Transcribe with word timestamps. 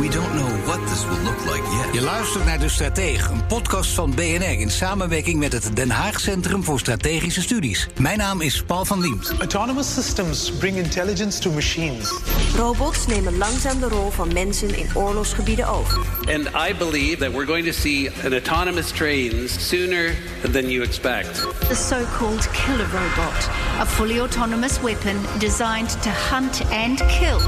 We 0.00 0.08
don't 0.08 0.34
know 0.34 0.64
what 0.66 0.86
this 0.88 1.04
will 1.04 1.22
look 1.22 1.44
like 1.44 1.62
yet. 1.62 1.94
Je 1.94 2.00
luistert 2.00 2.44
naar 2.44 2.58
De 2.58 2.68
Strateeg, 2.68 3.28
een 3.28 3.46
podcast 3.46 3.90
van 3.90 4.14
BNR 4.14 4.60
in 4.60 4.70
samenwerking 4.70 5.38
met 5.38 5.52
het 5.52 5.76
Den 5.76 5.90
Haag 5.90 6.20
Centrum 6.20 6.64
voor 6.64 6.78
Strategische 6.78 7.42
Studies. 7.42 7.88
Mijn 7.98 8.18
naam 8.18 8.40
is 8.40 8.62
Paul 8.62 8.84
van 8.84 9.00
Liemt. 9.00 9.34
Autonomous 9.38 9.94
systems 9.94 10.52
bring 10.52 10.76
intelligence 10.76 11.40
to 11.40 11.50
machines. 11.50 12.20
Robots 12.56 13.06
nemen 13.06 13.36
langzaam 13.36 13.80
de 13.80 13.88
rol 13.88 14.10
van 14.10 14.32
mensen 14.32 14.78
in 14.78 14.86
oorlogsgebieden 14.94 15.68
over. 15.68 15.98
And 16.18 16.70
I 16.70 16.74
believe 16.78 17.16
that 17.16 17.30
we're 17.30 17.46
going 17.46 17.66
to 17.66 17.72
see 17.72 18.10
an 18.24 18.32
autonomous 18.32 18.90
trains 18.90 19.68
sooner 19.68 20.14
than 20.52 20.68
you 20.68 20.82
expect. 20.82 21.46
The 21.68 21.74
so-called 21.74 22.50
killer 22.50 22.88
robot, 22.92 23.48
a 23.80 23.86
fully 23.86 24.20
autonomous 24.20 24.80
weapon 24.80 25.16
designed 25.38 26.02
to 26.02 26.10
hunt 26.10 26.62
and 26.70 27.02
kill. 27.18 27.40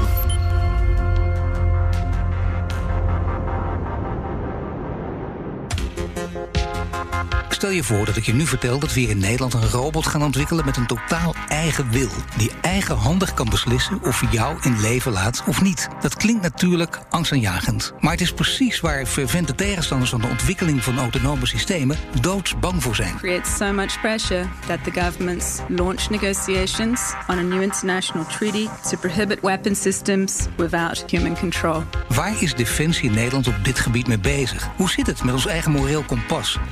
Stel 7.49 7.69
je 7.69 7.83
voor 7.83 8.05
dat 8.05 8.15
ik 8.15 8.25
je 8.25 8.33
nu 8.33 8.45
vertel 8.45 8.79
dat 8.79 8.93
we 8.93 8.99
hier 8.99 9.09
in 9.09 9.17
Nederland 9.17 9.53
een 9.53 9.69
robot 9.69 10.07
gaan 10.07 10.23
ontwikkelen 10.23 10.65
met 10.65 10.77
een 10.77 10.85
totaal 10.85 11.35
eigen 11.47 11.89
wil. 11.91 12.09
Die 12.37 12.51
eigenhandig 12.61 13.33
kan 13.33 13.49
beslissen 13.49 13.99
of 14.03 14.19
hij 14.19 14.29
jou 14.31 14.57
in 14.61 14.81
leven 14.81 15.11
laat 15.11 15.43
of 15.47 15.61
niet. 15.61 15.87
Dat 16.01 16.15
klinkt 16.15 16.41
natuurlijk 16.41 16.99
angstaanjagend. 17.09 17.93
Maar 17.99 18.11
het 18.11 18.21
is 18.21 18.33
precies 18.33 18.79
waar 18.79 19.05
fervente 19.05 19.55
tegenstanders 19.55 20.09
van 20.09 20.21
de 20.21 20.27
ontwikkeling 20.27 20.83
van 20.83 20.99
autonome 20.99 21.45
systemen 21.45 21.97
doodsbang 22.21 22.83
voor 22.83 22.95
zijn. 22.95 23.15
creates 23.17 23.55
so 23.57 23.73
much 23.73 24.01
pressure 24.01 24.45
that 24.67 24.83
the 24.83 24.91
governments 24.91 25.59
launch 25.67 26.09
negotiations 26.09 27.13
on 27.27 27.37
a 27.37 27.41
new 27.41 27.61
international 27.61 28.25
treaty 28.25 28.67
to 28.89 28.97
prohibit 28.97 29.39
weapon 29.41 29.75
systems 29.75 30.47
without 30.57 31.03
human 31.07 31.37
control. 31.37 31.83
Waar 32.07 32.41
is 32.41 32.55
Defensie 32.55 33.09
in 33.09 33.15
Nederland 33.15 33.47
op 33.47 33.55
dit 33.63 33.79
gebied 33.79 34.07
mee 34.07 34.19
bezig? 34.19 34.67
Hoe 34.75 34.89
zit 34.89 35.07
het 35.07 35.23
met 35.23 35.33
ons 35.33 35.45
eigen 35.45 35.71
moreel 35.71 36.01
kompas? 36.01 36.18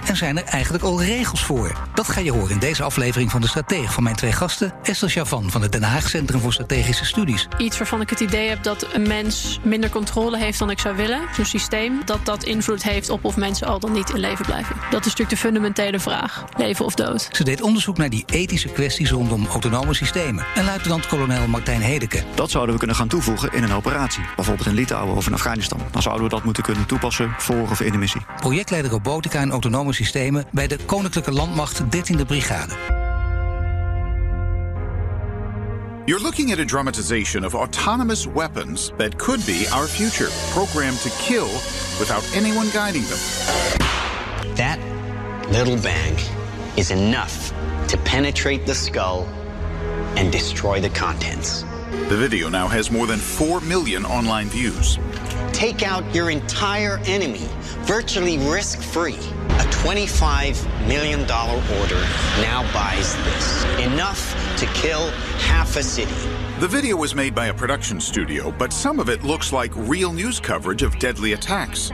En 0.05 0.15
zijn 0.15 0.37
er 0.37 0.43
eigenlijk 0.43 0.83
al 0.83 1.01
regels 1.03 1.43
voor? 1.43 1.89
Dat 1.93 2.09
ga 2.09 2.19
je 2.19 2.31
horen 2.31 2.51
in 2.51 2.59
deze 2.59 2.83
aflevering 2.83 3.31
van 3.31 3.41
De 3.41 3.47
Strateeg 3.47 3.93
van 3.93 4.03
mijn 4.03 4.15
twee 4.15 4.31
gasten... 4.31 4.73
Esther 4.83 5.09
Chavan 5.09 5.51
van 5.51 5.61
het 5.61 5.71
Den 5.71 5.83
Haag 5.83 6.09
Centrum 6.09 6.39
voor 6.39 6.53
Strategische 6.53 7.05
Studies... 7.05 7.47
Iets 7.57 7.77
waarvan 7.77 8.01
ik 8.01 8.09
het 8.09 8.19
idee 8.19 8.49
heb 8.49 8.63
dat 8.63 8.87
een 8.93 9.07
mens 9.07 9.59
minder 9.63 9.89
controle 9.89 10.37
heeft 10.37 10.59
dan 10.59 10.69
ik 10.69 10.79
zou 10.79 10.95
willen. 10.95 11.21
Zo'n 11.35 11.45
systeem 11.45 12.01
dat 12.05 12.25
dat 12.25 12.43
invloed 12.43 12.83
heeft 12.83 13.09
op 13.09 13.25
of 13.25 13.37
mensen 13.37 13.67
al 13.67 13.79
dan 13.79 13.91
niet 13.91 14.09
in 14.09 14.19
leven 14.19 14.45
blijven. 14.45 14.75
Dat 14.75 14.99
is 14.99 15.05
natuurlijk 15.05 15.29
de 15.29 15.37
fundamentele 15.37 15.99
vraag. 15.99 16.45
Leven 16.57 16.85
of 16.85 16.95
dood. 16.95 17.29
Ze 17.31 17.43
deed 17.43 17.61
onderzoek 17.61 17.97
naar 17.97 18.09
die 18.09 18.23
ethische 18.25 18.69
kwesties 18.69 19.11
rondom 19.11 19.45
autonome 19.45 19.93
systemen. 19.93 20.45
En 20.55 20.65
luitenant-kolonel 20.65 21.47
Martijn 21.47 21.81
Hedeke. 21.81 22.23
Dat 22.35 22.51
zouden 22.51 22.73
we 22.73 22.79
kunnen 22.79 22.97
gaan 22.97 23.07
toevoegen 23.07 23.53
in 23.53 23.63
een 23.63 23.73
operatie. 23.73 24.23
Bijvoorbeeld 24.35 24.67
in 24.67 24.73
Litouwen 24.73 25.15
of 25.15 25.27
in 25.27 25.33
Afghanistan. 25.33 25.79
Dan 25.91 26.01
zouden 26.01 26.23
we 26.23 26.29
dat 26.29 26.43
moeten 26.43 26.63
kunnen 26.63 26.85
toepassen 26.85 27.33
voor 27.37 27.69
of 27.69 27.81
in 27.81 27.91
de 27.91 27.97
missie. 27.97 28.21
Projectleider 28.39 28.91
robotica 28.91 29.36
en 29.37 29.51
autonome 29.51 29.93
systemen 29.93 30.45
bij 30.51 30.67
de 30.67 30.77
Koninklijke 30.85 31.31
Landmacht 31.31 31.81
13e 31.81 32.25
Brigade. 32.27 32.73
You're 36.05 36.23
looking 36.23 36.51
at 36.51 36.59
a 36.59 36.65
dramatization 36.65 37.45
of 37.45 37.53
autonomous 37.53 38.25
weapons 38.25 38.91
that 38.97 39.17
could 39.17 39.45
be 39.45 39.67
our 39.73 39.87
future, 39.87 40.29
programmed 40.53 41.01
to 41.01 41.09
kill 41.09 41.49
without 41.99 42.23
anyone 42.35 42.69
guiding 42.69 43.03
them. 43.03 43.19
That 44.55 44.79
little 45.51 45.77
bang 45.81 46.15
is 46.75 46.91
enough 46.91 47.53
to 47.87 47.97
penetrate 47.97 48.65
the 48.65 48.73
skull 48.73 49.25
and 50.15 50.31
destroy 50.31 50.79
the 50.79 50.89
contents. 50.89 51.65
The 52.09 52.17
video 52.17 52.49
now 52.49 52.67
has 52.67 52.89
more 52.89 53.05
than 53.05 53.19
4 53.19 53.61
million 53.61 54.05
online 54.05 54.47
views. 54.47 54.97
Take 55.53 55.83
out 55.83 56.03
your 56.13 56.29
entire 56.29 56.99
enemy 57.05 57.47
virtually 57.87 58.37
risk 58.37 58.81
free. 58.81 59.17
A 59.59 59.65
$25 59.71 60.87
million 60.87 61.21
order 61.21 62.01
now 62.41 62.63
buys 62.73 63.15
this. 63.23 63.65
Enough 63.79 64.35
to 64.57 64.65
kill 64.73 65.09
half 65.39 65.75
a 65.77 65.83
city. 65.83 66.13
The 66.59 66.67
video 66.67 66.97
was 66.97 67.13
made 67.13 67.33
by 67.33 67.47
a 67.47 67.53
production 67.53 68.01
studio, 68.01 68.51
but 68.57 68.73
some 68.73 68.99
of 68.99 69.09
it 69.09 69.23
looks 69.23 69.51
like 69.51 69.71
real 69.75 70.13
news 70.13 70.39
coverage 70.39 70.85
of 70.85 70.99
deadly 70.99 71.33
attacks. 71.33 71.91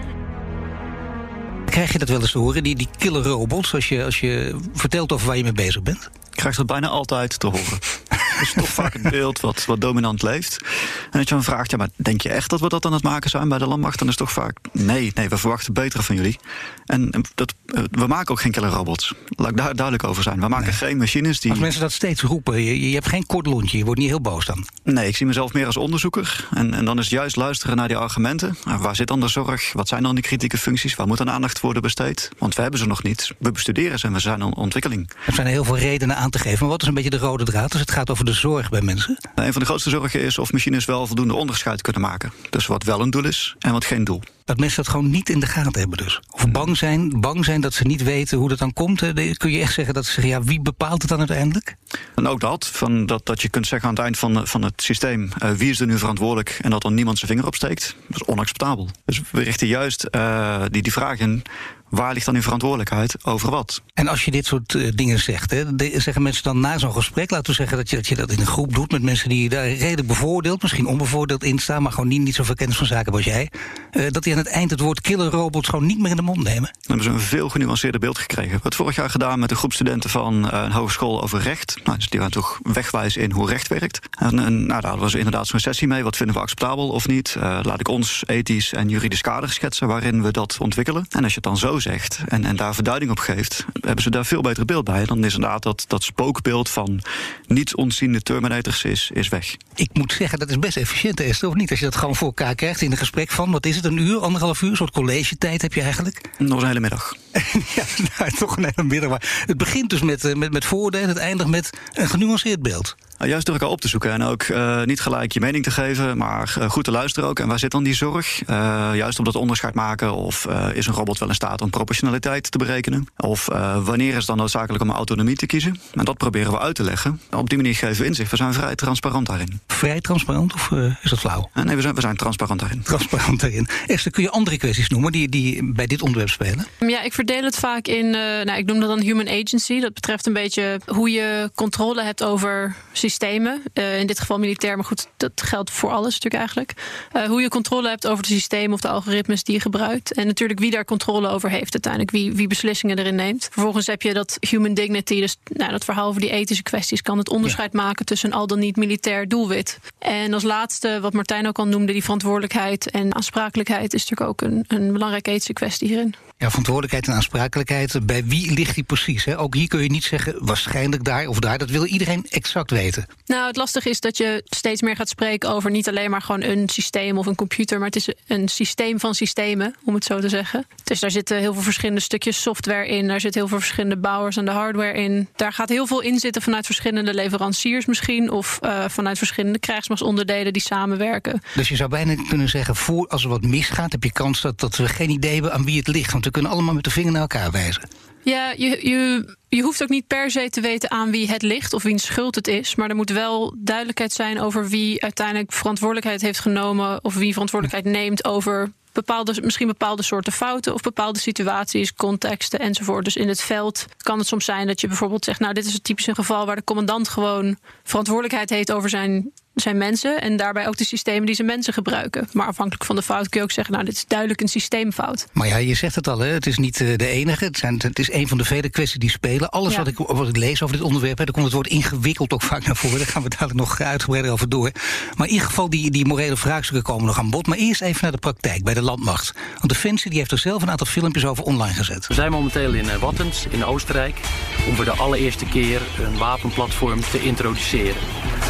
Krijg 1.65 1.91
je 1.91 1.99
dat 1.99 2.09
wel 2.09 2.19
eens 2.19 2.31
te 2.31 2.37
horen, 2.37 2.63
die, 2.63 2.75
die 2.75 2.87
killer 2.97 3.23
robots, 3.23 3.73
als 3.73 3.89
je, 3.89 4.03
als 4.03 4.19
je 4.19 4.55
vertelt 4.73 5.11
over 5.11 5.27
waar 5.27 5.37
je 5.37 5.43
mee 5.43 5.51
bezig 5.51 5.81
bent? 5.81 6.09
Ik 6.31 6.39
krijg 6.39 6.55
dat 6.55 6.65
bijna 6.65 6.87
altijd 6.87 7.39
te 7.39 7.47
horen. 7.47 7.79
Dat 8.33 8.41
is 8.41 8.53
toch 8.53 8.69
vaak 8.69 8.93
het 8.93 9.09
beeld 9.09 9.39
wat, 9.39 9.65
wat 9.65 9.81
dominant 9.81 10.21
leeft. 10.21 10.61
En 11.03 11.19
dat 11.19 11.29
je 11.29 11.33
dan 11.35 11.43
vraagt, 11.43 11.71
ja, 11.71 11.77
maar 11.77 11.89
denk 11.95 12.21
je 12.21 12.29
echt 12.29 12.49
dat 12.49 12.59
we 12.59 12.69
dat 12.69 12.85
aan 12.85 12.93
het 12.93 13.03
maken 13.03 13.29
zijn 13.29 13.49
bij 13.49 13.57
de 13.57 13.67
landmacht? 13.67 13.99
Dan 13.99 14.07
is 14.07 14.15
toch 14.15 14.31
vaak, 14.31 14.57
nee, 14.71 15.11
nee, 15.15 15.29
we 15.29 15.37
verwachten 15.37 15.73
betere 15.73 16.03
van 16.03 16.15
jullie. 16.15 16.39
En 16.85 17.23
dat, 17.35 17.53
eh, 17.65 17.83
we 17.91 18.07
maken 18.07 18.31
ook 18.31 18.41
geen 18.41 18.51
killer 18.51 18.69
robots. 18.69 19.13
Laat 19.29 19.49
ik 19.49 19.57
daar 19.57 19.75
duidelijk 19.75 20.07
over 20.07 20.23
zijn. 20.23 20.39
We 20.39 20.47
maken 20.47 20.73
geen 20.73 20.97
machines 20.97 21.39
die... 21.39 21.51
Als 21.51 21.59
mensen 21.59 21.81
dat 21.81 21.91
steeds 21.91 22.21
roepen, 22.21 22.63
je, 22.63 22.89
je 22.89 22.93
hebt 22.93 23.07
geen 23.07 23.25
kort 23.25 23.45
lontje, 23.45 23.77
je 23.77 23.85
wordt 23.85 23.99
niet 23.99 24.09
heel 24.09 24.21
boos 24.21 24.45
dan. 24.45 24.65
Nee, 24.83 25.07
ik 25.07 25.15
zie 25.15 25.25
mezelf 25.25 25.53
meer 25.53 25.65
als 25.65 25.77
onderzoeker. 25.77 26.47
En, 26.53 26.73
en 26.73 26.85
dan 26.85 26.97
is 26.97 27.03
het 27.03 27.13
juist 27.13 27.35
luisteren 27.35 27.75
naar 27.75 27.87
die 27.87 27.97
argumenten. 27.97 28.57
Nou, 28.63 28.81
waar 28.81 28.95
zit 28.95 29.07
dan 29.07 29.19
de 29.19 29.27
zorg? 29.27 29.73
Wat 29.73 29.87
zijn 29.87 30.03
dan 30.03 30.15
die 30.15 30.23
kritieke 30.23 30.57
functies? 30.57 30.95
Waar 30.95 31.07
moet 31.07 31.17
dan 31.17 31.29
aandacht 31.29 31.59
worden 31.59 31.81
besteed? 31.81 32.29
Want 32.37 32.55
we 32.55 32.61
hebben 32.61 32.79
ze 32.79 32.85
nog 32.85 33.03
niet. 33.03 33.31
We 33.39 33.51
bestuderen 33.51 33.99
ze 33.99 34.07
en 34.07 34.13
we 34.13 34.19
zijn 34.19 34.41
in 34.41 34.55
ontwikkeling. 34.55 35.09
Er 35.25 35.33
zijn 35.33 35.47
heel 35.47 35.63
veel 35.63 35.77
redenen 35.77 36.17
aan 36.17 36.29
te 36.29 36.39
geven. 36.39 36.59
Maar 36.59 36.69
wat 36.69 36.81
is 36.81 36.87
een 36.87 36.93
beetje 36.93 37.09
de 37.09 37.17
rode 37.17 37.43
draad 37.43 37.71
als 37.71 37.81
het 37.81 37.91
gaat 37.91 38.09
over 38.09 38.22
de 38.25 38.33
zorg 38.33 38.69
bij 38.69 38.81
mensen? 38.81 39.17
Nou, 39.35 39.47
een 39.47 39.53
van 39.53 39.61
de 39.61 39.67
grootste 39.67 39.89
zorgen 39.89 40.21
is 40.21 40.37
of 40.37 40.51
machines 40.51 40.85
wel 40.85 41.07
voldoende 41.07 41.33
onderscheid 41.33 41.81
kunnen 41.81 42.01
maken. 42.01 42.31
Dus 42.49 42.67
wat 42.67 42.83
wel 42.83 43.01
een 43.01 43.09
doel 43.09 43.25
is 43.25 43.55
en 43.59 43.71
wat 43.71 43.85
geen 43.85 44.03
doel. 44.03 44.21
Dat 44.45 44.57
mensen 44.57 44.83
dat 44.83 44.91
gewoon 44.91 45.09
niet 45.09 45.29
in 45.29 45.39
de 45.39 45.45
gaten 45.45 45.79
hebben 45.79 45.97
dus. 45.97 46.19
Of 46.29 46.51
bang 46.51 46.77
zijn, 46.77 47.19
bang 47.19 47.45
zijn 47.45 47.61
dat 47.61 47.73
ze 47.73 47.83
niet 47.83 48.03
weten 48.03 48.37
hoe 48.37 48.49
dat 48.49 48.57
dan 48.57 48.73
komt. 48.73 48.99
Hè. 48.99 49.33
Kun 49.33 49.51
je 49.51 49.59
echt 49.59 49.73
zeggen 49.73 49.93
dat 49.93 50.05
ze 50.05 50.11
zeggen, 50.11 50.31
ja, 50.31 50.43
wie 50.43 50.61
bepaalt 50.61 51.01
het 51.01 51.09
dan 51.09 51.19
uiteindelijk? 51.19 51.75
En 52.15 52.27
ook 52.27 52.39
dat, 52.39 52.67
van 52.67 53.05
dat, 53.05 53.25
dat 53.25 53.41
je 53.41 53.49
kunt 53.49 53.67
zeggen 53.67 53.87
aan 53.87 53.95
het 53.95 54.03
eind 54.03 54.17
van, 54.17 54.47
van 54.47 54.61
het 54.61 54.81
systeem... 54.81 55.29
Uh, 55.43 55.51
wie 55.51 55.69
is 55.69 55.79
er 55.79 55.87
nu 55.87 55.97
verantwoordelijk 55.97 56.59
en 56.61 56.69
dat 56.69 56.81
dan 56.81 56.93
niemand 56.93 57.17
zijn 57.17 57.31
vinger 57.31 57.45
opsteekt. 57.45 57.95
Dat 58.07 58.21
is 58.21 58.27
onacceptabel. 58.27 58.89
Dus 59.05 59.21
we 59.31 59.41
richten 59.41 59.67
juist 59.67 60.07
uh, 60.11 60.63
die, 60.69 60.81
die 60.81 60.91
vraag 60.91 61.19
in 61.19 61.43
waar 61.93 62.13
ligt 62.13 62.25
dan 62.25 62.35
uw 62.35 62.41
verantwoordelijkheid 62.41 63.15
over 63.23 63.49
wat? 63.49 63.81
En 63.93 64.07
als 64.07 64.25
je 64.25 64.31
dit 64.31 64.45
soort 64.45 64.73
uh, 64.73 64.91
dingen 64.95 65.19
zegt, 65.19 65.51
hè, 65.51 65.75
de, 65.75 65.99
zeggen 65.99 66.21
mensen 66.21 66.43
dan 66.43 66.59
na 66.59 66.77
zo'n 66.77 66.93
gesprek, 66.93 67.31
laten 67.31 67.49
we 67.49 67.53
zeggen 67.53 67.77
dat 67.77 67.89
je, 67.89 67.95
dat 67.95 68.07
je 68.07 68.15
dat 68.15 68.31
in 68.31 68.39
een 68.39 68.45
groep 68.45 68.73
doet 68.75 68.91
met 68.91 69.01
mensen 69.01 69.29
die 69.29 69.49
daar 69.49 69.67
redelijk 69.67 70.07
bevoordeeld, 70.07 70.61
misschien 70.61 70.85
onbevoordeeld 70.85 71.43
in 71.43 71.59
staan, 71.59 71.81
maar 71.81 71.91
gewoon 71.91 72.07
niet, 72.07 72.21
niet 72.21 72.35
zoveel 72.35 72.55
kennis 72.55 72.77
van 72.77 72.85
zaken 72.85 73.13
als 73.13 73.23
jij, 73.23 73.51
uh, 73.91 74.07
dat 74.09 74.23
die 74.23 74.33
aan 74.33 74.39
het 74.39 74.47
eind 74.47 74.71
het 74.71 74.79
woord 74.79 75.01
killer 75.01 75.31
robots 75.31 75.69
gewoon 75.69 75.85
niet 75.85 75.99
meer 75.99 76.09
in 76.09 76.15
de 76.15 76.21
mond 76.21 76.43
nemen? 76.43 76.61
Dan 76.61 76.97
hebben 76.97 77.03
ze 77.03 77.09
een 77.09 77.19
veel 77.19 77.49
genuanceerder 77.49 77.99
beeld 77.99 78.17
gekregen. 78.17 78.43
We 78.43 78.51
hebben 78.51 78.69
het 78.69 78.79
vorig 78.79 78.95
jaar 78.95 79.09
gedaan 79.09 79.39
met 79.39 79.51
een 79.51 79.57
groep 79.57 79.73
studenten 79.73 80.09
van 80.09 80.45
uh, 80.45 80.61
een 80.63 80.71
hogeschool 80.71 81.23
over 81.23 81.41
recht. 81.41 81.79
Nou, 81.83 81.97
dus 81.97 82.09
die 82.09 82.19
waren 82.19 82.33
toch 82.33 82.59
wegwijzen 82.63 83.21
in 83.21 83.31
hoe 83.31 83.49
recht 83.49 83.67
werkt. 83.67 83.99
En, 84.19 84.39
en 84.39 84.65
nou, 84.65 84.81
daar 84.81 84.97
was 84.97 85.13
inderdaad 85.13 85.47
zo'n 85.47 85.59
sessie 85.59 85.87
mee. 85.87 86.03
Wat 86.03 86.15
vinden 86.15 86.35
we 86.35 86.41
acceptabel 86.41 86.89
of 86.89 87.07
niet? 87.07 87.35
laat 87.61 87.79
ik 87.79 87.87
ons 87.87 88.23
ethisch 88.25 88.73
en 88.73 88.89
juridisch 88.89 89.21
kader 89.21 89.49
schetsen 89.49 89.87
waarin 89.87 90.23
we 90.23 90.31
dat 90.31 90.57
ontwikkelen. 90.59 91.05
En 91.09 91.23
als 91.23 91.33
je 91.33 91.39
het 91.41 91.43
dan 91.43 91.57
zo 91.57 91.79
zegt 91.83 92.19
en, 92.27 92.45
en 92.45 92.55
daar 92.55 92.73
verduiding 92.73 93.11
op 93.11 93.19
geeft, 93.19 93.65
hebben 93.81 94.03
ze 94.03 94.09
daar 94.09 94.25
veel 94.25 94.41
beter 94.41 94.65
beeld 94.65 94.83
bij. 94.83 95.05
Dan 95.05 95.23
is 95.23 95.33
inderdaad 95.33 95.63
dat, 95.63 95.85
dat 95.87 96.03
spookbeeld 96.03 96.69
van 96.69 97.01
niets 97.47 97.75
ontziende 97.75 98.21
Terminators 98.21 98.83
is, 98.83 99.09
is 99.13 99.29
weg. 99.29 99.57
Ik 99.75 99.89
moet 99.93 100.13
zeggen, 100.13 100.39
dat 100.39 100.49
is 100.49 100.59
best 100.59 100.77
efficiënt, 100.77 101.19
Esther, 101.19 101.49
of 101.49 101.55
niet? 101.55 101.69
Als 101.69 101.79
je 101.79 101.85
dat 101.85 101.95
gewoon 101.95 102.15
voor 102.15 102.27
elkaar 102.27 102.55
krijgt 102.55 102.81
in 102.81 102.91
een 102.91 102.97
gesprek 102.97 103.31
van, 103.31 103.51
wat 103.51 103.65
is 103.65 103.75
het, 103.75 103.85
een 103.85 103.97
uur, 103.97 104.19
anderhalf 104.19 104.61
uur, 104.61 104.69
een 104.69 104.75
soort 104.75 104.91
college 104.91 105.37
tijd 105.37 105.61
heb 105.61 105.73
je 105.73 105.81
eigenlijk? 105.81 106.21
Nog 106.37 106.61
een 106.61 106.67
hele 106.67 106.79
middag. 106.79 107.15
ja, 107.75 107.83
nou, 108.17 108.31
toch 108.37 108.57
een 108.57 108.71
hele 108.75 108.87
middag. 108.87 109.09
Maar 109.09 109.43
het 109.45 109.57
begint 109.57 109.89
dus 109.89 110.01
met, 110.01 110.35
met, 110.35 110.51
met 110.51 110.65
voordelen, 110.65 111.07
het 111.07 111.17
eindigt 111.17 111.49
met 111.49 111.69
een 111.93 112.09
genuanceerd 112.09 112.61
beeld. 112.61 112.95
Nou, 113.17 113.29
juist 113.29 113.45
door 113.45 113.55
elkaar 113.55 113.73
op 113.73 113.81
te 113.81 113.87
zoeken 113.87 114.11
en 114.11 114.21
ook 114.21 114.43
uh, 114.43 114.83
niet 114.83 115.01
gelijk 115.01 115.31
je 115.31 115.39
mening 115.39 115.63
te 115.63 115.71
geven, 115.71 116.17
maar 116.17 116.55
uh, 116.59 116.69
goed 116.69 116.83
te 116.83 116.91
luisteren 116.91 117.29
ook. 117.29 117.39
En 117.39 117.47
waar 117.47 117.59
zit 117.59 117.71
dan 117.71 117.83
die 117.83 117.93
zorg? 117.93 118.41
Uh, 118.41 118.89
juist 118.93 119.19
op 119.19 119.25
dat 119.25 119.35
onderscheid 119.35 119.73
maken 119.73 120.13
of 120.13 120.47
is 120.73 120.87
een 120.87 120.93
robot 120.93 121.19
wel 121.19 121.27
in 121.27 121.35
staat 121.35 121.61
om 121.61 121.69
proportionaliteit 121.77 122.51
te 122.51 122.57
berekenen? 122.57 123.07
Of 123.17 123.45
wanneer 123.83 124.09
is 124.09 124.15
het 124.15 124.25
dan 124.25 124.37
noodzakelijk 124.37 124.83
om 124.83 124.91
autonomie 124.91 125.35
te 125.35 125.45
kiezen? 125.45 125.79
En 125.93 126.05
dat 126.05 126.17
proberen 126.17 126.51
we 126.51 126.59
uit 126.59 126.75
te 126.75 126.83
leggen. 126.83 127.21
Op 127.31 127.49
die 127.49 127.57
manier 127.57 127.75
geven 127.75 128.01
we 128.01 128.07
inzicht. 128.07 128.31
We 128.31 128.37
zijn 128.37 128.53
vrij 128.53 128.75
transparant 128.75 129.27
daarin. 129.27 129.59
Vrij 129.67 130.01
transparant 130.01 130.53
of 130.53 130.71
is 131.01 131.09
dat 131.09 131.19
flauw? 131.19 131.49
nee, 131.53 131.75
we 131.75 131.81
zijn, 131.81 131.95
we 131.95 132.01
zijn 132.01 132.17
transparant 132.17 132.59
daarin. 132.59 132.81
Transparant 132.81 133.39
daarin. 133.39 133.67
Esther, 133.87 134.11
kun 134.11 134.23
je 134.23 134.29
andere 134.29 134.57
kwesties 134.57 134.89
noemen 134.89 135.11
die, 135.11 135.29
die 135.29 135.73
bij 135.73 135.85
dit 135.85 136.01
onderwerp 136.01 136.29
spelen? 136.29 136.67
Ja, 136.79 137.01
ik 137.01 137.13
verdeel 137.13 137.43
het 137.43 137.55
vaak 137.55 137.87
in, 137.87 138.05
uh, 138.05 138.13
nou, 138.13 138.57
ik 138.57 138.65
noem 138.65 138.79
dat 138.79 138.89
dan 138.89 138.99
human 138.99 139.27
agency. 139.27 139.79
Dat 139.79 139.93
betreft 139.93 140.25
een 140.25 140.33
beetje 140.33 140.79
hoe 140.85 141.11
je 141.11 141.51
controle 141.55 142.03
hebt 142.03 142.23
over 142.23 142.75
systemen. 142.91 143.63
Uh, 143.73 143.99
in 143.99 144.07
dit 144.07 144.19
geval 144.19 144.39
militair, 144.39 144.75
maar 144.75 144.85
goed, 144.85 145.07
dat 145.17 145.31
geldt 145.35 145.71
voor 145.71 145.91
alles 145.91 146.19
natuurlijk 146.19 146.35
eigenlijk. 146.35 146.73
Uh, 147.13 147.25
hoe 147.25 147.41
je 147.41 147.49
controle 147.49 147.89
hebt 147.89 148.07
over 148.07 148.23
de 148.23 148.29
systemen 148.29 148.73
of 148.73 148.81
de 148.81 148.87
algoritmes 148.87 149.43
die 149.43 149.55
je 149.55 149.61
gebruikt. 149.61 150.13
En 150.13 150.27
natuurlijk 150.27 150.59
wie 150.59 150.71
daar 150.71 150.85
controle 150.85 151.27
over 151.27 151.49
heeft 151.49 151.62
uiteindelijk, 151.71 152.11
wie, 152.11 152.33
wie 152.33 152.47
beslissingen 152.47 152.99
erin 152.99 153.15
neemt. 153.15 153.49
Vervolgens 153.51 153.87
heb 153.87 154.01
je 154.01 154.13
dat 154.13 154.37
human 154.39 154.73
dignity, 154.73 155.19
dus 155.19 155.37
nou, 155.43 155.71
dat 155.71 155.85
verhaal 155.85 156.07
over 156.07 156.21
die 156.21 156.31
ethische 156.31 156.63
kwesties, 156.63 157.01
kan 157.01 157.17
het 157.17 157.29
onderscheid 157.29 157.73
ja. 157.73 157.81
maken 157.81 158.05
tussen 158.05 158.31
al 158.31 158.47
dan 158.47 158.59
niet 158.59 158.75
militair 158.75 159.27
doelwit. 159.27 159.79
En 159.99 160.33
als 160.33 160.43
laatste, 160.43 160.99
wat 161.01 161.13
Martijn 161.13 161.47
ook 161.47 161.59
al 161.59 161.67
noemde, 161.67 161.93
die 161.93 162.03
verantwoordelijkheid 162.03 162.91
en 162.91 163.15
aansprakelijkheid 163.15 163.93
is 163.93 164.09
natuurlijk 164.09 164.29
ook 164.29 164.49
een, 164.49 164.65
een 164.67 164.93
belangrijke 164.93 165.29
ethische 165.29 165.53
kwestie 165.53 165.87
hierin. 165.87 166.15
Ja, 166.37 166.49
verantwoordelijkheid 166.49 167.07
en 167.07 167.13
aansprakelijkheid. 167.13 168.05
Bij 168.05 168.25
wie 168.25 168.53
ligt 168.53 168.75
die 168.75 168.83
precies? 168.83 169.25
Hè? 169.25 169.39
Ook 169.39 169.55
hier 169.55 169.67
kun 169.67 169.81
je 169.81 169.89
niet 169.89 170.03
zeggen 170.03 170.35
waarschijnlijk 170.45 171.03
daar 171.03 171.27
of 171.27 171.39
daar. 171.39 171.57
Dat 171.57 171.69
wil 171.69 171.85
iedereen 171.85 172.25
exact 172.29 172.71
weten. 172.71 173.05
Nou, 173.25 173.47
het 173.47 173.55
lastige 173.55 173.89
is 173.89 173.99
dat 173.99 174.17
je 174.17 174.41
steeds 174.45 174.81
meer 174.81 174.95
gaat 174.95 175.09
spreken 175.09 175.49
over 175.49 175.71
niet 175.71 175.87
alleen 175.87 176.09
maar 176.09 176.21
gewoon 176.21 176.43
een 176.43 176.69
systeem 176.69 177.17
of 177.17 177.25
een 177.25 177.35
computer, 177.35 177.77
maar 177.77 177.87
het 177.87 177.95
is 177.95 178.09
een 178.27 178.47
systeem 178.47 178.99
van 178.99 179.15
systemen, 179.15 179.75
om 179.83 179.93
het 179.93 180.05
zo 180.05 180.19
te 180.19 180.29
zeggen. 180.29 180.65
Dus 180.83 180.99
daar 180.99 181.11
zitten 181.11 181.37
heel 181.43 181.53
veel 181.53 181.63
verschillende 181.63 182.01
stukjes 182.01 182.41
software 182.41 182.87
in. 182.87 183.07
Daar 183.07 183.19
zitten 183.19 183.41
heel 183.41 183.49
veel 183.49 183.59
verschillende 183.59 183.97
bouwers 183.97 184.37
aan 184.37 184.45
de 184.45 184.51
hardware 184.51 184.93
in. 184.93 185.27
Daar 185.35 185.53
gaat 185.53 185.69
heel 185.69 185.87
veel 185.87 186.01
in 186.01 186.19
zitten 186.19 186.41
vanuit 186.41 186.65
verschillende 186.65 187.13
leveranciers 187.13 187.85
misschien, 187.85 188.31
of 188.31 188.59
uh, 188.61 188.85
vanuit 188.87 189.17
verschillende 189.17 189.59
krijgsmachtsonderdelen 189.59 190.53
die 190.53 190.61
samenwerken. 190.61 191.41
Dus 191.55 191.69
je 191.69 191.75
zou 191.75 191.89
bijna 191.89 192.15
kunnen 192.29 192.49
zeggen, 192.49 192.75
voor 192.75 193.07
als 193.07 193.23
er 193.23 193.29
wat 193.29 193.41
misgaat, 193.41 193.91
heb 193.91 194.03
je 194.03 194.11
kans 194.11 194.41
dat, 194.41 194.59
dat 194.59 194.75
we 194.75 194.87
geen 194.87 195.09
idee 195.09 195.33
hebben 195.33 195.53
aan 195.53 195.65
wie 195.65 195.77
het 195.77 195.87
ligt. 195.87 196.11
Want 196.11 196.25
we 196.25 196.31
kunnen 196.31 196.51
allemaal 196.51 196.73
met 196.73 196.83
de 196.83 196.91
vinger 196.91 197.11
naar 197.11 197.21
elkaar 197.21 197.51
wijzen. 197.51 197.89
Ja, 198.23 198.53
je, 198.57 198.89
je, 198.89 199.35
je 199.49 199.61
hoeft 199.61 199.83
ook 199.83 199.89
niet 199.89 200.07
per 200.07 200.31
se 200.31 200.49
te 200.49 200.61
weten 200.61 200.91
aan 200.91 201.11
wie 201.11 201.29
het 201.29 201.41
ligt 201.41 201.73
of 201.73 201.83
wiens 201.83 202.05
schuld 202.05 202.35
het 202.35 202.47
is. 202.47 202.75
Maar 202.75 202.89
er 202.89 202.95
moet 202.95 203.09
wel 203.09 203.55
duidelijkheid 203.57 204.11
zijn 204.11 204.39
over 204.39 204.69
wie 204.69 205.03
uiteindelijk 205.03 205.51
verantwoordelijkheid 205.51 206.21
heeft 206.21 206.39
genomen. 206.39 207.03
of 207.03 207.15
wie 207.15 207.31
verantwoordelijkheid 207.31 207.95
neemt 207.95 208.25
over 208.25 208.71
bepaalde, 208.93 209.41
misschien 209.41 209.67
bepaalde 209.67 210.03
soorten 210.03 210.33
fouten 210.33 210.73
of 210.73 210.81
bepaalde 210.81 211.19
situaties, 211.19 211.93
contexten 211.93 212.59
enzovoort. 212.59 213.03
Dus 213.03 213.15
in 213.15 213.27
het 213.27 213.41
veld 213.41 213.85
kan 213.97 214.17
het 214.17 214.27
soms 214.27 214.45
zijn 214.45 214.67
dat 214.67 214.81
je 214.81 214.87
bijvoorbeeld 214.87 215.25
zegt: 215.25 215.39
Nou, 215.39 215.53
dit 215.53 215.65
is 215.65 215.73
het 215.73 215.83
typische 215.83 216.15
geval 216.15 216.45
waar 216.45 216.55
de 216.55 216.63
commandant 216.63 217.09
gewoon 217.09 217.57
verantwoordelijkheid 217.83 218.49
heeft 218.49 218.71
over 218.71 218.89
zijn 218.89 219.31
zijn 219.53 219.77
mensen 219.77 220.21
en 220.21 220.37
daarbij 220.37 220.67
ook 220.67 220.77
de 220.77 220.85
systemen 220.85 221.25
die 221.25 221.35
zijn 221.35 221.47
mensen 221.47 221.73
gebruiken. 221.73 222.27
Maar 222.31 222.47
afhankelijk 222.47 222.85
van 222.85 222.95
de 222.95 223.01
fout 223.01 223.29
kun 223.29 223.39
je 223.39 223.45
ook 223.45 223.51
zeggen, 223.51 223.73
nou, 223.73 223.85
dit 223.85 223.95
is 223.95 224.05
duidelijk 224.07 224.41
een 224.41 224.47
systeemfout. 224.47 225.27
Maar 225.31 225.47
ja, 225.47 225.57
je 225.57 225.75
zegt 225.75 225.95
het 225.95 226.07
al, 226.07 226.19
hè? 226.19 226.27
het 226.27 226.45
is 226.45 226.57
niet 226.57 226.77
de 226.77 227.07
enige. 227.07 227.45
Het, 227.45 227.57
zijn, 227.57 227.79
het 227.83 227.99
is 227.99 228.11
een 228.11 228.27
van 228.27 228.37
de 228.37 228.45
vele 228.45 228.69
kwesties 228.69 228.99
die 228.99 229.09
spelen. 229.09 229.49
Alles 229.49 229.71
ja. 229.71 229.77
wat, 229.77 229.87
ik, 229.87 229.97
wat 229.97 230.27
ik 230.27 230.37
lees 230.37 230.61
over 230.61 230.75
dit 230.75 230.85
onderwerp, 230.85 231.17
hè, 231.17 231.23
daar 231.23 231.33
komt 231.33 231.45
het 231.45 231.53
woord 231.53 231.67
ingewikkeld 231.67 232.33
ook 232.33 232.41
vaak 232.41 232.65
naar 232.65 232.75
voren. 232.75 232.97
Daar 232.97 233.07
gaan 233.07 233.23
we 233.23 233.29
dadelijk 233.29 233.59
nog 233.59 233.81
uitgebreider 233.81 234.31
over 234.31 234.49
door. 234.49 234.71
Maar 235.15 235.27
in 235.27 235.33
ieder 235.33 235.47
geval, 235.47 235.69
die, 235.69 235.91
die 235.91 236.05
morele 236.05 236.37
vraagstukken 236.37 236.93
komen 236.93 237.05
nog 237.05 237.17
aan 237.17 237.29
bod. 237.29 237.47
Maar 237.47 237.57
eerst 237.57 237.81
even 237.81 237.99
naar 238.01 238.11
de 238.11 238.17
praktijk 238.17 238.63
bij 238.63 238.73
de 238.73 238.81
landmacht. 238.81 239.33
Want 239.57 239.69
Defensie 239.69 240.09
die 240.09 240.19
heeft 240.19 240.31
er 240.31 240.37
zelf 240.37 240.61
een 240.61 240.71
aantal 240.71 240.87
filmpjes 240.87 241.25
over 241.25 241.43
online 241.43 241.73
gezet. 241.73 242.07
We 242.07 242.13
zijn 242.13 242.31
momenteel 242.31 242.73
in 242.73 242.99
Wattens, 242.99 243.45
in 243.49 243.65
Oostenrijk, 243.65 244.19
om 244.67 244.75
voor 244.75 244.85
de 244.85 244.91
allereerste 244.91 245.45
keer 245.45 245.81
een 245.99 246.17
wapenplatform 246.17 247.01
te 247.01 247.23
introduceren. 247.23 248.01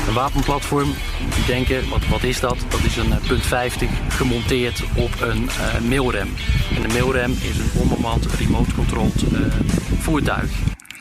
Een 0.07 0.13
wapenplatform, 0.13 0.92
die 1.35 1.45
denken, 1.45 1.89
wat, 1.89 2.07
wat 2.07 2.23
is 2.23 2.39
dat? 2.39 2.57
Dat 2.69 2.83
is 2.83 2.97
een 2.97 3.13
punt 3.27 3.45
50 3.45 3.89
gemonteerd 4.09 4.83
op 4.95 5.21
een 5.21 5.43
uh, 5.43 5.89
mailrem. 5.89 6.29
En 6.75 6.83
een 6.83 6.91
mailrem 6.91 7.31
is 7.31 7.57
een 7.57 7.81
onbemand, 7.81 8.25
remote-controlled 8.25 9.23
uh, 9.33 9.39
voertuig. 9.99 10.51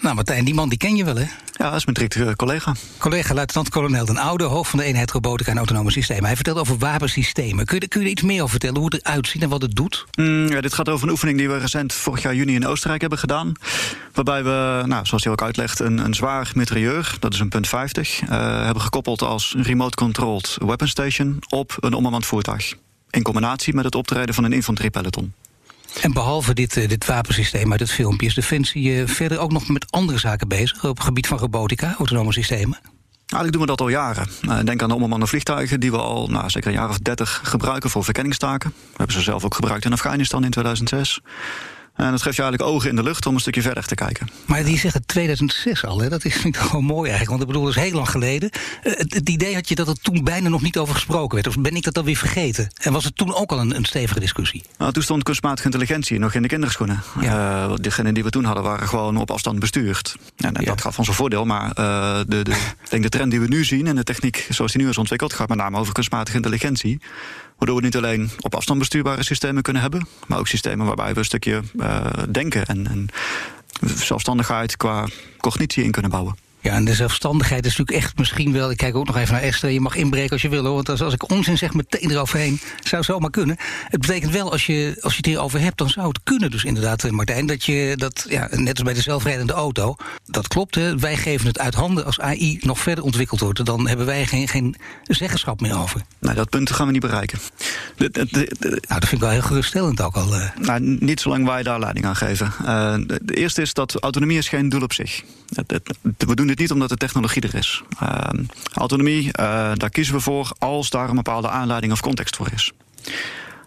Nou, 0.03 0.15
Martijn, 0.15 0.45
die 0.45 0.55
man 0.55 0.69
die 0.69 0.79
ken 0.79 0.97
je 0.97 1.05
wel, 1.05 1.17
hè? 1.17 1.27
Ja, 1.53 1.71
dat 1.71 1.75
is 1.75 1.85
mijn 1.85 1.97
directe 1.97 2.37
collega. 2.37 2.75
Collega 2.99 3.35
luitenant-kolonel 3.35 4.05
Den 4.05 4.17
Oude, 4.17 4.45
hoofd 4.45 4.71
van 4.71 4.79
de 4.79 4.85
eenheid 4.85 5.11
robotica 5.11 5.51
en 5.51 5.57
autonome 5.57 5.91
systemen. 5.91 6.25
Hij 6.25 6.35
vertelt 6.35 6.59
over 6.59 6.79
wapensystemen. 6.79 7.65
Kun 7.65 7.81
je, 7.81 7.89
kun 7.89 8.01
je 8.01 8.07
er 8.07 8.13
iets 8.13 8.23
meer 8.23 8.39
over 8.39 8.51
vertellen, 8.51 8.77
hoe 8.77 8.85
het 8.85 9.07
eruit 9.07 9.29
ziet 9.29 9.43
en 9.43 9.49
wat 9.49 9.63
het 9.63 9.75
doet? 9.75 10.07
Mm, 10.19 10.49
ja, 10.49 10.61
dit 10.61 10.75
gaat 10.75 10.89
over 10.89 11.07
een 11.07 11.13
oefening 11.13 11.39
die 11.39 11.49
we 11.49 11.59
recent 11.59 11.93
vorig 11.93 12.23
jaar 12.23 12.35
juni 12.35 12.55
in 12.55 12.67
Oostenrijk 12.67 13.01
hebben 13.01 13.19
gedaan. 13.19 13.53
Waarbij 14.13 14.45
we, 14.45 14.83
nou, 14.87 15.07
zoals 15.07 15.25
hij 15.25 15.33
ook 15.33 15.43
uitlegt, 15.43 15.81
een, 15.81 15.99
een 15.99 16.15
zwaar 16.15 16.51
mitrailleur, 16.55 17.17
dat 17.21 17.35
is 17.35 17.41
een 17.41 17.49
punt 17.49 17.69
50, 17.69 18.23
uh, 18.23 18.29
hebben 18.65 18.83
gekoppeld 18.83 19.23
als 19.23 19.55
remote-controlled 19.59 20.57
weapon 20.65 20.89
station 20.89 21.39
op 21.49 21.77
een 21.81 21.95
onbemand 21.95 22.27
voertuig. 22.27 22.75
In 23.11 23.23
combinatie 23.23 23.75
met 23.75 23.85
het 23.85 23.95
optreden 23.95 24.35
van 24.35 24.45
een 24.45 24.53
infanteriepeloton. 24.53 25.33
En 26.01 26.13
behalve 26.13 26.55
dit, 26.55 26.77
uh, 26.77 26.89
dit 26.89 27.07
wapensysteem 27.07 27.71
uit 27.71 27.81
het 27.81 27.91
filmpje... 27.91 28.27
is 28.27 28.35
Defensie 28.35 28.93
uh, 28.93 29.09
verder 29.09 29.39
ook 29.39 29.53
nog 29.53 29.69
met 29.69 29.91
andere 29.91 30.19
zaken 30.19 30.49
bezig... 30.49 30.85
op 30.85 30.97
het 30.97 31.07
gebied 31.07 31.27
van 31.27 31.39
robotica, 31.39 31.95
autonome 31.99 32.33
systemen? 32.33 32.79
Eigenlijk 33.27 33.53
doen 33.53 33.61
we 33.61 33.67
dat 33.67 33.81
al 33.81 33.89
jaren. 33.89 34.29
Uh, 34.43 34.59
denk 34.65 34.83
aan 34.83 34.89
de 34.89 34.95
onbemande 34.95 35.27
vliegtuigen... 35.27 35.81
die 35.81 35.91
we 35.91 35.99
al 35.99 36.29
nou, 36.29 36.51
zeker 36.51 36.69
een 36.69 36.77
jaar 36.77 36.89
of 36.89 36.99
dertig 36.99 37.41
gebruiken 37.45 37.91
voor 37.91 38.05
verkenningstaken. 38.05 38.73
We 38.77 38.97
hebben 38.97 39.17
ze 39.17 39.23
zelf 39.23 39.45
ook 39.45 39.55
gebruikt 39.55 39.85
in 39.85 39.93
Afghanistan 39.93 40.45
in 40.45 40.51
2006. 40.51 41.21
En 41.97 42.11
dat 42.11 42.23
geeft 42.23 42.37
je 42.37 42.43
eigenlijk 42.43 42.73
ogen 42.73 42.89
in 42.91 42.97
de 42.97 43.03
lucht 43.03 43.27
om 43.27 43.35
een 43.35 43.41
stukje 43.41 43.63
verder 43.63 43.85
te 43.85 43.95
kijken. 43.95 44.29
Maar 44.45 44.65
die 44.65 44.79
zeggen 44.79 45.07
2006 45.07 45.85
al, 45.85 46.01
hè? 46.01 46.09
dat 46.09 46.25
is, 46.25 46.35
vind 46.35 46.57
ik 46.57 46.61
gewoon 46.61 46.85
mooi 46.85 47.11
eigenlijk. 47.11 47.31
Want 47.31 47.41
ik 47.41 47.47
bedoel, 47.47 47.63
dat 47.63 47.77
is 47.77 47.83
heel 47.83 47.93
lang 47.93 48.11
geleden. 48.11 48.51
Uh, 48.53 48.93
het, 48.97 49.15
het, 49.15 49.29
idee 49.29 49.55
had 49.55 49.69
je 49.69 49.75
dat 49.75 49.89
er 49.89 50.01
toen 50.01 50.25
bijna 50.25 50.49
nog 50.49 50.63
niet 50.63 50.79
over 50.79 50.95
gesproken 50.95 51.35
werd. 51.35 51.47
Of 51.47 51.59
ben 51.59 51.77
ik 51.77 51.83
dat 51.83 51.95
dan 51.95 52.05
weer 52.05 52.17
vergeten? 52.17 52.71
En 52.81 52.93
was 52.93 53.05
het 53.05 53.17
toen 53.17 53.35
ook 53.35 53.51
al 53.51 53.61
een, 53.61 53.77
een 53.77 53.85
stevige 53.85 54.21
discussie? 54.21 54.63
Nou, 54.79 54.93
toen 54.93 55.03
stond 55.03 55.23
kunstmatige 55.23 55.67
intelligentie 55.67 56.19
nog 56.19 56.35
in 56.35 56.43
de 56.43 56.49
kinderschoenen. 56.49 57.03
Ja. 57.21 57.67
Uh, 57.67 57.75
degenen 57.77 58.15
die 58.15 58.25
we 58.25 58.31
toen 58.31 58.45
hadden 58.45 58.63
waren 58.63 58.89
gewoon 58.89 59.17
op 59.17 59.31
afstand 59.31 59.59
bestuurd. 59.59 60.17
En, 60.37 60.55
en 60.55 60.65
ja. 60.65 60.71
dat 60.71 60.81
gaf 60.81 60.99
ons 60.99 61.09
een 61.09 61.15
voordeel. 61.15 61.45
Maar 61.45 61.65
uh, 61.65 62.21
de, 62.27 62.43
de, 62.43 62.51
ik 62.85 62.91
denk 62.91 63.03
de 63.03 63.09
trend 63.09 63.31
die 63.31 63.41
we 63.41 63.49
nu 63.49 63.65
zien 63.65 63.87
en 63.87 63.97
de 63.97 64.05
techniek 64.05 64.47
zoals 64.51 64.73
die 64.73 64.83
nu 64.83 64.89
is 64.89 64.99
ontwikkeld... 64.99 65.33
gaat 65.33 65.49
met 65.49 65.59
name 65.59 65.79
over 65.79 65.93
kunstmatige 65.93 66.37
intelligentie. 66.37 67.01
Waardoor 67.63 67.81
we 67.81 67.87
niet 67.87 67.97
alleen 67.97 68.31
op 68.41 68.55
afstand 68.55 68.79
bestuurbare 68.79 69.25
systemen 69.25 69.63
kunnen 69.63 69.83
hebben, 69.83 70.07
maar 70.27 70.39
ook 70.39 70.49
systemen 70.49 70.87
waarbij 70.87 71.13
we 71.13 71.19
een 71.19 71.25
stukje 71.25 71.63
uh, 71.77 72.07
denken 72.29 72.67
en, 72.67 72.87
en 72.87 73.09
zelfstandigheid 73.97 74.77
qua 74.77 75.07
cognitie 75.37 75.85
in 75.85 75.91
kunnen 75.91 76.11
bouwen. 76.11 76.37
Ja, 76.63 76.75
en 76.75 76.85
de 76.85 76.95
zelfstandigheid 76.95 77.67
is 77.67 77.77
natuurlijk 77.77 78.05
echt 78.05 78.19
misschien 78.19 78.53
wel... 78.53 78.71
ik 78.71 78.77
kijk 78.77 78.97
ook 78.97 79.07
nog 79.07 79.17
even 79.17 79.33
naar 79.35 79.43
Esther, 79.43 79.71
je 79.71 79.81
mag 79.81 79.97
inbreken 79.97 80.31
als 80.31 80.43
je 80.43 80.49
wil... 80.49 80.65
Hoor, 80.65 80.75
want 80.75 80.89
als, 80.89 81.03
als 81.03 81.15
ik 81.15 81.31
onzin 81.31 81.59
zeg 81.59 81.75
meteen 81.75 82.11
eroverheen, 82.11 82.61
zou 82.83 83.03
zomaar 83.03 83.31
kunnen. 83.31 83.57
Het 83.89 84.01
betekent 84.01 84.33
wel, 84.33 84.53
als 84.53 84.67
je, 84.67 84.99
als 85.01 85.13
je 85.13 85.17
het 85.17 85.27
hierover 85.27 85.61
hebt... 85.61 85.79
dan 85.79 85.91
zou 85.91 86.09
het 86.09 86.21
kunnen 86.25 86.51
dus 86.51 86.65
inderdaad, 86.65 87.11
Martijn... 87.11 87.47
dat 87.47 87.65
je 87.65 87.93
dat, 87.97 88.27
ja, 88.29 88.49
net 88.51 88.75
als 88.75 88.83
bij 88.83 88.95
de 88.95 89.03
zelfrijdende 89.03 89.53
auto... 89.53 89.97
dat 90.27 90.49
klopt, 90.49 90.75
hè, 90.75 90.99
wij 90.99 91.17
geven 91.17 91.47
het 91.47 91.59
uit 91.59 91.75
handen 91.75 92.05
als 92.05 92.21
AI 92.21 92.59
nog 92.61 92.79
verder 92.79 93.05
ontwikkeld 93.05 93.41
wordt... 93.41 93.65
dan 93.65 93.89
hebben 93.89 94.07
wij 94.07 94.27
geen, 94.27 94.49
geen 94.49 94.77
zeggenschap 95.03 95.61
meer 95.61 95.79
over. 95.79 96.01
Nee, 96.19 96.35
dat 96.35 96.49
punt 96.49 96.71
gaan 96.71 96.87
we 96.87 96.93
niet 96.93 97.01
bereiken. 97.01 97.39
De, 97.97 98.11
de, 98.11 98.27
de, 98.31 98.57
nou, 98.61 98.81
dat 98.87 99.09
vind 99.09 99.13
ik 99.13 99.21
wel 99.21 99.31
heel 99.31 99.43
geruststellend 99.43 100.01
ook 100.01 100.17
al. 100.17 100.35
Uh. 100.35 100.49
Nou, 100.61 100.81
niet 100.81 101.21
zolang 101.21 101.47
wij 101.47 101.63
daar 101.63 101.79
leiding 101.79 102.07
aan 102.07 102.17
geven. 102.17 102.53
Uh, 102.61 102.95
de 103.23 103.35
eerste 103.35 103.63
is 103.63 103.75
dat 103.75 103.95
autonomie 104.01 104.39
is 104.39 104.49
geen 104.49 104.69
doel 104.69 104.83
op 104.83 104.93
zich. 104.93 105.23
We 106.17 106.35
doen 106.35 106.47
dit 106.53 106.61
niet 106.61 106.73
omdat 106.73 106.89
de 106.89 107.07
technologie 107.07 107.43
er 107.43 107.55
is. 107.55 107.83
Uh, 108.03 108.29
autonomie, 108.73 109.27
uh, 109.27 109.33
daar 109.75 109.91
kiezen 109.91 110.15
we 110.15 110.21
voor 110.21 110.53
als 110.59 110.91
daar 110.91 111.09
een 111.09 111.15
bepaalde 111.15 111.49
aanleiding 111.49 111.93
of 111.93 112.01
context 112.01 112.37
voor 112.37 112.49
is. 112.55 112.73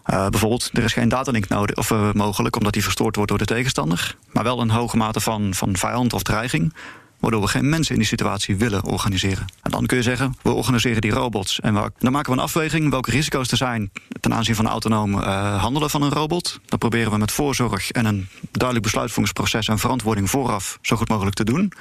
Uh, 0.05 0.27
bijvoorbeeld, 0.27 0.69
er 0.73 0.83
is 0.83 0.93
geen 0.93 1.09
datalink 1.09 1.47
nodig, 1.47 1.75
of, 1.75 2.13
mogelijk 2.13 2.55
omdat 2.55 2.73
die 2.73 2.83
verstoord 2.83 3.15
wordt 3.15 3.29
door 3.29 3.39
de 3.39 3.45
tegenstander. 3.45 4.15
Maar 4.31 4.43
wel 4.43 4.61
een 4.61 4.69
hoge 4.69 4.97
mate 4.97 5.19
van, 5.19 5.53
van 5.53 5.77
vijand 5.77 6.13
of 6.13 6.23
dreiging. 6.23 6.73
Waardoor 7.19 7.41
we 7.41 7.47
geen 7.47 7.69
mensen 7.69 7.93
in 7.93 7.99
die 7.99 8.09
situatie 8.09 8.55
willen 8.55 8.83
organiseren. 8.83 9.45
En 9.61 9.71
dan 9.71 9.85
kun 9.85 9.97
je 9.97 10.03
zeggen, 10.03 10.35
we 10.41 10.51
organiseren 10.51 11.01
die 11.01 11.11
robots. 11.11 11.59
En 11.59 11.73
dan 11.99 12.11
maken 12.11 12.31
we 12.31 12.37
een 12.37 12.43
afweging 12.43 12.89
welke 12.89 13.11
risico's 13.11 13.51
er 13.51 13.57
zijn 13.57 13.91
ten 14.19 14.33
aanzien 14.33 14.55
van 14.55 14.67
autonoom 14.67 15.13
handelen 15.13 15.89
van 15.89 16.01
een 16.01 16.11
robot. 16.11 16.59
Dat 16.65 16.79
proberen 16.79 17.11
we 17.11 17.17
met 17.17 17.31
voorzorg 17.31 17.91
en 17.91 18.05
een 18.05 18.27
duidelijk 18.51 18.85
besluitvormingsproces 18.85 19.67
en 19.67 19.79
verantwoording 19.79 20.29
vooraf 20.29 20.77
zo 20.81 20.95
goed 20.95 21.09
mogelijk 21.09 21.35
te 21.35 21.43
doen 21.43 21.71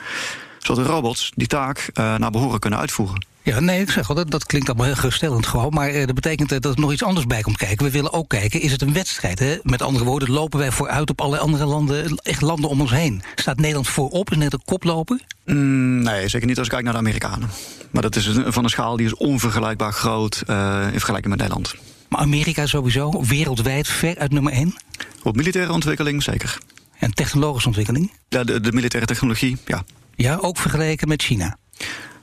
zodat 0.67 0.85
de 0.85 0.91
robots 0.91 1.33
die 1.35 1.47
taak 1.47 1.91
uh, 1.95 2.15
naar 2.17 2.31
behoren 2.31 2.61
kunnen 2.61 2.79
uitvoeren. 2.79 3.27
Ja, 3.43 3.61
nee, 3.61 3.81
ik 3.81 3.91
zeg 3.91 4.07
wel, 4.07 4.17
dat, 4.17 4.31
dat 4.31 4.47
klinkt 4.47 4.69
allemaal 4.69 4.87
heel 4.87 4.95
geruststellend 4.95 5.47
gewoon. 5.47 5.73
Maar 5.73 5.95
uh, 5.95 6.07
dat 6.07 6.15
betekent 6.15 6.53
uh, 6.53 6.59
dat 6.61 6.75
er 6.75 6.81
nog 6.81 6.93
iets 6.93 7.03
anders 7.03 7.27
bij 7.27 7.41
komt 7.41 7.57
kijken. 7.57 7.87
We 7.87 7.93
willen 7.93 8.13
ook 8.13 8.29
kijken, 8.29 8.61
is 8.61 8.73
het 8.73 8.83
een 8.83 8.93
wedstrijd? 8.93 9.39
Hè? 9.39 9.57
Met 9.63 9.83
andere 9.83 10.05
woorden, 10.05 10.31
lopen 10.31 10.59
wij 10.59 10.71
vooruit 10.73 11.11
op 11.11 11.21
alle 11.21 11.39
andere 11.39 11.65
landen, 11.65 12.17
echt 12.17 12.41
landen 12.41 12.71
om 12.71 12.81
ons 12.81 12.91
heen? 12.91 13.23
Staat 13.35 13.57
Nederland 13.57 13.89
voorop? 13.89 14.31
Is 14.31 14.37
Nederland 14.37 14.65
koploper? 14.65 15.21
Mm, 15.45 16.03
nee, 16.03 16.29
zeker 16.29 16.47
niet 16.47 16.59
als 16.59 16.67
ik 16.67 16.73
kijk 16.73 16.85
naar 16.85 16.93
de 16.93 16.99
Amerikanen. 16.99 17.51
Maar 17.91 18.03
dat 18.03 18.17
is 18.17 18.31
van 18.47 18.65
een 18.65 18.71
schaal 18.71 18.97
die 18.97 19.07
is 19.07 19.15
onvergelijkbaar 19.15 19.93
groot 19.93 20.43
in 20.47 20.91
vergelijking 20.91 21.29
met 21.29 21.39
Nederland. 21.39 21.75
Maar 22.09 22.21
Amerika 22.21 22.67
sowieso, 22.67 23.25
wereldwijd, 23.25 23.89
ver 23.89 24.19
uit 24.19 24.33
nummer 24.33 24.53
1? 24.53 24.75
Op 25.23 25.37
militaire 25.37 25.73
ontwikkeling 25.73 26.23
zeker. 26.23 26.59
En 26.99 27.15
technologische 27.15 27.69
ontwikkeling? 27.69 28.13
Ja, 28.29 28.45
de, 28.45 28.61
de 28.61 28.73
militaire 28.73 29.09
technologie, 29.09 29.57
ja. 29.67 29.85
Ja, 30.17 30.37
ook 30.37 30.59
vergeleken 30.59 31.09
met 31.09 31.23
China? 31.23 31.57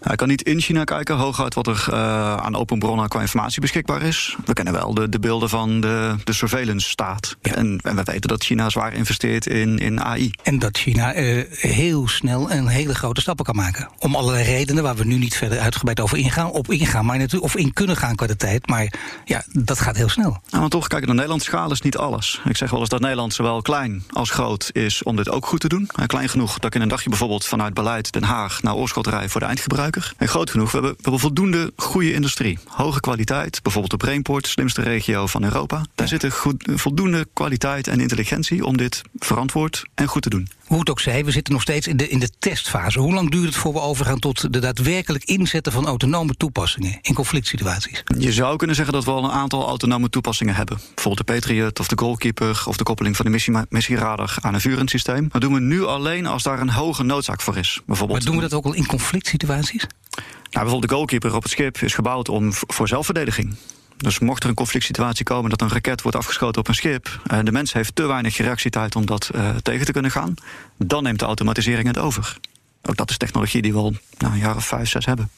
Hij 0.01 0.15
kan 0.15 0.27
niet 0.27 0.41
in 0.41 0.61
China 0.61 0.83
kijken, 0.83 1.15
hooguit 1.15 1.53
wat 1.53 1.67
er 1.67 1.85
uh, 1.89 2.35
aan 2.35 2.55
open 2.55 2.79
bronnen 2.79 3.09
qua 3.09 3.21
informatie 3.21 3.61
beschikbaar 3.61 4.01
is. 4.01 4.35
We 4.45 4.53
kennen 4.53 4.73
wel 4.73 4.93
de, 4.93 5.09
de 5.09 5.19
beelden 5.19 5.49
van 5.49 5.81
de, 5.81 6.15
de 6.23 6.33
surveillance 6.33 6.89
staat. 6.89 7.37
Ja. 7.41 7.55
En, 7.55 7.79
en, 7.83 7.95
we 7.95 8.03
weten 8.03 8.29
dat 8.29 8.43
China 8.43 8.69
zwaar 8.69 8.93
investeert 8.93 9.47
in, 9.47 9.77
in 9.77 10.01
AI. 10.01 10.31
En 10.43 10.59
dat 10.59 10.77
China 10.77 11.15
uh, 11.15 11.43
heel 11.51 12.07
snel 12.07 12.51
een 12.51 12.67
hele 12.67 12.95
grote 12.95 13.21
stappen 13.21 13.45
kan 13.45 13.55
maken. 13.55 13.89
Om 13.99 14.15
allerlei 14.15 14.43
redenen 14.43 14.83
waar 14.83 14.95
we 14.95 15.05
nu 15.05 15.17
niet 15.17 15.35
verder 15.35 15.59
uitgebreid 15.59 15.99
over 15.99 16.17
ingaan, 16.17 16.51
op 16.51 16.71
ingaan, 16.71 17.05
maar 17.05 17.17
natuurlijk, 17.17 17.43
of 17.43 17.55
in 17.55 17.73
kunnen 17.73 17.97
gaan 17.97 18.15
qua 18.15 18.27
de 18.27 18.35
tijd. 18.35 18.67
Maar 18.67 18.93
ja, 19.25 19.43
dat 19.51 19.79
gaat 19.79 19.95
heel 19.95 20.09
snel. 20.09 20.29
Nou, 20.49 20.61
maar 20.61 20.69
toch, 20.69 20.87
kijk, 20.87 21.05
de 21.05 21.13
Nederlandse 21.13 21.49
schaal 21.49 21.71
is 21.71 21.81
niet 21.81 21.97
alles. 21.97 22.41
Ik 22.45 22.57
zeg 22.57 22.69
wel 22.69 22.79
eens 22.79 22.89
dat 22.89 23.01
Nederland 23.01 23.33
zowel 23.33 23.61
klein 23.61 24.03
als 24.09 24.29
groot 24.29 24.69
is 24.71 25.03
om 25.03 25.15
dit 25.15 25.29
ook 25.29 25.45
goed 25.45 25.59
te 25.59 25.67
doen. 25.67 25.89
Uh, 25.99 26.05
klein 26.05 26.29
genoeg 26.29 26.53
dat 26.53 26.65
ik 26.65 26.75
in 26.75 26.81
een 26.81 26.87
dagje 26.87 27.09
bijvoorbeeld 27.09 27.45
vanuit 27.45 27.73
beleid 27.73 28.11
Den 28.11 28.23
Haag 28.23 28.61
naar 28.61 28.75
Oorschot 28.75 29.07
rij 29.07 29.29
voor 29.29 29.39
de 29.39 29.45
eindgebruiker. 29.45 29.90
En 30.17 30.27
groot 30.27 30.49
genoeg, 30.49 30.71
we 30.71 30.77
hebben, 30.77 30.91
we 30.91 31.01
hebben 31.01 31.21
voldoende 31.21 31.71
goede 31.75 32.13
industrie. 32.13 32.59
Hoge 32.67 32.99
kwaliteit, 32.99 33.61
bijvoorbeeld 33.61 33.91
de 33.91 34.05
Brainport, 34.05 34.47
slimste 34.47 34.81
regio 34.81 35.27
van 35.27 35.43
Europa. 35.43 35.85
Daar 35.95 36.07
zit 36.07 36.23
er 36.23 36.31
goed, 36.31 36.63
voldoende 36.75 37.27
kwaliteit 37.33 37.87
en 37.87 37.99
intelligentie 37.99 38.65
om 38.65 38.77
dit 38.77 39.01
verantwoord 39.17 39.83
en 39.93 40.07
goed 40.07 40.21
te 40.21 40.29
doen. 40.29 40.49
Hoe 40.65 40.79
het 40.79 40.89
ook 40.89 40.99
zij, 40.99 41.25
we 41.25 41.31
zitten 41.31 41.53
nog 41.53 41.61
steeds 41.61 41.87
in 41.87 41.97
de, 41.97 42.07
in 42.07 42.19
de 42.19 42.29
testfase. 42.39 42.99
Hoe 42.99 43.13
lang 43.13 43.31
duurt 43.31 43.45
het 43.45 43.55
voor 43.55 43.73
we 43.73 43.79
overgaan 43.79 44.19
tot 44.19 44.53
de 44.53 44.59
daadwerkelijk 44.59 45.23
inzetten 45.23 45.71
van 45.71 45.85
autonome 45.85 46.35
toepassingen 46.37 46.99
in 47.01 47.13
conflict 47.13 47.47
situaties? 47.47 48.03
Je 48.17 48.33
zou 48.33 48.55
kunnen 48.55 48.75
zeggen 48.75 48.93
dat 48.93 49.05
we 49.05 49.11
al 49.11 49.23
een 49.23 49.31
aantal 49.31 49.67
autonome 49.67 50.09
toepassingen 50.09 50.55
hebben. 50.55 50.77
Bijvoorbeeld 50.95 51.27
de 51.27 51.33
Patriot 51.33 51.79
of 51.79 51.87
de 51.87 51.97
Goalkeeper 51.97 52.63
of 52.65 52.77
de 52.77 52.83
koppeling 52.83 53.15
van 53.15 53.25
de 53.25 53.31
missie, 53.31 53.53
missieradar 53.69 54.37
aan 54.41 54.53
een 54.53 54.61
vurend 54.61 54.89
systeem. 54.89 55.27
Dat 55.31 55.41
doen 55.41 55.53
we 55.53 55.59
nu 55.59 55.83
alleen 55.83 56.25
als 56.25 56.43
daar 56.43 56.59
een 56.59 56.69
hoge 56.69 57.03
noodzaak 57.03 57.41
voor 57.41 57.57
is. 57.57 57.81
Bijvoorbeeld, 57.85 58.19
maar 58.19 58.27
doen 58.27 58.41
we 58.41 58.49
dat 58.49 58.53
ook 58.53 58.65
al 58.65 58.73
in 58.73 58.85
conflict 58.85 59.27
situaties? 59.27 59.80
Nou, 59.81 60.65
bijvoorbeeld 60.65 60.81
de 60.81 60.95
goalkeeper 60.95 61.35
op 61.35 61.43
het 61.43 61.51
schip 61.51 61.77
is 61.77 61.93
gebouwd 61.93 62.29
om 62.29 62.53
voor 62.53 62.87
zelfverdediging. 62.87 63.55
Dus 63.97 64.19
mocht 64.19 64.43
er 64.43 64.49
een 64.49 64.55
conflict 64.55 64.85
situatie 64.85 65.25
komen 65.25 65.49
dat 65.49 65.61
een 65.61 65.69
raket 65.69 66.01
wordt 66.01 66.17
afgeschoten 66.17 66.61
op 66.61 66.67
een 66.67 66.75
schip... 66.75 67.21
en 67.27 67.45
de 67.45 67.51
mens 67.51 67.73
heeft 67.73 67.95
te 67.95 68.05
weinig 68.05 68.37
reactietijd 68.37 68.95
om 68.95 69.05
dat 69.05 69.29
uh, 69.35 69.49
tegen 69.55 69.85
te 69.85 69.91
kunnen 69.91 70.11
gaan... 70.11 70.33
dan 70.77 71.03
neemt 71.03 71.19
de 71.19 71.25
automatisering 71.25 71.87
het 71.87 71.97
over. 71.97 72.37
Ook 72.81 72.95
dat 72.95 73.09
is 73.09 73.17
technologie 73.17 73.61
die 73.61 73.73
we 73.73 73.79
al 73.79 73.93
nou, 74.17 74.33
een 74.33 74.39
jaar 74.39 74.55
of 74.55 74.65
vijf, 74.65 74.89
zes 74.89 75.05
hebben. 75.05 75.29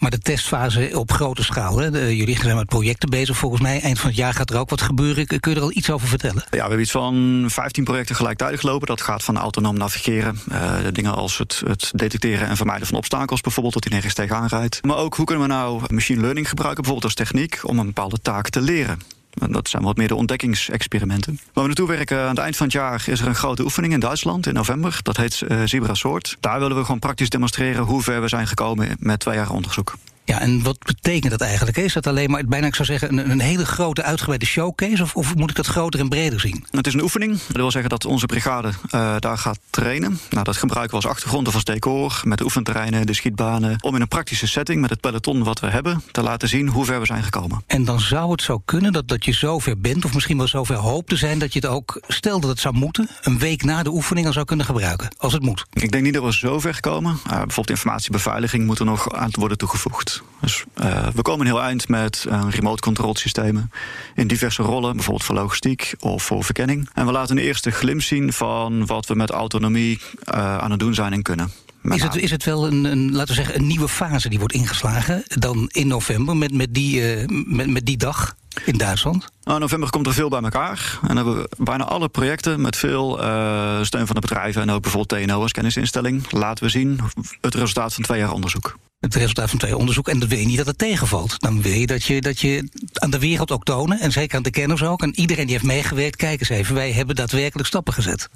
Maar 0.00 0.10
de 0.10 0.18
testfase 0.18 0.90
op 0.94 1.12
grote 1.12 1.44
schaal, 1.44 1.78
hè? 1.78 1.90
De, 1.90 2.16
jullie 2.16 2.36
zijn 2.36 2.56
met 2.56 2.66
projecten 2.66 3.10
bezig 3.10 3.36
volgens 3.36 3.62
mij. 3.62 3.80
Eind 3.80 3.98
van 3.98 4.08
het 4.08 4.18
jaar 4.18 4.34
gaat 4.34 4.50
er 4.50 4.58
ook 4.58 4.70
wat 4.70 4.80
gebeuren. 4.80 5.26
Kun 5.26 5.52
je 5.52 5.56
er 5.56 5.62
al 5.62 5.72
iets 5.72 5.90
over 5.90 6.08
vertellen? 6.08 6.42
Ja, 6.42 6.48
we 6.50 6.58
hebben 6.58 6.80
iets 6.80 6.90
van 6.90 7.44
15 7.48 7.84
projecten 7.84 8.14
gelijktijdig 8.14 8.62
lopen. 8.62 8.86
Dat 8.86 9.00
gaat 9.00 9.24
van 9.24 9.38
autonoom 9.38 9.76
navigeren. 9.76 10.40
Uh, 10.52 10.74
dingen 10.92 11.14
als 11.14 11.38
het, 11.38 11.62
het, 11.66 11.90
detecteren 11.94 12.48
en 12.48 12.56
vermijden 12.56 12.86
van 12.86 12.96
obstakels 12.96 13.40
bijvoorbeeld, 13.40 13.74
dat 13.74 13.84
hij 13.84 13.92
nergens 13.92 14.14
tegenaan 14.14 14.46
rijdt. 14.46 14.84
Maar 14.84 14.96
ook 14.96 15.14
hoe 15.14 15.26
kunnen 15.26 15.46
we 15.48 15.52
nou 15.52 15.82
machine 15.88 16.20
learning 16.20 16.48
gebruiken, 16.48 16.82
bijvoorbeeld 16.82 17.16
als 17.16 17.26
techniek, 17.26 17.60
om 17.62 17.78
een 17.78 17.86
bepaalde 17.86 18.18
taak 18.22 18.48
te 18.48 18.60
leren. 18.60 18.98
Dat 19.30 19.68
zijn 19.68 19.82
wat 19.82 19.96
meer 19.96 20.08
de 20.08 20.14
ontdekkingsexperimenten. 20.14 21.38
Waar 21.52 21.62
we 21.62 21.66
naartoe 21.66 21.88
werken 21.88 22.18
aan 22.18 22.28
het 22.28 22.38
eind 22.38 22.56
van 22.56 22.66
het 22.66 22.74
jaar 22.74 23.04
is 23.06 23.20
er 23.20 23.26
een 23.26 23.34
grote 23.34 23.62
oefening 23.62 23.92
in 23.92 24.00
Duitsland 24.00 24.46
in 24.46 24.54
november. 24.54 24.98
Dat 25.02 25.16
heet 25.16 25.42
uh, 25.48 25.62
Zebra 25.64 25.94
Soort. 25.94 26.36
Daar 26.40 26.58
willen 26.60 26.76
we 26.76 26.84
gewoon 26.84 27.00
praktisch 27.00 27.28
demonstreren 27.28 27.84
hoe 27.84 28.02
ver 28.02 28.20
we 28.20 28.28
zijn 28.28 28.46
gekomen 28.46 28.96
met 28.98 29.20
twee 29.20 29.34
jaar 29.34 29.50
onderzoek. 29.50 29.94
Ja, 30.24 30.40
en 30.40 30.62
wat 30.62 30.78
betekent 30.78 31.30
dat 31.30 31.40
eigenlijk? 31.40 31.76
Is 31.76 31.92
dat 31.92 32.06
alleen 32.06 32.30
maar, 32.30 32.44
bijna 32.44 32.66
ik 32.66 32.74
zou 32.74 32.88
zeggen, 32.88 33.18
een, 33.18 33.30
een 33.30 33.40
hele 33.40 33.66
grote 33.66 34.02
uitgebreide 34.02 34.46
showcase? 34.46 35.02
Of, 35.02 35.16
of, 35.16 35.34
moet 35.34 35.50
ik 35.50 35.56
dat 35.56 35.66
groter 35.66 36.00
en 36.00 36.08
breder 36.08 36.40
zien? 36.40 36.66
Het 36.70 36.86
is 36.86 36.94
een 36.94 37.02
oefening. 37.02 37.38
Dat 37.46 37.56
wil 37.56 37.70
zeggen 37.70 37.90
dat 37.90 38.04
onze 38.04 38.26
brigade 38.26 38.68
uh, 38.68 39.16
daar 39.18 39.38
gaat 39.38 39.58
trainen. 39.70 40.18
Nou, 40.30 40.44
dat 40.44 40.56
gebruiken 40.56 40.98
we 40.98 41.04
als 41.04 41.12
achtergrond 41.12 41.48
of 41.48 41.54
als 41.54 41.64
decor. 41.64 42.20
Met 42.24 42.38
de 42.38 42.44
oefenterreinen, 42.44 43.06
de 43.06 43.12
schietbanen. 43.14 43.76
Om 43.80 43.94
in 43.94 44.00
een 44.00 44.08
praktische 44.08 44.46
setting 44.46 44.80
met 44.80 44.90
het 44.90 45.00
peloton 45.00 45.44
wat 45.44 45.60
we 45.60 45.66
hebben... 45.66 46.02
te 46.10 46.22
laten 46.22 46.48
zien 46.48 46.68
hoe 46.68 46.84
ver 46.84 47.00
we 47.00 47.06
zijn 47.06 47.22
gekomen. 47.22 47.62
En 47.66 47.84
dan 47.84 48.00
zou 48.00 48.30
het 48.30 48.42
zo 48.42 48.58
kunnen 48.64 48.92
dat, 48.92 49.08
dat 49.08 49.24
je 49.24 49.32
zover 49.32 49.80
bent... 49.80 50.04
of 50.04 50.14
misschien 50.14 50.36
wel 50.36 50.48
zover 50.48 50.76
hoopt 50.76 51.08
te 51.08 51.16
zijn 51.16 51.38
dat 51.38 51.52
je 51.52 51.58
het 51.58 51.68
ook... 51.68 52.00
stel 52.08 52.40
dat 52.40 52.50
het 52.50 52.60
zou 52.60 52.74
moeten, 52.74 53.08
een 53.22 53.38
week 53.38 53.62
na 53.62 53.82
de 53.82 53.90
oefening... 53.90 54.26
al 54.26 54.32
zou 54.32 54.44
kunnen 54.44 54.66
gebruiken, 54.66 55.08
als 55.16 55.32
het 55.32 55.42
moet. 55.42 55.64
Ik 55.72 55.90
denk 55.90 56.04
niet 56.04 56.14
dat 56.14 56.24
we 56.24 56.32
zo 56.32 56.60
ver 56.60 56.80
komen. 56.80 57.12
Uh, 57.12 57.30
bijvoorbeeld 57.30 57.70
informatiebeveiliging 57.70 58.66
moet 58.66 58.78
er 58.78 58.84
nog 58.84 59.12
aan 59.12 59.30
worden 59.30 59.58
toegevoegd. 59.58 60.09
Dus 60.40 60.64
uh, 60.82 61.08
we 61.14 61.22
komen 61.22 61.46
heel 61.46 61.62
eind 61.62 61.88
met 61.88 62.24
uh, 62.28 62.46
remote 62.50 62.82
control 62.82 63.14
systemen 63.14 63.70
in 64.14 64.26
diverse 64.26 64.62
rollen, 64.62 64.94
bijvoorbeeld 64.94 65.24
voor 65.24 65.34
logistiek 65.34 65.94
of 65.98 66.22
voor 66.22 66.44
verkenning. 66.44 66.88
En 66.94 67.06
we 67.06 67.12
laten 67.12 67.36
een 67.36 67.42
eerste 67.42 67.70
glimp 67.70 68.02
zien 68.02 68.32
van 68.32 68.86
wat 68.86 69.06
we 69.06 69.14
met 69.14 69.30
autonomie 69.30 70.00
uh, 70.34 70.58
aan 70.58 70.70
het 70.70 70.80
doen 70.80 70.94
zijn 70.94 71.12
en 71.12 71.22
kunnen. 71.22 71.52
Is 71.82 72.02
het, 72.02 72.16
is 72.16 72.30
het 72.30 72.44
wel 72.44 72.66
een, 72.66 72.84
een, 72.84 73.12
laten 73.12 73.28
we 73.28 73.42
zeggen, 73.42 73.54
een 73.54 73.66
nieuwe 73.66 73.88
fase 73.88 74.28
die 74.28 74.38
wordt 74.38 74.54
ingeslagen 74.54 75.22
dan 75.26 75.68
in 75.68 75.86
november 75.86 76.36
met, 76.36 76.52
met, 76.52 76.74
die, 76.74 77.02
met, 77.46 77.70
met 77.70 77.86
die 77.86 77.96
dag? 77.96 78.34
in 78.64 78.76
Duitsland? 78.76 79.30
Nou, 79.42 79.56
in 79.56 79.62
november 79.62 79.90
komt 79.90 80.06
er 80.06 80.14
veel 80.14 80.28
bij 80.28 80.40
elkaar. 80.40 80.98
En 81.08 81.16
hebben 81.16 81.36
we 81.36 81.48
bijna 81.58 81.84
alle 81.84 82.08
projecten 82.08 82.60
met 82.60 82.76
veel 82.76 83.22
uh, 83.22 83.82
steun 83.82 84.06
van 84.06 84.14
de 84.14 84.20
bedrijven... 84.20 84.62
en 84.62 84.70
ook 84.70 84.82
bijvoorbeeld 84.82 85.22
TNO 85.22 85.42
als 85.42 85.52
kennisinstelling... 85.52 86.32
laten 86.32 86.64
we 86.64 86.70
zien 86.70 87.00
het 87.40 87.54
resultaat 87.54 87.94
van 87.94 88.02
twee 88.02 88.18
jaar 88.18 88.32
onderzoek. 88.32 88.78
Het 89.00 89.14
resultaat 89.14 89.50
van 89.50 89.58
twee 89.58 89.70
jaar 89.70 89.80
onderzoek. 89.80 90.08
En 90.08 90.18
dan 90.18 90.28
wil 90.28 90.38
je 90.38 90.46
niet 90.46 90.56
dat 90.56 90.66
het 90.66 90.78
tegenvalt. 90.78 91.40
Dan 91.40 91.62
wil 91.62 91.72
je 91.72 91.86
dat, 91.86 92.04
je 92.04 92.20
dat 92.20 92.40
je 92.40 92.68
aan 92.92 93.10
de 93.10 93.18
wereld 93.18 93.50
ook 93.50 93.64
tonen... 93.64 94.00
en 94.00 94.12
zeker 94.12 94.36
aan 94.36 94.42
de 94.42 94.50
kenners 94.50 94.82
ook. 94.82 95.02
En 95.02 95.18
iedereen 95.18 95.44
die 95.44 95.54
heeft 95.54 95.66
meegewerkt, 95.66 96.16
kijk 96.16 96.40
eens 96.40 96.48
even... 96.48 96.74
wij 96.74 96.92
hebben 96.92 97.14
daadwerkelijk 97.14 97.68
stappen 97.68 97.92
gezet. 97.92 98.28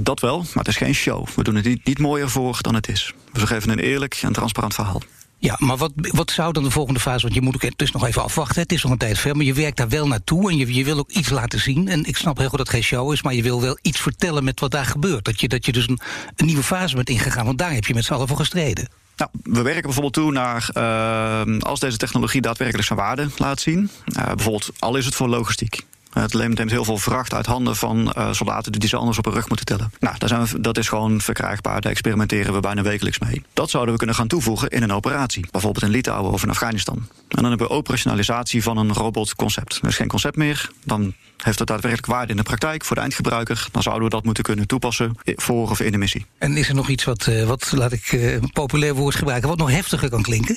Dat 0.00 0.20
wel, 0.20 0.38
maar 0.38 0.64
het 0.64 0.68
is 0.68 0.76
geen 0.76 0.94
show. 0.94 1.26
We 1.34 1.42
doen 1.42 1.54
het 1.54 1.64
niet, 1.64 1.84
niet 1.84 1.98
mooier 1.98 2.30
voor 2.30 2.58
dan 2.60 2.74
het 2.74 2.88
is. 2.88 3.12
We 3.32 3.46
geven 3.46 3.70
een 3.70 3.78
eerlijk 3.78 4.18
en 4.22 4.32
transparant 4.32 4.74
verhaal. 4.74 5.02
Ja, 5.38 5.56
maar 5.58 5.76
wat, 5.76 5.92
wat 5.96 6.30
zou 6.30 6.52
dan 6.52 6.62
de 6.62 6.70
volgende 6.70 7.00
fase... 7.00 7.22
want 7.22 7.34
je 7.34 7.40
moet 7.40 7.54
ook 7.54 7.62
het 7.62 7.82
is 7.82 7.90
nog 7.90 8.06
even 8.06 8.22
afwachten, 8.22 8.62
het 8.62 8.72
is 8.72 8.82
nog 8.82 8.92
een 8.92 8.98
tijd 8.98 9.18
ver... 9.18 9.36
maar 9.36 9.44
je 9.44 9.54
werkt 9.54 9.76
daar 9.76 9.88
wel 9.88 10.06
naartoe 10.06 10.50
en 10.50 10.56
je, 10.56 10.74
je 10.74 10.84
wil 10.84 10.98
ook 10.98 11.10
iets 11.10 11.28
laten 11.28 11.60
zien. 11.60 11.88
En 11.88 12.04
ik 12.04 12.16
snap 12.16 12.38
heel 12.38 12.48
goed 12.48 12.58
dat 12.58 12.66
het 12.66 12.76
geen 12.76 12.84
show 12.84 13.12
is... 13.12 13.22
maar 13.22 13.34
je 13.34 13.42
wil 13.42 13.60
wel 13.60 13.78
iets 13.82 14.00
vertellen 14.00 14.44
met 14.44 14.60
wat 14.60 14.70
daar 14.70 14.86
gebeurt. 14.86 15.24
Dat 15.24 15.40
je, 15.40 15.48
dat 15.48 15.66
je 15.66 15.72
dus 15.72 15.88
een, 15.88 16.00
een 16.36 16.46
nieuwe 16.46 16.62
fase 16.62 16.94
bent 16.94 17.08
ingegaan... 17.08 17.44
want 17.44 17.58
daar 17.58 17.72
heb 17.72 17.84
je 17.84 17.94
met 17.94 18.04
z'n 18.04 18.12
allen 18.12 18.28
voor 18.28 18.36
gestreden. 18.36 18.88
Nou, 19.16 19.30
we 19.42 19.62
werken 19.62 19.82
bijvoorbeeld 19.82 20.14
toe 20.14 20.32
naar 20.32 20.68
uh, 20.76 21.58
als 21.58 21.80
deze 21.80 21.96
technologie 21.96 22.40
daadwerkelijk 22.40 22.86
zijn 22.86 22.98
waarde 22.98 23.28
laat 23.36 23.60
zien. 23.60 23.90
Uh, 24.06 24.24
bijvoorbeeld, 24.26 24.70
al 24.78 24.96
is 24.96 25.04
het 25.04 25.14
voor 25.14 25.28
logistiek. 25.28 25.84
Het 26.20 26.34
neemt 26.34 26.70
heel 26.70 26.84
veel 26.84 26.98
vracht 26.98 27.34
uit 27.34 27.46
handen 27.46 27.76
van 27.76 28.12
uh, 28.16 28.32
soldaten 28.32 28.72
die 28.72 28.88
ze 28.88 28.96
anders 28.96 29.18
op 29.18 29.24
hun 29.24 29.34
rug 29.34 29.48
moeten 29.48 29.66
tillen. 29.66 29.92
Nou, 30.00 30.18
daar 30.18 30.28
zijn 30.28 30.62
dat 30.62 30.78
is 30.78 30.88
gewoon 30.88 31.20
verkrijgbaar. 31.20 31.80
Daar 31.80 31.92
experimenteren 31.92 32.54
we 32.54 32.60
bijna 32.60 32.82
wekelijks 32.82 33.18
mee. 33.18 33.42
Dat 33.52 33.70
zouden 33.70 33.92
we 33.92 33.98
kunnen 33.98 34.16
gaan 34.16 34.26
toevoegen 34.26 34.68
in 34.68 34.82
een 34.82 34.92
operatie. 34.92 35.46
Bijvoorbeeld 35.50 35.84
in 35.84 35.90
Litouwen 35.90 36.32
of 36.32 36.42
in 36.42 36.50
Afghanistan. 36.50 36.96
En 36.96 37.06
dan 37.28 37.44
hebben 37.44 37.66
we 37.66 37.72
operationalisatie 37.72 38.62
van 38.62 38.76
een 38.76 38.92
robotconcept. 38.92 39.78
Er 39.82 39.88
is 39.88 39.96
geen 39.96 40.08
concept 40.08 40.36
meer. 40.36 40.70
Dan 40.84 41.14
heeft 41.36 41.58
het 41.58 41.68
daadwerkelijk 41.68 42.12
waarde 42.12 42.30
in 42.30 42.36
de 42.36 42.42
praktijk 42.42 42.84
voor 42.84 42.96
de 42.96 43.02
eindgebruiker. 43.02 43.68
Dan 43.72 43.82
zouden 43.82 44.04
we 44.04 44.10
dat 44.10 44.24
moeten 44.24 44.44
kunnen 44.44 44.66
toepassen 44.66 45.16
voor 45.24 45.70
of 45.70 45.80
in 45.80 45.92
de 45.92 45.98
missie. 45.98 46.26
En 46.38 46.56
is 46.56 46.68
er 46.68 46.74
nog 46.74 46.88
iets 46.88 47.04
wat, 47.04 47.26
uh, 47.26 47.44
wat 47.44 47.72
laat 47.72 47.92
ik 47.92 48.12
uh, 48.12 48.32
een 48.32 48.52
populair 48.52 48.94
woord 48.94 49.14
gebruiken, 49.14 49.48
wat 49.48 49.58
nog 49.58 49.70
heftiger 49.70 50.10
kan 50.10 50.22
klinken? 50.22 50.56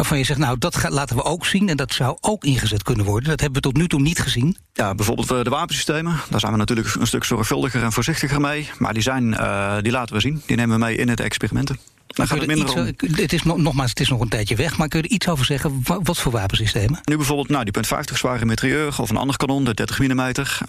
Waarvan 0.00 0.18
je 0.18 0.24
zegt, 0.24 0.38
nou, 0.38 0.58
dat 0.58 0.88
laten 0.88 1.16
we 1.16 1.24
ook 1.24 1.46
zien 1.46 1.68
en 1.68 1.76
dat 1.76 1.92
zou 1.92 2.16
ook 2.20 2.44
ingezet 2.44 2.82
kunnen 2.82 3.04
worden. 3.04 3.28
Dat 3.28 3.40
hebben 3.40 3.62
we 3.62 3.68
tot 3.68 3.76
nu 3.76 3.88
toe 3.88 4.00
niet 4.00 4.18
gezien. 4.18 4.56
Ja, 4.72 4.94
bijvoorbeeld 4.94 5.28
de 5.28 5.50
wapensystemen. 5.50 6.20
Daar 6.30 6.40
zijn 6.40 6.52
we 6.52 6.58
natuurlijk 6.58 6.94
een 6.94 7.06
stuk 7.06 7.24
zorgvuldiger 7.24 7.82
en 7.82 7.92
voorzichtiger 7.92 8.40
mee. 8.40 8.70
Maar 8.78 8.92
die, 8.92 9.02
zijn, 9.02 9.24
uh, 9.24 9.76
die 9.80 9.92
laten 9.92 10.14
we 10.14 10.20
zien. 10.20 10.42
Die 10.46 10.56
nemen 10.56 10.78
we 10.78 10.84
mee 10.84 10.96
in 10.96 11.06
de 11.06 11.22
experimenten. 11.22 11.78
Dan 12.16 12.26
gaat 12.26 12.38
het 12.38 12.46
minder 12.46 12.66
iets, 12.66 12.74
om. 12.74 13.16
Het 13.16 13.32
is, 13.32 13.42
nogmaals, 13.42 13.90
het 13.90 14.00
is 14.00 14.08
nog 14.08 14.20
een 14.20 14.28
tijdje 14.28 14.56
weg, 14.56 14.78
maar 14.78 14.88
kun 14.88 15.02
je 15.02 15.08
er 15.08 15.14
iets 15.14 15.28
over 15.28 15.44
zeggen? 15.44 15.82
Wat 16.02 16.18
voor 16.18 16.32
wapensystemen? 16.32 17.00
Nu 17.04 17.16
bijvoorbeeld 17.16 17.48
nou, 17.48 17.64
die 17.64 17.84
.50 17.84 18.14
zware 18.14 18.44
mitrailleur 18.44 18.94
of 19.00 19.10
een 19.10 19.16
ander 19.16 19.36
kanon, 19.36 19.64
de 19.64 19.74
30 19.74 19.98
mm. 19.98 20.18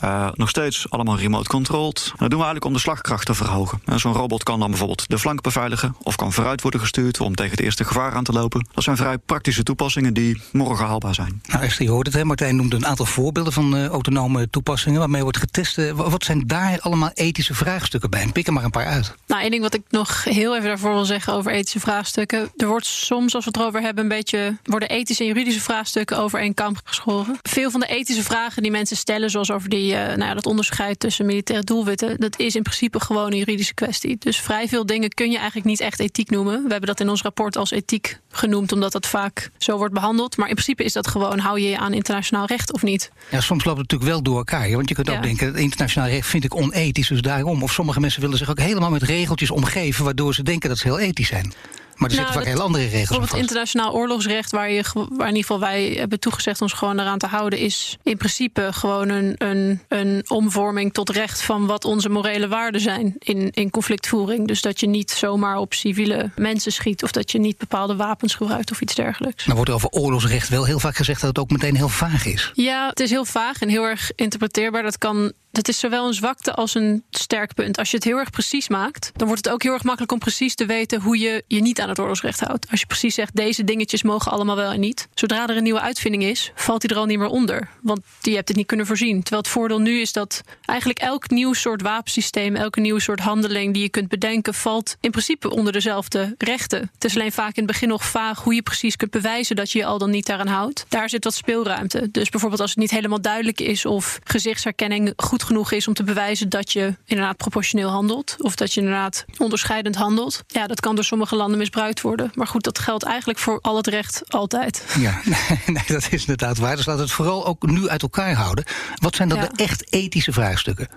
Uh, 0.03 0.29
nog 0.33 0.49
steeds 0.49 0.89
allemaal 0.89 1.17
remote 1.17 1.49
controlled. 1.49 2.03
Dat 2.17 2.17
doen 2.17 2.27
we 2.29 2.35
eigenlijk 2.35 2.65
om 2.65 2.73
de 2.73 2.79
slagkracht 2.79 3.25
te 3.25 3.33
verhogen. 3.33 3.81
Uh, 3.85 3.97
Zo'n 3.97 4.13
robot 4.13 4.43
kan 4.43 4.59
dan 4.59 4.69
bijvoorbeeld 4.69 5.09
de 5.09 5.19
flank 5.19 5.41
beveiligen... 5.41 5.95
of 6.01 6.15
kan 6.15 6.33
vooruit 6.33 6.61
worden 6.61 6.79
gestuurd 6.79 7.19
om 7.19 7.35
tegen 7.35 7.51
het 7.51 7.59
eerste 7.59 7.83
gevaar 7.83 8.13
aan 8.13 8.23
te 8.23 8.31
lopen. 8.31 8.67
Dat 8.73 8.83
zijn 8.83 8.97
vrij 8.97 9.17
praktische 9.17 9.63
toepassingen 9.63 10.13
die 10.13 10.41
morgen 10.51 10.85
haalbaar 10.85 11.15
zijn. 11.15 11.41
Nou, 11.45 11.63
Esther, 11.63 11.85
je 11.85 11.91
hoort 11.91 12.05
het, 12.05 12.15
hè? 12.15 12.25
Martijn 12.25 12.55
noemde 12.55 12.75
een 12.75 12.85
aantal 12.85 13.05
voorbeelden 13.05 13.53
van 13.53 13.75
uh, 13.75 13.85
autonome 13.85 14.49
toepassingen... 14.49 14.99
waarmee 14.99 15.21
wordt 15.21 15.37
getest. 15.37 15.77
Uh, 15.77 15.91
wat 15.91 16.23
zijn 16.23 16.47
daar 16.47 16.79
allemaal 16.79 17.11
ethische 17.13 17.53
vraagstukken 17.53 18.09
bij? 18.09 18.27
Pik 18.27 18.47
er 18.47 18.53
maar 18.53 18.63
een 18.63 18.71
paar 18.71 18.85
uit. 18.85 19.15
Nou, 19.27 19.41
één 19.41 19.51
ding 19.51 19.63
wat 19.63 19.73
ik 19.73 19.81
nog 19.89 20.23
heel 20.23 20.55
even 20.55 20.67
daarvoor 20.67 20.93
wil 20.93 21.05
zeggen 21.05 21.30
over 21.31 21.51
ethische 21.51 21.79
vraagstukken 21.79 22.51
er 22.57 22.67
wordt 22.67 22.85
soms, 22.85 23.35
als 23.35 23.45
we 23.45 23.51
het 23.53 23.59
erover 23.59 23.81
hebben, 23.81 24.03
een 24.03 24.09
beetje 24.09 24.57
worden 24.63 24.89
ethische 24.89 25.23
en 25.23 25.29
juridische 25.29 25.61
vraagstukken 25.61 26.17
over 26.17 26.39
één 26.39 26.53
kam 26.53 26.75
geschoren. 26.83 27.39
Veel 27.41 27.71
van 27.71 27.79
de 27.79 27.85
ethische 27.85 28.23
vragen 28.23 28.61
die 28.61 28.71
mensen 28.71 28.97
stellen, 28.97 29.29
zoals 29.29 29.51
over 29.51 29.69
die, 29.69 29.93
uh, 29.93 29.97
nou 29.97 30.23
ja, 30.23 30.33
dat 30.33 30.45
onderscheid 30.45 30.99
tussen 30.99 31.25
militaire 31.25 31.65
doelwitten, 31.65 32.17
dat 32.17 32.39
is 32.39 32.55
in 32.55 32.61
principe 32.61 32.99
gewoon 32.99 33.31
een 33.31 33.37
juridische 33.37 33.73
kwestie. 33.73 34.15
Dus 34.19 34.37
vrij 34.37 34.67
veel 34.67 34.85
dingen 34.85 35.09
kun 35.09 35.31
je 35.31 35.37
eigenlijk 35.37 35.67
niet 35.67 35.79
echt 35.79 35.99
ethiek 35.99 36.29
noemen. 36.29 36.63
We 36.63 36.69
hebben 36.69 36.87
dat 36.87 36.99
in 36.99 37.09
ons 37.09 37.21
rapport 37.21 37.57
als 37.57 37.71
ethiek 37.71 38.19
genoemd, 38.31 38.71
omdat 38.71 38.91
dat 38.91 39.07
vaak 39.07 39.49
zo 39.57 39.77
wordt 39.77 39.93
behandeld. 39.93 40.37
Maar 40.37 40.47
in 40.47 40.53
principe 40.53 40.83
is 40.83 40.93
dat 40.93 41.07
gewoon, 41.07 41.39
hou 41.39 41.59
je 41.59 41.69
je 41.69 41.77
aan 41.77 41.93
internationaal 41.93 42.45
recht 42.45 42.73
of 42.73 42.81
niet? 42.81 43.11
Ja, 43.31 43.41
soms 43.41 43.63
loopt 43.63 43.77
het 43.77 43.91
natuurlijk 43.91 44.11
wel 44.11 44.21
door 44.21 44.37
elkaar. 44.37 44.69
Want 44.71 44.89
je 44.89 44.95
kunt 44.95 45.09
ook 45.09 45.23
denken, 45.23 45.55
internationaal 45.55 46.09
recht 46.09 46.27
vind 46.27 46.43
ik 46.43 46.55
onethisch, 46.55 47.07
dus 47.07 47.21
daarom. 47.21 47.63
Of 47.63 47.71
sommige 47.71 47.99
mensen 47.99 48.21
willen 48.21 48.37
zich 48.37 48.49
ook 48.49 48.59
helemaal 48.59 48.89
met 48.89 49.03
regeltjes 49.03 49.51
omgeven, 49.51 50.03
waardoor 50.03 50.33
ze 50.33 50.43
denken 50.43 50.69
dat 50.69 50.77
ze 50.77 50.87
heel 50.87 50.99
ethisch 50.99 51.20
zijn. 51.25 51.53
Maar 51.95 52.09
er 52.09 52.15
zitten 52.15 52.33
Nou, 52.33 52.45
vaak 52.45 52.53
dat- 52.53 52.59
heel 52.61 52.67
andere 52.73 52.83
regels 52.83 52.99
Bijvoorbeeld 52.99 53.29
vast. 53.29 53.41
internationaal 53.41 53.93
oorlogsrecht, 53.93 54.51
waar, 54.51 54.71
je, 54.71 54.83
waar 54.93 55.27
in 55.27 55.35
ieder 55.35 55.41
geval 55.41 55.59
wij 55.59 55.83
hebben 55.97 56.19
toegezegd 56.19 56.61
ons 56.61 56.73
gewoon 56.73 56.99
eraan 56.99 57.17
te 57.17 57.27
houden, 57.27 57.59
is 57.59 57.97
in 58.03 58.17
principe 58.17 58.67
gewoon 58.73 59.09
een, 59.09 59.35
een, 59.37 59.81
een 59.87 60.23
omvorming 60.27 60.93
tot 60.93 61.09
recht 61.09 61.41
van 61.41 61.65
wat 61.65 61.85
onze 61.85 62.09
morele 62.09 62.47
waarden 62.47 62.81
zijn 62.81 63.15
in, 63.19 63.49
in 63.51 63.69
conflictvoering. 63.69 64.47
Dus 64.47 64.61
dat 64.61 64.79
je 64.79 64.87
niet 64.87 65.11
zomaar 65.11 65.57
op 65.57 65.73
civiele 65.73 66.31
mensen 66.35 66.71
schiet 66.71 67.03
of 67.03 67.11
dat 67.11 67.31
je 67.31 67.39
niet 67.39 67.57
bepaalde 67.57 67.95
wapens 67.95 68.35
gebruikt 68.35 68.71
of 68.71 68.81
iets 68.81 68.95
dergelijks. 68.95 69.45
Dan 69.45 69.55
wordt 69.55 69.69
er 69.69 69.75
over 69.75 69.89
oorlogsrecht 69.89 70.49
wel 70.49 70.63
heel 70.65 70.79
vaak 70.79 70.95
gezegd 70.95 71.19
dat 71.21 71.29
het 71.29 71.39
ook 71.39 71.51
meteen 71.51 71.75
heel 71.75 71.89
vaag 71.89 72.25
is. 72.25 72.51
Ja, 72.53 72.87
het 72.89 72.99
is 72.99 73.09
heel 73.09 73.25
vaag 73.25 73.61
en 73.61 73.69
heel 73.69 73.83
erg 73.83 74.11
interpreteerbaar. 74.15 74.83
Dat 74.83 74.97
kan. 74.97 75.31
Dat 75.51 75.67
is 75.67 75.79
zowel 75.79 76.07
een 76.07 76.13
zwakte 76.13 76.53
als 76.53 76.75
een 76.75 77.03
sterk 77.09 77.53
punt. 77.53 77.77
Als 77.77 77.89
je 77.89 77.95
het 77.95 78.05
heel 78.05 78.17
erg 78.17 78.29
precies 78.29 78.69
maakt, 78.69 79.11
dan 79.15 79.27
wordt 79.27 79.45
het 79.45 79.53
ook 79.53 79.63
heel 79.63 79.73
erg 79.73 79.83
makkelijk 79.83 80.11
om 80.11 80.19
precies 80.19 80.55
te 80.55 80.65
weten 80.65 81.01
hoe 81.01 81.19
je 81.19 81.43
je 81.47 81.61
niet 81.61 81.81
aan 81.81 81.89
het 81.89 81.99
oorlogsrecht 81.99 82.39
houdt. 82.39 82.67
Als 82.71 82.79
je 82.79 82.85
precies 82.85 83.15
zegt, 83.15 83.35
deze 83.35 83.63
dingetjes 83.63 84.03
mogen 84.03 84.31
allemaal 84.31 84.55
wel 84.55 84.71
en 84.71 84.79
niet. 84.79 85.07
Zodra 85.13 85.47
er 85.47 85.57
een 85.57 85.63
nieuwe 85.63 85.79
uitvinding 85.79 86.23
is, 86.23 86.51
valt 86.55 86.81
die 86.81 86.89
er 86.89 86.95
al 86.95 87.05
niet 87.05 87.17
meer 87.17 87.27
onder. 87.27 87.69
Want 87.81 88.01
je 88.21 88.35
hebt 88.35 88.47
het 88.47 88.57
niet 88.57 88.65
kunnen 88.65 88.85
voorzien. 88.85 89.21
Terwijl 89.21 89.41
het 89.41 89.51
voordeel 89.51 89.79
nu 89.79 89.99
is 89.99 90.13
dat 90.13 90.41
eigenlijk 90.65 90.99
elk 90.99 91.29
nieuw 91.29 91.53
soort 91.53 91.81
wapensysteem, 91.81 92.55
elke 92.55 92.79
nieuwe 92.79 92.99
soort 92.99 93.19
handeling 93.19 93.73
die 93.73 93.83
je 93.83 93.89
kunt 93.89 94.07
bedenken, 94.07 94.53
valt 94.53 94.97
in 94.99 95.11
principe 95.11 95.49
onder 95.49 95.73
dezelfde 95.73 96.35
rechten. 96.37 96.89
Het 96.93 97.03
is 97.03 97.15
alleen 97.15 97.31
vaak 97.31 97.55
in 97.55 97.63
het 97.63 97.71
begin 97.71 97.87
nog 97.87 98.05
vaag 98.05 98.43
hoe 98.43 98.55
je 98.55 98.61
precies 98.61 98.95
kunt 98.95 99.11
bewijzen 99.11 99.55
dat 99.55 99.71
je 99.71 99.79
je 99.79 99.85
al 99.85 99.97
dan 99.97 100.09
niet 100.09 100.25
daaraan 100.25 100.47
houdt. 100.47 100.85
Daar 100.89 101.09
zit 101.09 101.23
wat 101.23 101.33
speelruimte. 101.33 102.11
Dus 102.11 102.29
bijvoorbeeld 102.29 102.61
als 102.61 102.69
het 102.69 102.79
niet 102.79 102.91
helemaal 102.91 103.21
duidelijk 103.21 103.59
is 103.59 103.85
of 103.85 104.19
gezichtsherkenning 104.23 105.13
goed 105.15 105.40
genoeg 105.43 105.71
is 105.71 105.87
om 105.87 105.93
te 105.93 106.03
bewijzen 106.03 106.49
dat 106.49 106.71
je 106.71 106.95
inderdaad 107.05 107.37
proportioneel 107.37 107.89
handelt. 107.89 108.35
Of 108.39 108.55
dat 108.55 108.73
je 108.73 108.79
inderdaad 108.81 109.25
onderscheidend 109.37 109.95
handelt. 109.95 110.43
Ja, 110.47 110.67
dat 110.67 110.79
kan 110.79 110.95
door 110.95 111.03
sommige 111.03 111.35
landen 111.35 111.57
misbruikt 111.57 112.01
worden. 112.01 112.31
Maar 112.33 112.47
goed, 112.47 112.63
dat 112.63 112.79
geldt 112.79 113.03
eigenlijk 113.03 113.39
voor 113.39 113.59
al 113.61 113.75
het 113.77 113.87
recht 113.87 114.21
altijd. 114.27 114.85
Ja, 114.99 115.21
nee, 115.65 115.83
dat 115.87 116.07
is 116.11 116.19
inderdaad 116.19 116.57
waar. 116.57 116.75
Dus 116.75 116.85
laten 116.85 117.01
we 117.01 117.07
het 117.07 117.15
vooral 117.17 117.45
ook 117.45 117.65
nu 117.65 117.89
uit 117.89 118.01
elkaar 118.01 118.33
houden. 118.33 118.63
Wat 118.95 119.15
zijn 119.15 119.29
dan 119.29 119.37
Ja. 119.37 119.47
de 119.47 119.63
echt 119.63 119.93
ethische 119.93 120.31
vraagstukken? 120.33 120.87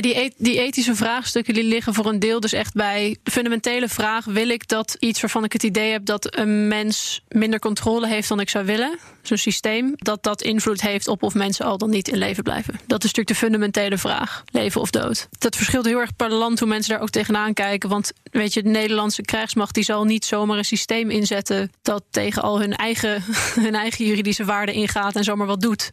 Die, 0.00 0.20
e- 0.20 0.30
die 0.36 0.58
ethische 0.58 0.94
vraagstukken 0.94 1.54
die 1.54 1.64
liggen 1.64 1.94
voor 1.94 2.06
een 2.06 2.18
deel 2.18 2.40
dus 2.40 2.52
echt 2.52 2.74
bij 2.74 3.16
de 3.22 3.30
fundamentele 3.30 3.88
vraag: 3.88 4.24
wil 4.24 4.48
ik 4.48 4.68
dat 4.68 4.96
iets 4.98 5.20
waarvan 5.20 5.44
ik 5.44 5.52
het 5.52 5.62
idee 5.62 5.90
heb 5.92 6.04
dat 6.04 6.36
een 6.36 6.68
mens 6.68 7.22
minder 7.28 7.58
controle 7.58 8.06
heeft 8.06 8.28
dan 8.28 8.40
ik 8.40 8.50
zou 8.50 8.64
willen, 8.64 8.98
zo'n 9.22 9.36
systeem, 9.36 9.92
dat 9.96 10.22
dat 10.22 10.42
invloed 10.42 10.80
heeft 10.80 11.08
op 11.08 11.22
of 11.22 11.34
mensen 11.34 11.64
al 11.64 11.78
dan 11.78 11.90
niet 11.90 12.08
in 12.08 12.18
leven 12.18 12.42
blijven? 12.42 12.74
Dat 12.74 13.04
is 13.04 13.12
natuurlijk 13.12 13.28
de 13.28 13.34
fundamentele 13.34 13.98
vraag: 13.98 14.42
leven 14.52 14.80
of 14.80 14.90
dood. 14.90 15.28
Dat 15.38 15.56
verschilt 15.56 15.84
heel 15.84 16.00
erg 16.00 16.16
per 16.16 16.32
land 16.32 16.58
hoe 16.58 16.68
mensen 16.68 16.92
daar 16.92 17.02
ook 17.02 17.10
tegenaan 17.10 17.54
kijken. 17.54 17.88
Want 17.88 18.12
weet 18.30 18.54
je, 18.54 18.62
de 18.62 18.68
Nederlandse 18.68 19.22
krijgsmacht 19.22 19.74
die 19.74 19.84
zal 19.84 20.04
niet 20.04 20.24
zomaar 20.24 20.58
een 20.58 20.64
systeem 20.64 21.10
inzetten 21.10 21.72
dat 21.82 22.04
tegen 22.10 22.42
al 22.42 22.60
hun 22.60 22.76
eigen, 22.76 23.22
hun 23.66 23.74
eigen 23.74 24.04
juridische 24.04 24.44
waarden 24.44 24.74
ingaat 24.74 25.16
en 25.16 25.24
zomaar 25.24 25.46
wat 25.46 25.60
doet. 25.60 25.90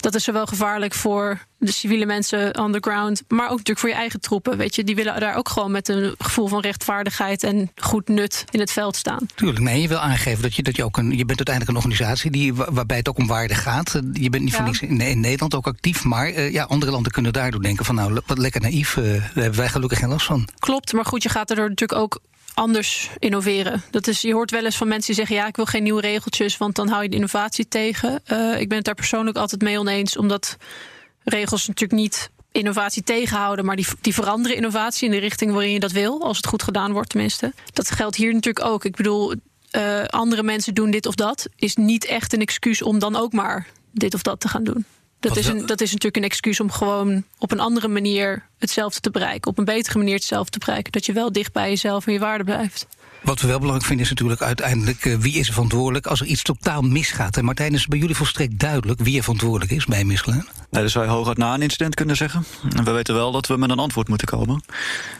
Dat 0.00 0.14
is 0.14 0.24
zowel 0.24 0.46
gevaarlijk 0.46 0.94
voor 0.94 1.38
de 1.58 1.72
civiele 1.72 2.06
mensen 2.06 2.58
on 2.58 2.72
the 2.72 2.78
ground, 2.80 3.22
maar 3.28 3.44
ook 3.44 3.50
natuurlijk 3.50 3.78
voor 3.78 3.88
je 3.88 3.94
eigen 3.94 4.20
troepen. 4.20 4.56
Weet 4.56 4.74
je, 4.74 4.84
die 4.84 4.94
willen 4.94 5.20
daar 5.20 5.34
ook 5.36 5.48
gewoon 5.48 5.70
met 5.70 5.88
een 5.88 6.14
gevoel 6.18 6.46
van 6.48 6.60
rechtvaardigheid 6.60 7.42
en 7.42 7.70
goed 7.76 8.08
nut 8.08 8.44
in 8.50 8.60
het 8.60 8.70
veld 8.72 8.96
staan. 8.96 9.26
Tuurlijk, 9.34 9.58
nee, 9.60 9.80
je 9.82 9.88
wil 9.88 9.98
aangeven 9.98 10.42
dat 10.42 10.54
je, 10.54 10.62
dat 10.62 10.76
je 10.76 10.84
ook 10.84 10.96
een. 10.96 11.10
Je 11.10 11.24
bent 11.24 11.46
uiteindelijk 11.46 11.68
een 11.68 11.84
organisatie 11.84 12.30
die, 12.30 12.54
wa- 12.54 12.72
waarbij 12.72 12.96
het 12.96 13.08
ook 13.08 13.18
om 13.18 13.26
waarde 13.26 13.54
gaat. 13.54 14.00
Je 14.12 14.30
bent 14.30 14.42
niet 14.44 14.52
voor 14.54 14.64
Ja. 14.64 14.70
niks 14.70 14.80
in, 14.82 15.00
in 15.00 15.20
Nederland 15.20 15.54
ook 15.54 15.66
actief. 15.66 16.04
Maar 16.04 16.26
eh, 16.28 16.52
ja, 16.52 16.64
andere 16.64 16.90
landen 16.92 17.12
kunnen 17.12 17.32
daardoor 17.32 17.62
denken 17.62 17.84
van 17.84 17.94
nou, 17.94 18.20
wat 18.26 18.38
lekker 18.38 18.60
naïef. 18.60 18.96
eh, 18.96 19.02
daar 19.04 19.30
hebben 19.34 19.58
wij 19.58 19.68
gelukkig 19.68 19.98
geen 19.98 20.08
last 20.08 20.26
van. 20.26 20.48
Klopt, 20.58 20.92
maar 20.92 21.04
goed, 21.06 21.22
je 21.22 21.28
gaat 21.28 21.50
er 21.50 21.56
natuurlijk 21.56 22.00
ook 22.00 22.18
anders 22.54 23.10
innoveren. 23.18 23.82
Dat 23.90 24.06
is, 24.06 24.20
je 24.20 24.32
hoort 24.32 24.50
wel 24.50 24.64
eens 24.64 24.76
van 24.76 24.88
mensen 24.88 25.06
die 25.06 25.16
zeggen: 25.16 25.36
ja, 25.36 25.46
ik 25.46 25.56
wil 25.56 25.64
geen 25.64 25.82
nieuwe 25.82 26.00
regeltjes, 26.00 26.56
want 26.56 26.74
dan 26.74 26.88
hou 26.88 27.02
je 27.02 27.08
de 27.08 27.14
innovatie 27.14 27.68
tegen. 27.68 28.20
Eh, 28.24 28.60
ik 28.60 28.68
ben 28.68 28.76
het 28.76 28.86
daar 28.86 28.94
persoonlijk 28.94 29.36
altijd 29.36 29.62
mee 29.62 29.78
oneens, 29.78 30.16
omdat 30.16 30.56
regels 31.24 31.66
natuurlijk 31.66 32.00
niet 32.00 32.30
innovatie 32.52 33.02
tegenhouden, 33.02 33.64
maar 33.64 33.76
die, 33.76 33.86
die 34.00 34.14
veranderen 34.14 34.56
innovatie 34.56 35.04
in 35.04 35.10
de 35.10 35.20
richting 35.20 35.52
waarin 35.52 35.72
je 35.72 35.80
dat 35.80 35.92
wil, 35.92 36.22
als 36.22 36.36
het 36.36 36.46
goed 36.46 36.62
gedaan 36.62 36.92
wordt 36.92 37.08
tenminste. 37.08 37.52
Dat 37.72 37.90
geldt 37.90 38.16
hier 38.16 38.34
natuurlijk 38.34 38.66
ook. 38.66 38.84
Ik 38.84 38.96
bedoel, 38.96 39.34
eh, 39.70 40.04
andere 40.04 40.42
mensen 40.42 40.74
doen 40.74 40.90
dit 40.90 41.06
of 41.06 41.14
dat, 41.14 41.48
is 41.56 41.76
niet 41.76 42.04
echt 42.04 42.32
een 42.32 42.40
excuus 42.40 42.82
om 42.82 42.98
dan 42.98 43.16
ook 43.16 43.32
maar 43.32 43.66
dit 43.92 44.14
of 44.14 44.22
dat 44.22 44.40
te 44.40 44.48
gaan 44.48 44.64
doen. 44.64 44.84
Dat 45.20 45.36
is, 45.36 45.46
een, 45.46 45.66
dat 45.66 45.80
is 45.80 45.88
natuurlijk 45.88 46.16
een 46.16 46.30
excuus 46.30 46.60
om 46.60 46.70
gewoon 46.70 47.24
op 47.38 47.52
een 47.52 47.60
andere 47.60 47.88
manier 47.88 48.46
hetzelfde 48.58 49.00
te 49.00 49.10
bereiken. 49.10 49.50
Op 49.50 49.58
een 49.58 49.64
betere 49.64 49.98
manier 49.98 50.14
hetzelfde 50.14 50.50
te 50.50 50.58
bereiken. 50.58 50.92
Dat 50.92 51.06
je 51.06 51.12
wel 51.12 51.32
dicht 51.32 51.52
bij 51.52 51.68
jezelf 51.68 52.06
en 52.06 52.12
je 52.12 52.18
waarde 52.18 52.44
blijft. 52.44 52.86
Wat 53.22 53.40
we 53.40 53.46
wel 53.46 53.58
belangrijk 53.58 53.86
vinden 53.86 54.04
is 54.04 54.10
natuurlijk 54.10 54.42
uiteindelijk 54.42 55.04
eh, 55.04 55.16
wie 55.16 55.34
is 55.34 55.46
er 55.46 55.52
verantwoordelijk 55.52 56.06
als 56.06 56.20
er 56.20 56.26
iets 56.26 56.42
totaal 56.42 56.82
misgaat. 56.82 57.36
En 57.36 57.44
Martijn, 57.44 57.74
is 57.74 57.80
het 57.80 57.88
bij 57.88 57.98
jullie 57.98 58.16
volstrekt 58.16 58.58
duidelijk 58.58 59.00
wie 59.00 59.16
er 59.16 59.22
verantwoordelijk 59.22 59.70
is 59.70 59.84
bij 59.84 60.04
misgelaan? 60.04 60.46
Nee, 60.70 60.82
dat 60.82 60.90
zou 60.90 61.04
je 61.04 61.10
hooguit 61.10 61.36
na 61.36 61.54
een 61.54 61.62
incident 61.62 61.94
kunnen 61.94 62.16
zeggen. 62.16 62.44
En 62.76 62.84
we 62.84 62.90
weten 62.90 63.14
wel 63.14 63.32
dat 63.32 63.46
we 63.46 63.56
met 63.56 63.70
een 63.70 63.78
antwoord 63.78 64.08
moeten 64.08 64.26
komen. 64.26 64.62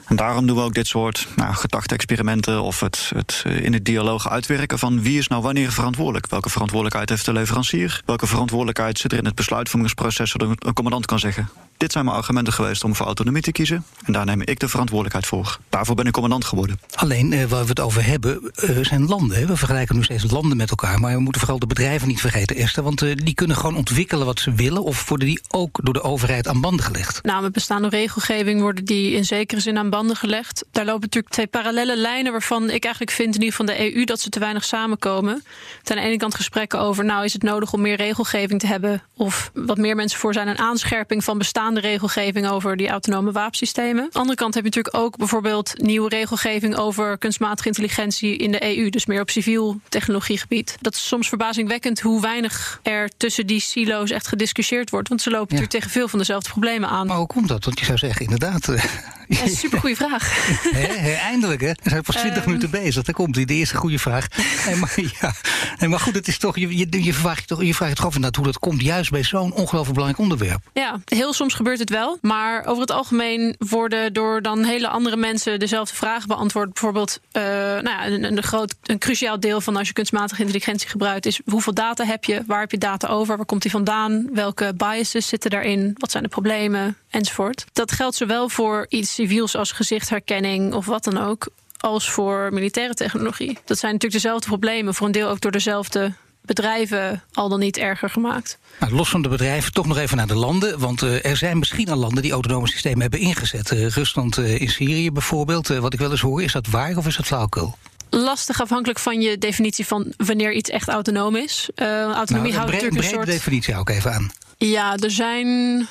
En 0.07 0.17
daarom 0.17 0.47
doen 0.47 0.57
we 0.57 0.63
ook 0.63 0.75
dit 0.75 0.87
soort 0.87 1.27
nou, 1.37 1.55
gedachte-experimenten... 1.55 2.63
of 2.63 2.81
het, 2.81 3.11
het 3.15 3.43
eh, 3.47 3.65
in 3.65 3.73
het 3.73 3.85
dialoog 3.85 4.29
uitwerken 4.29 4.79
van 4.79 5.03
wie 5.03 5.19
is 5.19 5.29
nou 5.29 5.43
wanneer 5.43 5.73
verantwoordelijk. 5.73 6.27
Welke 6.31 6.51
verantwoordelijkheid 6.51 7.09
heeft 7.09 7.25
de 7.25 7.33
leverancier? 7.33 8.03
Welke 8.05 8.27
verantwoordelijkheid 8.27 8.99
zit 8.99 9.13
er 9.13 9.19
in 9.19 9.25
het 9.25 9.35
besluitvormingsproces... 9.35 10.31
zodat 10.31 10.49
een 10.49 10.73
commandant 10.73 11.07
kan 11.07 11.19
zeggen... 11.19 11.49
dit 11.77 11.93
zijn 11.93 12.05
mijn 12.05 12.17
argumenten 12.17 12.53
geweest 12.53 12.85
om 12.85 12.95
voor 12.95 13.07
autonomie 13.07 13.43
te 13.43 13.53
kiezen... 13.53 13.85
en 14.05 14.13
daar 14.13 14.25
neem 14.25 14.41
ik 14.41 14.61
de 14.61 14.69
verantwoordelijkheid 14.69 15.27
voor. 15.27 15.59
Daarvoor 15.69 15.95
ben 15.95 16.07
ik 16.07 16.13
commandant 16.13 16.45
geworden. 16.45 16.81
Alleen 16.95 17.33
eh, 17.33 17.45
waar 17.45 17.63
we 17.63 17.69
het 17.69 17.81
over 17.81 18.05
hebben 18.05 18.51
eh, 18.55 18.77
zijn 18.81 19.07
landen. 19.07 19.47
We 19.47 19.57
vergelijken 19.57 19.97
nu 19.97 20.03
steeds 20.03 20.31
landen 20.31 20.57
met 20.57 20.71
elkaar. 20.71 21.01
Maar 21.01 21.15
we 21.15 21.21
moeten 21.21 21.41
vooral 21.41 21.59
de 21.59 21.67
bedrijven 21.67 22.09
niet 22.09 22.21
vergeten, 22.21 22.57
Esther. 22.57 22.83
Want 22.83 22.99
die 22.99 23.35
kunnen 23.35 23.57
gewoon 23.57 23.77
ontwikkelen 23.77 24.27
wat 24.27 24.41
ze 24.41 24.53
willen. 24.53 24.85
Of 24.85 25.09
worden 25.09 25.27
die 25.27 25.40
ook 25.51 25.79
door 25.83 25.95
de 25.95 26.03
overheid 26.03 26.49
aan 26.49 26.61
banden 26.61 26.85
gelegd? 26.85 27.23
Nou, 27.23 27.43
met 27.43 27.53
bestaande 27.53 27.89
regelgeving 27.89 28.61
worden 28.61 28.85
die 28.85 29.13
in 29.15 29.25
zekere 29.25 29.61
zin 29.61 29.79
aan 29.79 29.91
banden 29.91 30.17
gelegd. 30.17 30.65
Daar 30.73 30.85
lopen 30.85 31.01
natuurlijk 31.01 31.33
twee 31.33 31.47
parallele 31.47 31.97
lijnen 31.97 32.33
waarvan 32.33 32.71
ik 32.71 32.85
eigenlijk 32.85 33.15
vind 33.15 33.35
in 33.35 33.43
ieder 33.43 33.57
geval 33.57 33.75
de 33.77 33.95
EU 33.95 34.05
dat 34.05 34.21
ze 34.21 34.29
te 34.29 34.39
weinig 34.39 34.65
samenkomen. 34.65 35.45
Ten 35.83 35.99
ene 35.99 36.17
kant 36.17 36.35
gesprekken 36.35 36.81
over, 36.81 37.05
nou 37.05 37.25
is 37.25 37.33
het 37.33 37.43
nodig 37.43 37.73
om 37.73 37.81
meer 37.81 37.97
regelgeving 37.97 38.61
te 38.61 38.67
hebben 38.67 39.03
of 39.17 39.51
wat 39.55 39.79
meer 39.79 39.97
mensen 39.97 40.19
voor 40.19 40.33
zijn 40.33 40.49
een 40.49 40.59
aanscherping 40.59 41.25
van 41.25 41.39
bestaande 41.39 41.81
regelgeving 41.81 42.49
over 42.49 42.77
die 42.77 42.89
autonome 42.89 43.33
wapensystemen. 43.33 44.03
Aan 44.03 44.09
de 44.11 44.19
andere 44.19 44.37
kant 44.37 44.55
heb 44.55 44.65
je 44.65 44.71
natuurlijk 44.71 45.05
ook 45.05 45.17
bijvoorbeeld 45.17 45.73
nieuwe 45.83 46.09
regelgeving 46.09 46.77
over 46.77 47.19
kunstmatige 47.19 47.69
intelligentie 47.69 48.37
in 48.37 48.51
de 48.51 48.77
EU, 48.77 48.89
dus 48.91 49.07
meer 49.07 49.21
op 49.21 49.31
civiel 49.31 49.81
technologiegebied. 49.89 50.77
Dat 50.81 50.95
is 50.95 51.07
soms 51.07 51.29
verbazingwekkend 51.29 52.01
hoe 52.01 52.21
weinig 52.21 52.81
er 52.83 53.11
tussen 53.17 53.47
die 53.47 53.61
silo's 53.61 54.11
echt 54.11 54.27
gediscussieerd 54.27 54.91
wordt, 54.91 55.09
want 55.09 55.21
ze 55.31 55.37
lopen 55.37 55.55
natuurlijk 55.55 55.71
tegen 55.85 55.91
veel 55.91 56.09
van 56.09 56.19
dezelfde 56.19 56.51
problemen 56.51 56.89
aan. 56.89 57.07
Maar 57.07 57.17
hoe 57.17 57.27
komt 57.27 57.49
dat? 57.49 57.65
Want 57.65 57.79
je 57.79 57.85
zou 57.85 57.99
zeggen, 57.99 58.25
inderdaad. 58.25 58.69
eh, 58.69 58.85
Ja, 59.29 59.49
supergoeie 59.49 59.97
vraag. 59.97 60.49
eindelijk, 61.31 61.61
hè? 61.61 61.69
We 61.83 61.91
zijn 61.91 62.03
pas 62.03 62.17
20 62.17 62.39
Ehm. 62.39 62.47
minuten 62.49 62.71
bezig. 62.71 63.03
Daar 63.03 63.15
komt 63.15 63.35
hij, 63.37 63.45
de 63.45 63.55
eerste 63.55 63.77
goede 63.77 63.99
vraag. 63.99 64.27
Nee, 64.67 64.77
maar, 64.77 64.95
ja. 65.21 65.33
nee, 65.79 65.89
maar 65.89 66.01
goed, 66.01 66.15
het 66.15 66.29
is 66.29 66.39
toch, 66.39 66.57
je, 66.59 66.77
je, 66.79 67.05
je, 67.05 67.15
vraagt 67.15 67.41
je, 67.41 67.47
toch, 67.47 67.63
je 67.63 67.75
vraagt 67.75 67.97
toch 67.97 68.05
af 68.07 68.15
inderdaad 68.15 68.37
hoe 68.37 68.45
dat 68.53 68.59
komt, 68.59 68.83
juist 68.83 69.11
bij 69.11 69.23
zo'n 69.25 69.53
ongelooflijk 69.53 69.93
belangrijk 69.95 70.19
onderwerp. 70.19 70.61
Ja, 70.73 71.01
heel 71.05 71.33
soms 71.33 71.55
gebeurt 71.55 71.79
het 71.79 71.91
wel. 71.91 72.19
Maar 72.21 72.65
over 72.65 72.81
het 72.81 72.91
algemeen 72.91 73.55
worden 73.59 74.13
door 74.13 74.43
dan 74.43 74.65
hele 74.65 74.89
andere 74.89 75.17
mensen 75.17 75.59
dezelfde 75.59 75.95
vragen 75.95 76.29
beantwoord. 76.29 76.73
Bijvoorbeeld, 76.73 77.21
eh, 77.33 77.43
nou 77.43 77.83
ja, 77.85 78.07
een, 78.07 78.25
een, 78.25 78.43
groot, 78.43 78.75
een 78.83 78.99
cruciaal 78.99 79.41
deel 79.41 79.61
van 79.61 79.77
als 79.77 79.87
je 79.87 79.93
kunstmatige 79.93 80.41
intelligentie 80.41 80.89
gebruikt, 80.89 81.27
is 81.27 81.41
hoeveel 81.45 81.75
data 81.75 82.05
heb 82.05 82.25
je? 82.25 82.43
Waar 82.47 82.61
heb 82.61 82.71
je 82.71 82.79
data 82.79 83.09
over? 83.09 83.37
Waar 83.37 83.47
komt 83.47 83.63
die 83.63 83.71
vandaan? 83.71 84.29
Welke 84.33 84.73
biases 84.77 85.20
zitten 85.29 85.51
daarin? 85.51 85.95
Wat 85.99 86.11
zijn 86.11 86.23
de 86.23 86.29
problemen? 86.29 86.97
Enzovoort. 87.11 87.65
Dat 87.73 87.93
geldt 87.93 88.17
zowel 88.17 88.49
voor 88.49 88.87
iets 88.89 89.15
civiels 89.15 89.57
als 89.57 89.73
gezichtsherkenning 89.73 90.75
of 90.75 90.87
wat 90.87 91.05
dan 91.05 91.19
ook. 91.19 91.49
Als 91.79 92.11
voor 92.11 92.49
militaire 92.53 92.95
technologie. 92.95 93.59
Dat 93.65 93.79
zijn 93.79 93.93
natuurlijk 93.93 94.23
dezelfde 94.23 94.47
problemen. 94.49 94.95
Voor 94.95 95.07
een 95.07 95.13
deel 95.13 95.29
ook 95.29 95.41
door 95.41 95.51
dezelfde 95.51 96.13
bedrijven 96.43 97.23
al 97.33 97.49
dan 97.49 97.59
niet 97.59 97.77
erger 97.77 98.11
gemaakt. 98.11 98.59
Nou, 98.81 98.93
los 98.93 99.09
van 99.09 99.23
de 99.23 99.29
bedrijven, 99.29 99.73
toch 99.73 99.87
nog 99.87 99.99
even 99.99 100.17
naar 100.17 100.27
de 100.27 100.35
landen. 100.35 100.79
Want 100.79 101.03
eh, 101.03 101.25
er 101.25 101.37
zijn 101.37 101.59
misschien 101.59 101.89
al 101.91 101.97
landen 101.97 102.23
die 102.23 102.33
autonome 102.33 102.69
systemen 102.69 103.01
hebben 103.01 103.21
ingezet. 103.21 103.71
Eh, 103.71 103.87
Rusland 103.89 104.39
eh, 104.39 104.61
in 104.61 104.69
Syrië 104.69 105.13
bijvoorbeeld. 105.13 105.69
Wat 105.69 105.93
ik 105.93 105.99
wel 105.99 106.11
eens 106.11 106.21
hoor, 106.21 106.43
is 106.43 106.53
dat 106.53 106.67
waar 106.67 106.97
of 106.97 107.07
is 107.07 107.17
dat 107.17 107.27
flauwekul? 107.27 107.77
lastig 108.11 108.61
afhankelijk 108.61 108.99
van 108.99 109.21
je 109.21 109.39
definitie 109.39 109.87
van 109.87 110.13
wanneer 110.17 110.53
iets 110.53 110.71
echt 110.71 110.89
autonoom 110.89 111.37
is. 111.37 111.71
Autonomie 111.75 112.53
Nou, 112.53 112.55
houdt 112.55 112.73
natuurlijk 112.73 112.83
een 112.83 112.91
brede 112.91 113.15
soort. 113.15 113.27
definitie 113.27 113.75
ik 113.75 113.91
even 113.91 114.13
aan. 114.13 114.31
Ja, 114.65 114.97
er 114.97 115.11
zijn. 115.11 115.47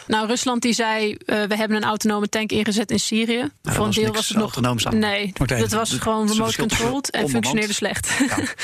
Nou, 0.08 0.28
Rusland 0.28 0.62
die 0.62 0.74
zei. 0.74 1.16
eh, 1.26 1.44
we 1.44 1.56
hebben 1.56 1.78
een 1.78 1.84
autonome 1.84 2.30
tank 2.30 2.52
ingezet 2.52 2.92
in 2.92 3.00
Syrië. 3.00 3.50
dat 3.62 3.74
Voor 3.74 3.82
een 3.86 3.86
was 3.86 3.96
deel 3.96 4.14
was 4.14 4.28
het 4.28 4.38
nog. 4.38 4.44
autonoom 4.46 4.80
samen. 4.80 5.00
Nee, 5.00 5.34
Martijn, 5.38 5.60
dat 5.62 5.72
was 5.72 5.92
het- 5.92 6.02
gewoon 6.02 6.22
het 6.22 6.30
een 6.30 6.36
remote 6.38 6.58
controlled 6.58 7.10
en 7.10 7.30
functioneerde 7.30 7.74
slecht. 7.74 8.10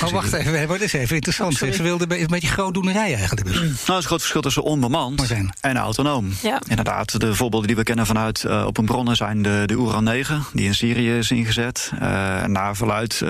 Oh, 0.05 0.11
wacht 0.11 0.33
even, 0.33 0.67
wat 0.67 0.81
is 0.81 0.93
even 0.93 1.15
interessant. 1.15 1.61
Oh. 1.61 1.71
Ze 1.71 1.83
wilden 1.83 2.11
een 2.21 2.27
beetje 2.27 2.47
grootdoenerij 2.47 3.15
eigenlijk 3.15 3.45
dus. 3.47 3.55
Nou, 3.59 3.67
dat 3.69 3.77
is 3.87 3.87
een 3.95 4.03
groot 4.03 4.19
verschil 4.19 4.41
tussen 4.41 4.63
onbemand 4.63 5.17
Martijn. 5.17 5.53
en 5.61 5.77
autonoom. 5.77 6.33
Ja. 6.41 6.61
Inderdaad, 6.67 7.19
de 7.19 7.35
voorbeelden 7.35 7.67
die 7.67 7.75
we 7.77 7.83
kennen 7.83 8.05
vanuit 8.05 8.43
eh, 8.43 8.65
open 8.65 8.85
bronnen 8.85 9.15
zijn 9.15 9.41
de, 9.41 9.63
de 9.65 9.73
Uran 9.73 10.03
9, 10.03 10.43
die 10.53 10.65
in 10.65 10.75
Syrië 10.75 11.17
is 11.17 11.31
ingezet. 11.31 11.91
eh 11.99 12.43
naar 12.45 12.75
verluid 12.75 13.21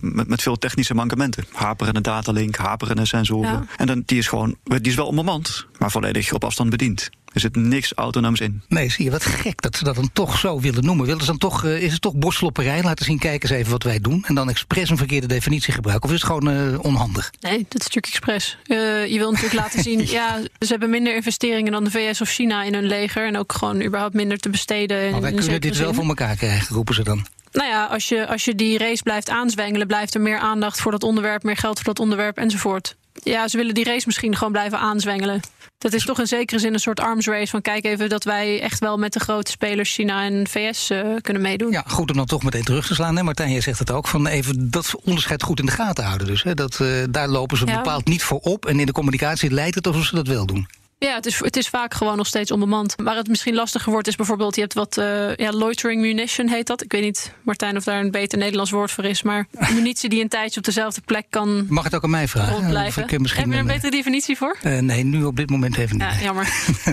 met, 0.00 0.28
met 0.28 0.42
veel 0.42 0.58
technische 0.58 0.94
mankementen. 0.94 1.44
Haperende 1.52 2.00
datalink, 2.00 2.56
haperende 2.56 3.06
sensoren. 3.06 3.50
Ja. 3.50 3.64
En 3.76 3.86
dan, 3.86 4.02
die 4.06 4.18
is 4.18 4.28
gewoon, 4.28 4.56
die 4.64 4.80
is 4.82 4.94
wel 4.94 5.06
onbemand, 5.06 5.66
maar 5.84 5.92
volledig 5.92 6.32
op 6.32 6.44
afstand 6.44 6.70
bediend. 6.70 7.10
Er 7.32 7.40
zit 7.40 7.56
niks 7.56 7.92
autonooms 7.94 8.40
in. 8.40 8.62
Nee, 8.68 8.90
zie 8.90 9.04
je, 9.04 9.10
wat 9.10 9.24
gek 9.24 9.62
dat 9.62 9.76
ze 9.76 9.84
dat 9.84 9.94
dan 9.94 10.10
toch 10.12 10.38
zo 10.38 10.60
willen 10.60 10.84
noemen. 10.84 11.06
Willen 11.06 11.20
ze 11.20 11.26
dan 11.26 11.38
toch, 11.38 11.64
eh, 11.64 11.82
is 11.82 11.92
het 11.92 12.00
toch 12.00 12.14
borslopperij? 12.14 12.82
Laten 12.82 13.04
zien, 13.04 13.18
kijk 13.18 13.42
eens 13.42 13.52
even 13.52 13.70
wat 13.70 13.82
wij 13.82 14.00
doen. 14.00 14.24
En 14.26 14.34
dan 14.34 14.48
expres 14.48 14.90
een 14.90 14.96
verkeerde 14.96 15.26
definitie 15.26 15.72
gebruiken. 15.72 16.08
Of 16.08 16.14
is 16.14 16.22
het 16.22 16.30
gewoon 16.30 16.50
eh, 16.50 16.84
onhandig? 16.84 17.30
Nee, 17.40 17.66
dat 17.68 17.80
is 17.80 17.86
natuurlijk 17.86 18.06
expres. 18.06 18.58
Eh, 18.66 19.06
je 19.06 19.18
wil 19.18 19.30
natuurlijk 19.30 19.60
laten 19.60 19.82
zien, 19.82 20.06
ja, 20.18 20.40
ze 20.58 20.66
hebben 20.66 20.90
minder 20.90 21.14
investeringen 21.14 21.72
dan 21.72 21.84
de 21.84 21.90
VS 21.90 22.20
of 22.20 22.28
China 22.28 22.62
in 22.62 22.74
hun 22.74 22.86
leger. 22.86 23.26
En 23.26 23.36
ook 23.38 23.52
gewoon 23.52 23.82
überhaupt 23.82 24.14
minder 24.14 24.38
te 24.38 24.50
besteden. 24.50 25.10
Maar 25.10 25.20
wij 25.20 25.32
kunnen 25.32 25.60
dit 25.60 25.76
wel 25.76 25.86
zin. 25.86 25.94
voor 25.94 26.06
elkaar 26.06 26.36
krijgen, 26.36 26.74
roepen 26.74 26.94
ze 26.94 27.02
dan. 27.02 27.26
Nou 27.52 27.68
ja, 27.68 27.84
als 27.84 28.08
je, 28.08 28.26
als 28.26 28.44
je 28.44 28.54
die 28.54 28.78
race 28.78 29.02
blijft 29.02 29.30
aanzwengelen, 29.30 29.86
blijft 29.86 30.14
er 30.14 30.20
meer 30.20 30.38
aandacht 30.38 30.80
voor 30.80 30.92
dat 30.92 31.02
onderwerp, 31.02 31.42
meer 31.42 31.56
geld 31.56 31.76
voor 31.76 31.94
dat 31.94 32.00
onderwerp 32.00 32.36
enzovoort. 32.36 32.96
Ja, 33.22 33.48
ze 33.48 33.56
willen 33.56 33.74
die 33.74 33.84
race 33.84 34.02
misschien 34.06 34.36
gewoon 34.36 34.52
blijven 34.52 34.78
aanzwengelen. 34.78 35.40
Dat 35.78 35.92
is 35.92 36.04
toch 36.04 36.18
in 36.18 36.26
zekere 36.26 36.58
zin 36.60 36.72
een 36.72 36.80
soort 36.80 37.00
arms 37.00 37.26
race 37.26 37.50
van 37.50 37.60
kijk 37.62 37.84
even 37.84 38.08
dat 38.08 38.24
wij 38.24 38.60
echt 38.60 38.78
wel 38.78 38.96
met 38.98 39.12
de 39.12 39.20
grote 39.20 39.50
spelers 39.50 39.94
China 39.94 40.24
en 40.24 40.46
VS 40.48 40.90
eh, 40.90 41.00
kunnen 41.20 41.42
meedoen. 41.42 41.70
Ja, 41.72 41.84
goed 41.86 42.10
om 42.10 42.16
dan 42.16 42.26
toch 42.26 42.42
meteen 42.42 42.64
terug 42.64 42.86
te 42.86 42.94
slaan. 42.94 43.16
Hè? 43.16 43.22
Martijn, 43.22 43.50
jij 43.50 43.60
zegt 43.60 43.78
het 43.78 43.90
ook. 43.90 44.06
Van 44.06 44.26
even 44.26 44.70
dat 44.70 44.94
onderscheid 45.04 45.42
goed 45.42 45.58
in 45.60 45.66
de 45.66 45.72
gaten 45.72 46.04
houden. 46.04 46.26
Dus, 46.26 46.42
hè? 46.42 46.54
Dat, 46.54 46.80
eh, 46.80 46.88
daar 47.10 47.28
lopen 47.28 47.56
ze 47.56 47.66
Ja. 47.66 47.76
bepaald 47.76 48.04
niet 48.08 48.22
voor 48.22 48.38
op. 48.38 48.66
En 48.66 48.80
in 48.80 48.86
de 48.86 48.92
communicatie 48.92 49.50
lijkt 49.50 49.74
het 49.74 49.86
alsof 49.86 50.04
ze 50.04 50.14
dat 50.14 50.26
wel 50.26 50.46
doen. 50.46 50.66
Ja, 50.98 51.14
het 51.14 51.26
is, 51.26 51.38
het 51.38 51.56
is 51.56 51.68
vaak 51.68 51.94
gewoon 51.94 52.16
nog 52.16 52.26
steeds 52.26 52.50
onbemand. 52.50 52.94
Waar 52.96 53.16
het 53.16 53.28
misschien 53.28 53.54
lastiger 53.54 53.92
wordt 53.92 54.08
is 54.08 54.16
bijvoorbeeld... 54.16 54.54
je 54.54 54.60
hebt 54.60 54.74
wat 54.74 54.98
eh, 54.98 55.34
ja, 55.36 55.52
loitering 55.52 56.00
munition 56.00 56.48
heet 56.48 56.66
dat. 56.66 56.82
Ik 56.82 56.92
weet 56.92 57.02
niet, 57.02 57.32
Martijn, 57.42 57.76
of 57.76 57.84
daar 57.84 58.00
een 58.00 58.10
beter 58.10 58.38
Nederlands 58.38 58.70
woord 58.70 58.90
voor 58.90 59.04
is... 59.04 59.22
maar 59.22 59.46
munitie 59.74 60.08
die 60.08 60.22
een 60.22 60.28
tijdje 60.28 60.58
op 60.58 60.64
dezelfde 60.64 61.00
plek 61.00 61.26
kan 61.30 61.66
Mag 61.68 61.84
het 61.84 61.94
ook 61.94 62.04
aan 62.04 62.10
mij 62.10 62.28
vragen? 62.28 62.52
rondblijven. 62.54 63.02
Of 63.02 63.08
ik, 63.08 63.14
eh, 63.14 63.20
misschien 63.20 63.42
Heb 63.42 63.52
je 63.52 63.58
er 63.58 63.64
een 63.64 63.70
een, 63.70 63.74
betere 63.74 63.96
definitie 63.96 64.36
voor? 64.36 64.56
eh, 64.62 64.78
nee, 64.78 65.04
nu 65.04 65.24
op 65.24 65.36
dit 65.36 65.50
moment 65.50 65.76
even 65.76 65.96
niet. 65.96 66.06
Ja, 66.06 66.20
jammer. 66.22 66.48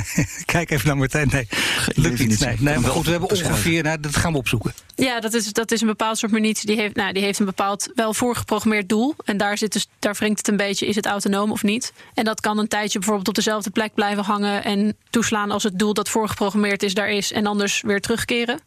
Kijk 0.46 0.72
even 0.72 0.88
naar 0.88 0.98
Martijn. 0.98 1.30
Nee, 1.32 1.48
lukt 1.96 2.20
niet. 2.20 2.40
Nee, 2.40 2.56
nee, 2.60 2.80
maar 2.80 2.92
goed, 2.92 3.06
we 3.06 3.12
hebben 3.12 3.30
ongeveer... 3.30 3.84
Nou, 3.84 4.00
dat 4.00 4.16
gaan 4.16 4.32
we 4.32 4.38
opzoeken. 4.38 4.74
Ja, 4.96 5.20
dat 5.20 5.34
is, 5.34 5.54
dat 5.54 5.72
is 5.72 5.82
een 5.82 5.88
bepaald 5.88 6.18
soort 6.18 6.32
munitie. 6.32 6.66
Die 6.68 6.76
heeft, 6.80 6.96
nou, 6.96 7.14
die 7.14 7.24
heeft 7.24 7.40
een 7.40 7.46
bepaald, 7.46 7.92
wel 7.96 8.14
voorgeprogrammeerd 8.14 8.90
doel. 8.90 9.16
En 9.26 9.38
daar, 9.38 9.58
zit 9.58 9.74
dus, 9.74 9.88
daar 10.00 10.14
wringt 10.14 10.38
het 10.38 10.48
een 10.48 10.58
beetje, 10.58 10.86
is 10.88 10.96
het 10.96 11.06
autonoom 11.06 11.52
of 11.52 11.64
niet? 11.64 11.94
En 12.14 12.24
dat 12.26 12.40
kan 12.42 12.58
een 12.58 12.68
tijdje 12.68 12.98
bijvoorbeeld 12.98 13.28
op 13.28 13.36
dezelfde 13.36 13.70
plek 13.70 13.91
blijven 13.94 14.24
hangen... 14.24 14.64
en 14.64 14.98
toeslaan 15.10 15.52
als 15.52 15.64
het 15.64 15.80
doel 15.80 15.94
dat 15.94 16.10
voorgeprogrammeerd 16.10 16.84
is 16.84 16.94
daar 16.94 17.10
is... 17.10 17.32
en 17.32 17.46
anders 17.46 17.82
weer 17.82 18.02
terugkeren. 18.02 18.60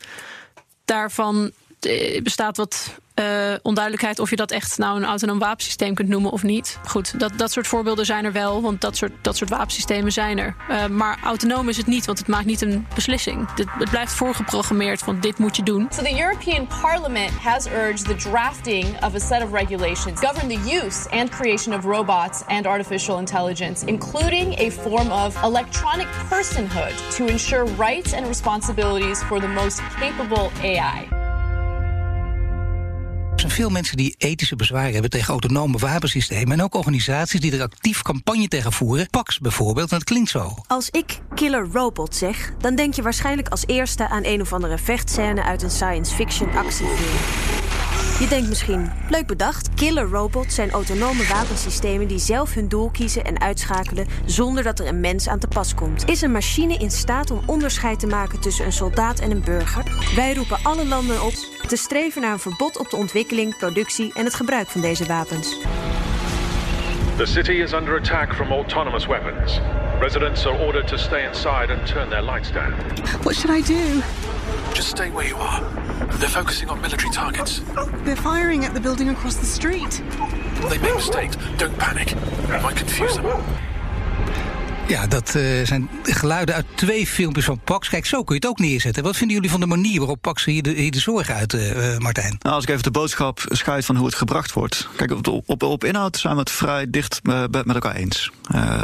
Daarvan 0.84 1.52
eh, 1.80 2.22
bestaat 2.22 2.56
wat 2.56 2.94
eh, 3.14 3.54
onduidelijkheid 3.62 4.18
of 4.18 4.30
je 4.30 4.36
dat 4.36 4.50
echt 4.50 4.78
nou 4.78 4.96
een 4.96 5.04
autonoom 5.04 5.38
wapensysteem 5.38 5.94
kunt 5.94 6.08
noemen 6.08 6.30
of 6.30 6.42
niet. 6.42 6.78
Goed, 6.86 7.20
dat, 7.20 7.32
dat 7.36 7.52
soort 7.52 7.66
voorbeelden 7.66 8.06
zijn 8.06 8.24
er 8.24 8.32
wel, 8.32 8.62
want 8.62 8.80
dat 8.80 8.96
soort, 8.96 9.12
dat 9.22 9.36
soort 9.36 9.50
wapensystemen 9.50 10.12
zijn 10.12 10.38
er. 10.38 10.56
Eh, 10.68 10.86
maar 10.86 11.18
autonoom 11.24 11.68
is 11.68 11.76
het 11.76 11.86
niet, 11.86 12.06
want 12.06 12.18
het 12.18 12.28
maakt 12.28 12.44
niet 12.44 12.60
een 12.60 12.86
beslissing. 12.94 13.52
Dit, 13.52 13.66
het 13.78 13.90
blijft 13.90 14.12
voorgeprogrammeerd 14.12 15.00
van 15.00 15.20
dit 15.20 15.38
moet 15.38 15.56
je 15.56 15.62
doen. 15.62 15.86
So 15.90 16.02
the 16.02 16.20
European 16.20 16.66
Parliament 16.80 17.30
has 17.30 17.66
urged 17.66 18.04
the 18.04 18.14
drafting 18.30 19.04
of 19.04 19.14
a 19.14 19.18
set 19.18 19.42
of 19.42 19.52
regulations 19.52 20.20
govern 20.20 20.48
the 20.48 20.80
use 20.84 21.10
and 21.10 21.30
creation 21.30 21.76
of 21.76 21.84
robots 21.84 22.42
and 22.46 22.66
artificial 22.66 23.18
intelligence, 23.18 23.86
including 23.86 24.58
a 24.58 24.70
form 24.70 25.10
of 25.10 25.42
electronic 25.42 26.06
personhood 26.30 27.16
to 27.16 27.26
ensure 27.26 27.64
rights 27.64 28.12
and 28.12 28.26
responsibilities 28.26 29.22
for 29.22 29.40
the 29.40 29.48
most 29.48 29.80
capable 30.00 30.50
AI. 30.62 31.33
Er 33.44 33.50
zijn 33.50 33.62
veel 33.62 33.72
mensen 33.72 33.96
die 33.96 34.14
ethische 34.18 34.56
bezwaren 34.56 34.92
hebben 34.92 35.10
tegen 35.10 35.28
autonome 35.28 35.78
wapensystemen. 35.78 36.52
En 36.52 36.64
ook 36.64 36.74
organisaties 36.74 37.40
die 37.40 37.52
er 37.52 37.62
actief 37.62 38.02
campagne 38.02 38.48
tegen 38.48 38.72
voeren. 38.72 39.10
Pax 39.10 39.38
bijvoorbeeld, 39.38 39.90
en 39.90 39.96
het 39.96 40.04
klinkt 40.04 40.30
zo. 40.30 40.54
Als 40.66 40.90
ik 40.90 41.20
killer 41.34 41.68
robot 41.72 42.14
zeg, 42.16 42.52
dan 42.58 42.74
denk 42.74 42.94
je 42.94 43.02
waarschijnlijk 43.02 43.48
als 43.48 43.66
eerste 43.66 44.08
aan 44.08 44.24
een 44.24 44.40
of 44.40 44.52
andere 44.52 44.78
vechtscène 44.78 45.42
uit 45.42 45.62
een 45.62 45.70
science 45.70 46.14
fiction 46.14 46.56
actiefilm. 46.56 47.73
Je 48.18 48.28
denkt 48.28 48.48
misschien, 48.48 48.90
leuk 49.08 49.26
bedacht, 49.26 49.74
killer 49.74 50.08
robots 50.08 50.54
zijn 50.54 50.70
autonome 50.70 51.26
wapensystemen 51.26 52.08
die 52.08 52.18
zelf 52.18 52.54
hun 52.54 52.68
doel 52.68 52.90
kiezen 52.90 53.24
en 53.24 53.40
uitschakelen 53.40 54.06
zonder 54.24 54.62
dat 54.62 54.78
er 54.78 54.86
een 54.86 55.00
mens 55.00 55.28
aan 55.28 55.38
te 55.38 55.48
pas 55.48 55.74
komt. 55.74 56.08
Is 56.08 56.22
een 56.22 56.32
machine 56.32 56.76
in 56.76 56.90
staat 56.90 57.30
om 57.30 57.40
onderscheid 57.46 58.00
te 58.00 58.06
maken 58.06 58.40
tussen 58.40 58.64
een 58.64 58.72
soldaat 58.72 59.20
en 59.20 59.30
een 59.30 59.42
burger? 59.44 59.82
Wij 60.14 60.34
roepen 60.34 60.58
alle 60.62 60.86
landen 60.86 61.22
op 61.22 61.32
te 61.68 61.76
streven 61.76 62.22
naar 62.22 62.32
een 62.32 62.38
verbod 62.38 62.78
op 62.78 62.90
de 62.90 62.96
ontwikkeling, 62.96 63.56
productie 63.56 64.12
en 64.14 64.24
het 64.24 64.34
gebruik 64.34 64.68
van 64.68 64.80
deze 64.80 65.06
wapens. 65.06 65.58
The 67.16 67.26
city 67.26 67.52
is 67.52 67.72
under 67.72 67.98
attack 67.98 68.34
from 68.34 68.50
autonomous 68.50 69.06
weapons. 69.06 69.60
Residents 70.00 70.46
are 70.46 70.58
ordered 70.58 70.88
to 70.88 70.96
stay 70.96 71.26
inside 71.26 71.72
and 71.72 71.86
turn 71.86 72.08
their 72.08 72.22
lights 72.22 72.52
down. 72.52 72.74
What 73.22 73.34
should 73.34 73.58
I 73.58 73.72
do? 73.72 74.02
Just 74.74 74.90
stay 74.90 75.08
where 75.10 75.24
you 75.24 75.36
are. 75.36 75.60
They're 76.18 76.28
focusing 76.28 76.68
on 76.68 76.82
military 76.82 77.12
targets. 77.12 77.60
They're 77.98 78.16
firing 78.16 78.64
at 78.64 78.74
the 78.74 78.80
building 78.80 79.08
across 79.08 79.36
the 79.36 79.46
street. 79.46 80.02
They 80.68 80.78
make 80.78 80.96
mistakes. 80.96 81.36
Don't 81.58 81.78
panic. 81.78 82.10
It 82.12 82.60
might 82.60 82.74
confuse 82.74 83.16
them. 83.16 83.24
Ja, 84.88 85.06
dat 85.06 85.34
eh, 85.34 85.42
zijn 85.64 85.88
geluiden 86.02 86.54
uit 86.54 86.66
twee 86.74 87.06
filmpjes 87.06 87.44
van 87.44 87.60
Pax. 87.64 87.88
Kijk, 87.88 88.06
zo 88.06 88.24
kun 88.24 88.34
je 88.34 88.40
het 88.40 88.50
ook 88.50 88.58
neerzetten. 88.58 89.02
Wat 89.02 89.16
vinden 89.16 89.34
jullie 89.36 89.50
van 89.50 89.60
de 89.60 89.66
manier 89.66 89.98
waarop 89.98 90.20
Pax 90.20 90.44
hier 90.44 90.62
de, 90.62 90.70
hier 90.70 90.90
de 90.90 90.98
zorg 90.98 91.30
uit, 91.30 91.54
eh, 91.54 91.98
Martijn? 91.98 92.36
Nou, 92.40 92.54
als 92.54 92.64
ik 92.64 92.70
even 92.70 92.82
de 92.82 92.90
boodschap 92.90 93.40
scheid 93.44 93.84
van 93.84 93.96
hoe 93.96 94.06
het 94.06 94.14
gebracht 94.14 94.52
wordt. 94.52 94.88
Kijk, 94.96 95.10
op, 95.10 95.42
op, 95.46 95.62
op 95.62 95.84
inhoud 95.84 96.16
zijn 96.16 96.34
we 96.34 96.40
het 96.40 96.50
vrij 96.50 96.90
dicht 96.90 97.20
met 97.22 97.74
elkaar 97.74 97.94
eens. 97.94 98.30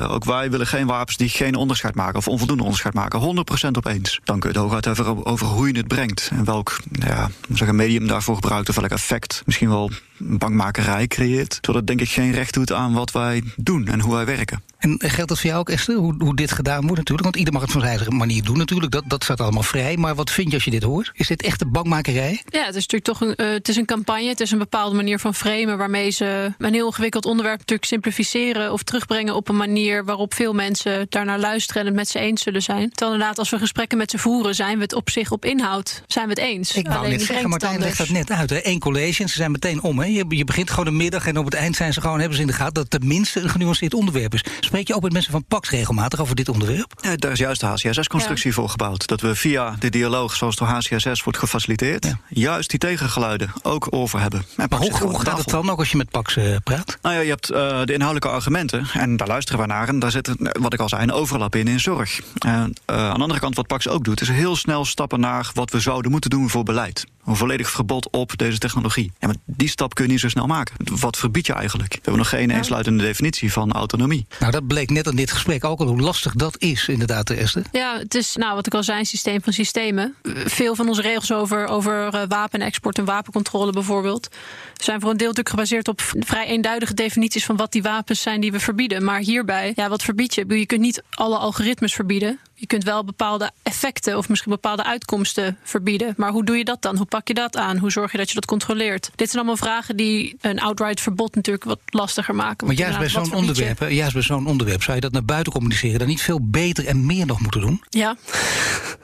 Ook 0.08 0.24
wij 0.24 0.50
willen 0.50 0.66
geen 0.66 0.86
wapens 0.86 1.16
die 1.16 1.28
geen 1.28 1.54
onderscheid 1.54 1.94
maken 1.94 2.18
of 2.18 2.28
onvoldoende 2.28 2.62
onderscheid 2.62 2.94
maken. 2.94 3.44
100% 3.66 3.70
op 3.70 3.86
eens. 3.86 4.20
Dan 4.24 4.40
kun 4.40 4.52
je 4.52 4.58
het 4.58 4.66
hooguit 4.66 4.88
over, 4.88 5.26
over 5.26 5.46
hoe 5.46 5.68
je 5.68 5.76
het 5.76 5.88
brengt. 5.88 6.30
En 6.32 6.44
welk 6.44 6.78
ja, 6.92 7.30
zeggen, 7.52 7.76
medium 7.76 8.06
daarvoor 8.06 8.34
gebruikt 8.34 8.68
of 8.68 8.74
welk 8.74 8.90
effect 8.90 9.42
misschien 9.44 9.68
wel 9.68 9.90
bankmakerij 10.22 11.06
creëert. 11.06 11.58
Zodat 11.60 11.74
het 11.74 11.86
denk 11.86 12.00
ik 12.00 12.10
geen 12.10 12.32
recht 12.32 12.54
doet 12.54 12.72
aan 12.72 12.92
wat 12.92 13.12
wij 13.12 13.42
doen 13.56 13.86
en 13.86 14.00
hoe 14.00 14.14
wij 14.14 14.24
werken. 14.24 14.62
En 14.80 14.98
geldt 14.98 15.28
dat 15.28 15.38
voor 15.38 15.48
jou 15.48 15.60
ook, 15.60 15.68
Esther, 15.68 15.94
hoe, 15.94 16.14
hoe 16.18 16.36
dit 16.36 16.52
gedaan 16.52 16.80
wordt 16.80 16.96
natuurlijk? 16.96 17.22
Want 17.22 17.36
ieder 17.36 17.52
mag 17.52 17.62
het 17.62 17.70
van 17.70 17.80
zijn 17.80 17.92
eigen 17.92 18.16
manier 18.16 18.42
doen 18.42 18.58
natuurlijk. 18.58 18.92
Dat, 18.92 19.04
dat 19.06 19.24
staat 19.24 19.40
allemaal 19.40 19.62
vrij. 19.62 19.96
Maar 19.96 20.14
wat 20.14 20.30
vind 20.30 20.48
je 20.48 20.54
als 20.54 20.64
je 20.64 20.70
dit 20.70 20.82
hoort? 20.82 21.10
Is 21.14 21.26
dit 21.26 21.42
echt 21.42 21.60
een 21.60 21.70
bankmakerij? 21.70 22.42
Ja, 22.48 22.64
het 22.64 22.74
is 22.74 22.86
natuurlijk 22.86 23.04
toch 23.04 23.20
een, 23.20 23.34
eh, 23.34 23.52
het 23.52 23.68
is 23.68 23.76
een 23.76 23.84
campagne. 23.84 24.28
Het 24.28 24.40
is 24.40 24.50
een 24.50 24.58
bepaalde 24.58 24.96
manier 24.96 25.18
van 25.18 25.34
framen 25.34 25.78
waarmee 25.78 26.10
ze 26.10 26.52
een 26.58 26.72
heel 26.72 26.86
ingewikkeld 26.86 27.24
onderwerp 27.24 27.58
natuurlijk 27.58 27.88
simplificeren 27.88 28.72
of 28.72 28.82
terugbrengen 28.82 29.34
op 29.34 29.48
een 29.48 29.56
manier 29.56 30.04
waarop 30.04 30.34
veel 30.34 30.52
mensen 30.52 31.06
daarnaar 31.08 31.38
luisteren 31.38 31.80
en 31.80 31.86
het 31.86 31.96
met 31.96 32.08
ze 32.08 32.18
eens 32.18 32.42
zullen 32.42 32.62
zijn. 32.62 32.90
Terwijl 32.90 33.12
inderdaad, 33.12 33.38
als 33.38 33.50
we 33.50 33.58
gesprekken 33.58 33.98
met 33.98 34.10
ze 34.10 34.18
voeren, 34.18 34.54
zijn 34.54 34.76
we 34.76 34.82
het 34.82 34.94
op 34.94 35.10
zich 35.10 35.30
op 35.30 35.44
inhoud, 35.44 36.02
zijn 36.06 36.24
we 36.24 36.30
het 36.30 36.40
eens. 36.42 36.74
Ik 36.74 36.86
wou 36.86 36.98
Alleen 36.98 37.10
net 37.10 37.22
zeggen, 37.22 37.48
Martijn 37.48 37.80
legt 37.80 37.98
dat 37.98 38.08
net 38.08 38.30
uit. 38.30 38.50
Hè? 38.50 38.58
Eén 38.62 38.78
college 38.78 39.22
en 39.22 39.28
ze 39.28 39.36
zijn 39.36 39.50
meteen 39.50 39.82
om. 39.82 39.98
Hè? 39.98 40.06
Je, 40.12 40.24
je 40.28 40.44
begint 40.44 40.70
gewoon 40.70 40.86
een 40.86 40.96
middag 40.96 41.26
en 41.26 41.38
op 41.38 41.44
het 41.44 41.54
eind 41.54 41.76
zijn 41.76 41.92
ze 41.92 42.00
gewoon, 42.00 42.18
hebben 42.18 42.36
ze 42.36 42.42
in 42.42 42.48
de 42.48 42.54
gaten 42.54 42.74
dat 42.74 42.82
het 42.82 43.00
tenminste 43.00 43.40
een 43.40 43.50
genuanceerd 43.50 43.94
onderwerp 43.94 44.34
is. 44.34 44.44
Spreek 44.60 44.86
je 44.88 44.94
ook 44.94 45.02
met 45.02 45.12
mensen 45.12 45.32
van 45.32 45.44
Pax 45.44 45.70
regelmatig 45.70 46.20
over 46.20 46.34
dit 46.34 46.48
onderwerp? 46.48 46.92
Ja, 47.00 47.16
daar 47.16 47.32
is 47.32 47.38
juist 47.38 47.60
de 47.60 47.66
HCSS-constructie 47.66 48.52
voor 48.52 48.68
gebouwd. 48.68 49.06
Dat 49.06 49.20
we 49.20 49.34
via 49.34 49.76
de 49.78 49.88
dialoog, 49.88 50.34
zoals 50.34 50.56
door 50.56 50.68
HCSS 50.68 51.22
wordt 51.22 51.38
gefaciliteerd, 51.38 52.14
juist 52.28 52.70
die 52.70 52.78
tegengeluiden 52.78 53.52
ook 53.62 53.86
over 53.90 54.20
hebben. 54.20 54.40
En 54.40 54.46
Maar 54.56 54.68
Pax 54.68 54.88
hoe, 54.88 55.08
hoe 55.08 55.20
gaat 55.20 55.38
het 55.38 55.48
dan 55.48 55.70
ook 55.70 55.78
als 55.78 55.90
je 55.90 55.96
met 55.96 56.10
Pax 56.10 56.36
eh, 56.36 56.56
praat? 56.64 56.98
Nou 57.02 57.14
ja, 57.14 57.20
je 57.20 57.28
hebt 57.28 57.50
eh, 57.50 57.58
de 57.84 57.92
inhoudelijke 57.92 58.28
argumenten 58.28 58.86
en 58.92 59.16
daar 59.16 59.28
luisteren 59.28 59.60
we 59.60 59.66
naar. 59.66 59.88
En 59.88 59.98
daar 59.98 60.10
zit, 60.10 60.28
eh, 60.28 60.34
wat 60.60 60.72
ik 60.72 60.80
al 60.80 60.88
zei, 60.88 61.02
een 61.02 61.12
overlap 61.12 61.54
in 61.56 61.68
in 61.68 61.80
zorg. 61.80 62.20
En 62.38 62.74
eh, 62.84 62.96
aan 62.96 63.14
de 63.14 63.22
andere 63.22 63.40
kant, 63.40 63.56
wat 63.56 63.66
Pax 63.66 63.88
ook 63.88 64.04
doet, 64.04 64.20
is 64.20 64.28
heel 64.28 64.56
snel 64.56 64.84
stappen 64.84 65.20
naar 65.20 65.50
wat 65.54 65.70
we 65.70 65.80
zouden 65.80 66.10
moeten 66.10 66.30
doen 66.30 66.50
voor 66.50 66.62
beleid. 66.62 67.06
Een 67.24 67.36
volledig 67.36 67.70
verbod 67.70 68.10
op 68.10 68.38
deze 68.38 68.58
technologie. 68.58 69.12
Ja, 69.18 69.26
maar 69.26 69.36
die 69.44 69.68
stap 69.68 69.94
kun 69.94 70.04
je 70.04 70.10
niet 70.10 70.20
zo 70.20 70.28
snel 70.28 70.46
maken. 70.46 70.74
Wat 71.00 71.16
verbied 71.16 71.46
je 71.46 71.52
eigenlijk? 71.52 71.92
We 71.92 71.98
hebben 72.02 72.18
nog 72.18 72.28
geen 72.28 72.50
eensluitende 72.50 73.02
definitie 73.02 73.52
van 73.52 73.72
autonomie. 73.72 74.26
Nou, 74.38 74.52
dat 74.52 74.66
bleek 74.66 74.90
net 74.90 75.06
in 75.06 75.16
dit 75.16 75.32
gesprek 75.32 75.64
ook 75.64 75.80
al 75.80 75.86
hoe 75.86 76.00
lastig 76.00 76.34
dat 76.34 76.58
is, 76.58 76.88
inderdaad, 76.88 77.30
Esther. 77.30 77.62
Ja, 77.72 77.98
het 77.98 78.14
is, 78.14 78.36
nou, 78.36 78.54
wat 78.54 78.66
ik 78.66 78.74
al 78.74 78.82
zei, 78.82 78.98
een 78.98 79.06
systeem 79.06 79.42
van 79.42 79.52
systemen. 79.52 80.14
Veel 80.44 80.74
van 80.74 80.88
onze 80.88 81.02
regels 81.02 81.32
over, 81.32 81.66
over 81.66 82.14
uh, 82.14 82.22
wapenexport 82.28 82.98
en 82.98 83.04
wapencontrole 83.04 83.72
bijvoorbeeld... 83.72 84.28
zijn 84.76 85.00
voor 85.00 85.10
een 85.10 85.16
deel 85.16 85.28
natuurlijk 85.28 85.54
gebaseerd 85.54 85.88
op 85.88 86.00
vrij 86.18 86.46
eenduidige 86.46 86.94
definities... 86.94 87.44
van 87.44 87.56
wat 87.56 87.72
die 87.72 87.82
wapens 87.82 88.22
zijn 88.22 88.40
die 88.40 88.52
we 88.52 88.60
verbieden. 88.60 89.04
Maar 89.04 89.20
hierbij, 89.20 89.72
ja, 89.74 89.88
wat 89.88 90.02
verbied 90.02 90.34
je? 90.34 90.44
Je 90.48 90.66
kunt 90.66 90.80
niet 90.80 91.02
alle 91.10 91.36
algoritmes 91.36 91.94
verbieden. 91.94 92.38
Je 92.60 92.66
kunt 92.66 92.84
wel 92.84 93.04
bepaalde 93.04 93.50
effecten 93.62 94.16
of 94.18 94.28
misschien 94.28 94.52
bepaalde 94.52 94.84
uitkomsten 94.84 95.58
verbieden. 95.62 96.14
Maar 96.16 96.30
hoe 96.30 96.44
doe 96.44 96.56
je 96.56 96.64
dat 96.64 96.82
dan? 96.82 96.96
Hoe 96.96 97.06
pak 97.06 97.28
je 97.28 97.34
dat 97.34 97.56
aan? 97.56 97.76
Hoe 97.76 97.90
zorg 97.90 98.12
je 98.12 98.18
dat 98.18 98.28
je 98.28 98.34
dat 98.34 98.44
controleert? 98.44 99.10
Dit 99.14 99.30
zijn 99.30 99.42
allemaal 99.42 99.66
vragen 99.66 99.96
die 99.96 100.36
een 100.40 100.60
outright 100.60 101.00
verbod 101.00 101.34
natuurlijk 101.34 101.64
wat 101.64 101.80
lastiger 101.86 102.34
maken. 102.34 102.66
Maar 102.66 102.76
juist 102.76 102.98
bij 102.98 103.08
zo'n 103.08 103.34
onderwerp, 103.34 103.90
juist 103.90 104.12
bij 104.12 104.22
zo'n 104.22 104.46
onderwerp 104.46 104.82
zou 104.82 104.94
je 104.94 105.00
dat 105.00 105.12
naar 105.12 105.24
buiten 105.24 105.52
communiceren, 105.52 105.98
dan 105.98 106.08
niet 106.08 106.22
veel 106.22 106.38
beter 106.42 106.86
en 106.86 107.06
meer 107.06 107.26
nog 107.26 107.40
moeten 107.40 107.60
doen? 107.60 107.82
Ja. 107.88 108.16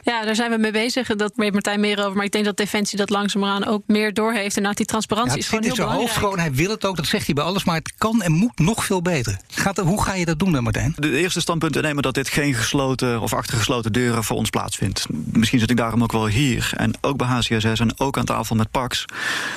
Ja, 0.03 0.25
daar 0.25 0.35
zijn 0.35 0.51
we 0.51 0.57
mee 0.57 0.73
bezig. 0.73 1.07
Dat 1.07 1.33
weet 1.37 1.53
Martijn 1.53 1.81
meer 1.81 1.99
over. 1.99 2.17
Maar 2.17 2.25
ik 2.25 2.33
denk 2.33 2.45
dat 2.45 2.57
Defensie 2.57 2.99
dat 2.99 3.11
langzamerhand 3.11 3.67
ook 3.67 3.83
meer 3.87 4.15
doorheeft. 4.15 4.57
En 4.57 4.63
dat 4.63 4.77
die 4.77 4.87
transparantie 4.87 5.33
ja, 5.33 5.39
is 5.39 5.49
gewoon 5.49 5.65
heel 5.65 5.75
belangrijk. 5.75 6.03
Hoofd 6.03 6.19
gewoon, 6.19 6.39
hij 6.39 6.53
wil 6.53 6.71
het 6.71 6.85
ook, 6.85 6.97
dat 6.97 7.07
zegt 7.07 7.27
hij 7.27 7.35
bij 7.35 7.45
alles. 7.45 7.65
Maar 7.65 7.77
het 7.77 7.93
kan 7.99 8.23
en 8.23 8.33
moet 8.33 8.59
nog 8.59 8.85
veel 8.85 9.03
beter. 9.03 9.39
Gaat, 9.49 9.77
hoe 9.77 10.03
ga 10.03 10.15
je 10.15 10.25
dat 10.25 10.39
doen 10.39 10.53
dan, 10.53 10.63
Martijn? 10.63 10.95
De 10.97 11.19
eerste 11.19 11.41
standpunt 11.41 11.81
nemen 11.83 12.03
dat 12.03 12.15
dit 12.15 12.29
geen 12.29 12.55
gesloten 12.55 13.21
of 13.21 13.35
achter 13.47 13.65
gesloten 13.65 13.93
deuren 13.93 14.25
voor 14.25 14.37
ons 14.37 14.51
plaatsvindt. 14.51 15.07
Misschien 15.11 15.59
zit 15.59 15.71
ik 15.71 15.77
daarom 15.77 16.03
ook 16.03 16.13
wel 16.13 16.27
hier. 16.27 16.71
En 16.77 16.93
ook 17.01 17.17
bij 17.17 17.27
HCSS 17.27 17.81
en 17.81 18.01
ook 18.01 18.19
aan 18.19 18.25
tafel 18.25 18.57
met 18.57 18.71
PAX. 18.71 19.05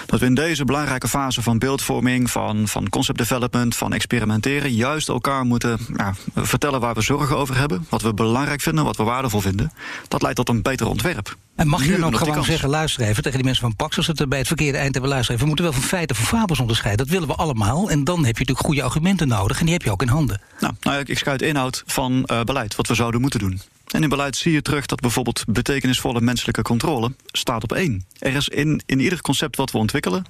Dat 0.06 0.20
we 0.20 0.26
in 0.26 0.36
deze 0.36 0.66
belangrijke 0.66 1.08
fase 1.08 1.42
van 1.42 1.60
beeldvorming, 1.60 2.32
van, 2.32 2.68
van 2.68 2.90
concept 2.90 3.18
development, 3.18 3.76
van 3.76 3.94
experimenteren, 3.94 4.74
juist 4.74 5.10
elkaar 5.10 5.46
moeten 5.46 5.80
ja, 5.98 6.14
vertellen 6.36 6.80
waar 6.80 6.94
we 6.94 7.02
zorgen 7.02 7.38
over 7.38 7.58
hebben. 7.58 7.86
Wat 7.90 8.02
we 8.02 8.14
belangrijk 8.14 8.62
vinden, 8.62 8.84
wat 8.84 8.98
we 8.98 9.04
waardevol 9.04 9.42
vinden. 9.42 9.72
Dat 10.08 10.22
leidt 10.22 10.38
tot 10.38 10.50
een 10.50 10.62
beter 10.62 10.88
ontwerp. 10.88 11.38
En 11.56 11.68
mag 11.68 11.86
je 11.86 11.98
dan 11.98 12.14
ook 12.14 12.18
gewoon 12.20 12.44
zeggen, 12.44 12.70
luister 12.70 13.04
even 13.04 13.24
tegen 13.24 13.38
die 13.38 13.44
mensen 13.44 13.64
van 13.64 13.76
Pax... 13.76 13.98
als 13.98 14.08
het 14.08 14.30
bij 14.30 14.38
het 14.38 14.48
verkeerde 14.48 14.78
eind 14.78 14.94
hebben 14.94 15.12
luisteren... 15.12 15.42
we 15.42 15.48
moeten 15.48 15.66
wel 15.66 15.74
van 15.74 15.84
feiten 15.84 16.16
van 16.16 16.26
fabels 16.26 16.60
onderscheiden. 16.60 17.06
Dat 17.06 17.14
willen 17.14 17.28
we 17.28 17.36
allemaal. 17.36 17.90
En 17.90 18.04
dan 18.04 18.18
heb 18.18 18.38
je 18.38 18.40
natuurlijk 18.40 18.66
goede 18.66 18.84
argumenten 18.84 19.28
nodig. 19.28 19.60
En 19.60 19.66
die 19.66 19.74
heb 19.74 19.84
je 19.84 19.92
ook 19.92 20.02
in 20.02 20.08
handen. 20.08 20.42
Nou, 20.60 20.74
nou 20.82 21.04
ik 21.06 21.18
schuit 21.18 21.42
inhoud 21.42 21.84
van 21.86 22.28
uh, 22.32 22.42
beleid, 22.42 22.76
wat 22.76 22.88
we 22.88 22.94
zouden 22.94 23.22
moeten 23.22 23.40
doen. 23.40 23.62
En 23.94 24.04
in 24.04 24.10
beleid 24.10 24.36
zie 24.36 24.52
je 24.52 24.62
terug 24.62 24.86
dat 24.86 25.00
bijvoorbeeld 25.00 25.44
betekenisvolle 25.48 26.22
menselijke 26.22 26.62
controle 26.62 27.12
staat 27.26 27.64
op 27.64 27.74
één. 27.74 28.06
Er 28.20 28.36
is 28.36 28.48
in, 28.48 28.82
in 28.86 29.00
ieder 29.00 29.22
concept 29.22 29.56
wat 29.56 29.72
we 29.72 29.78
ontwikkelen, 29.78 30.26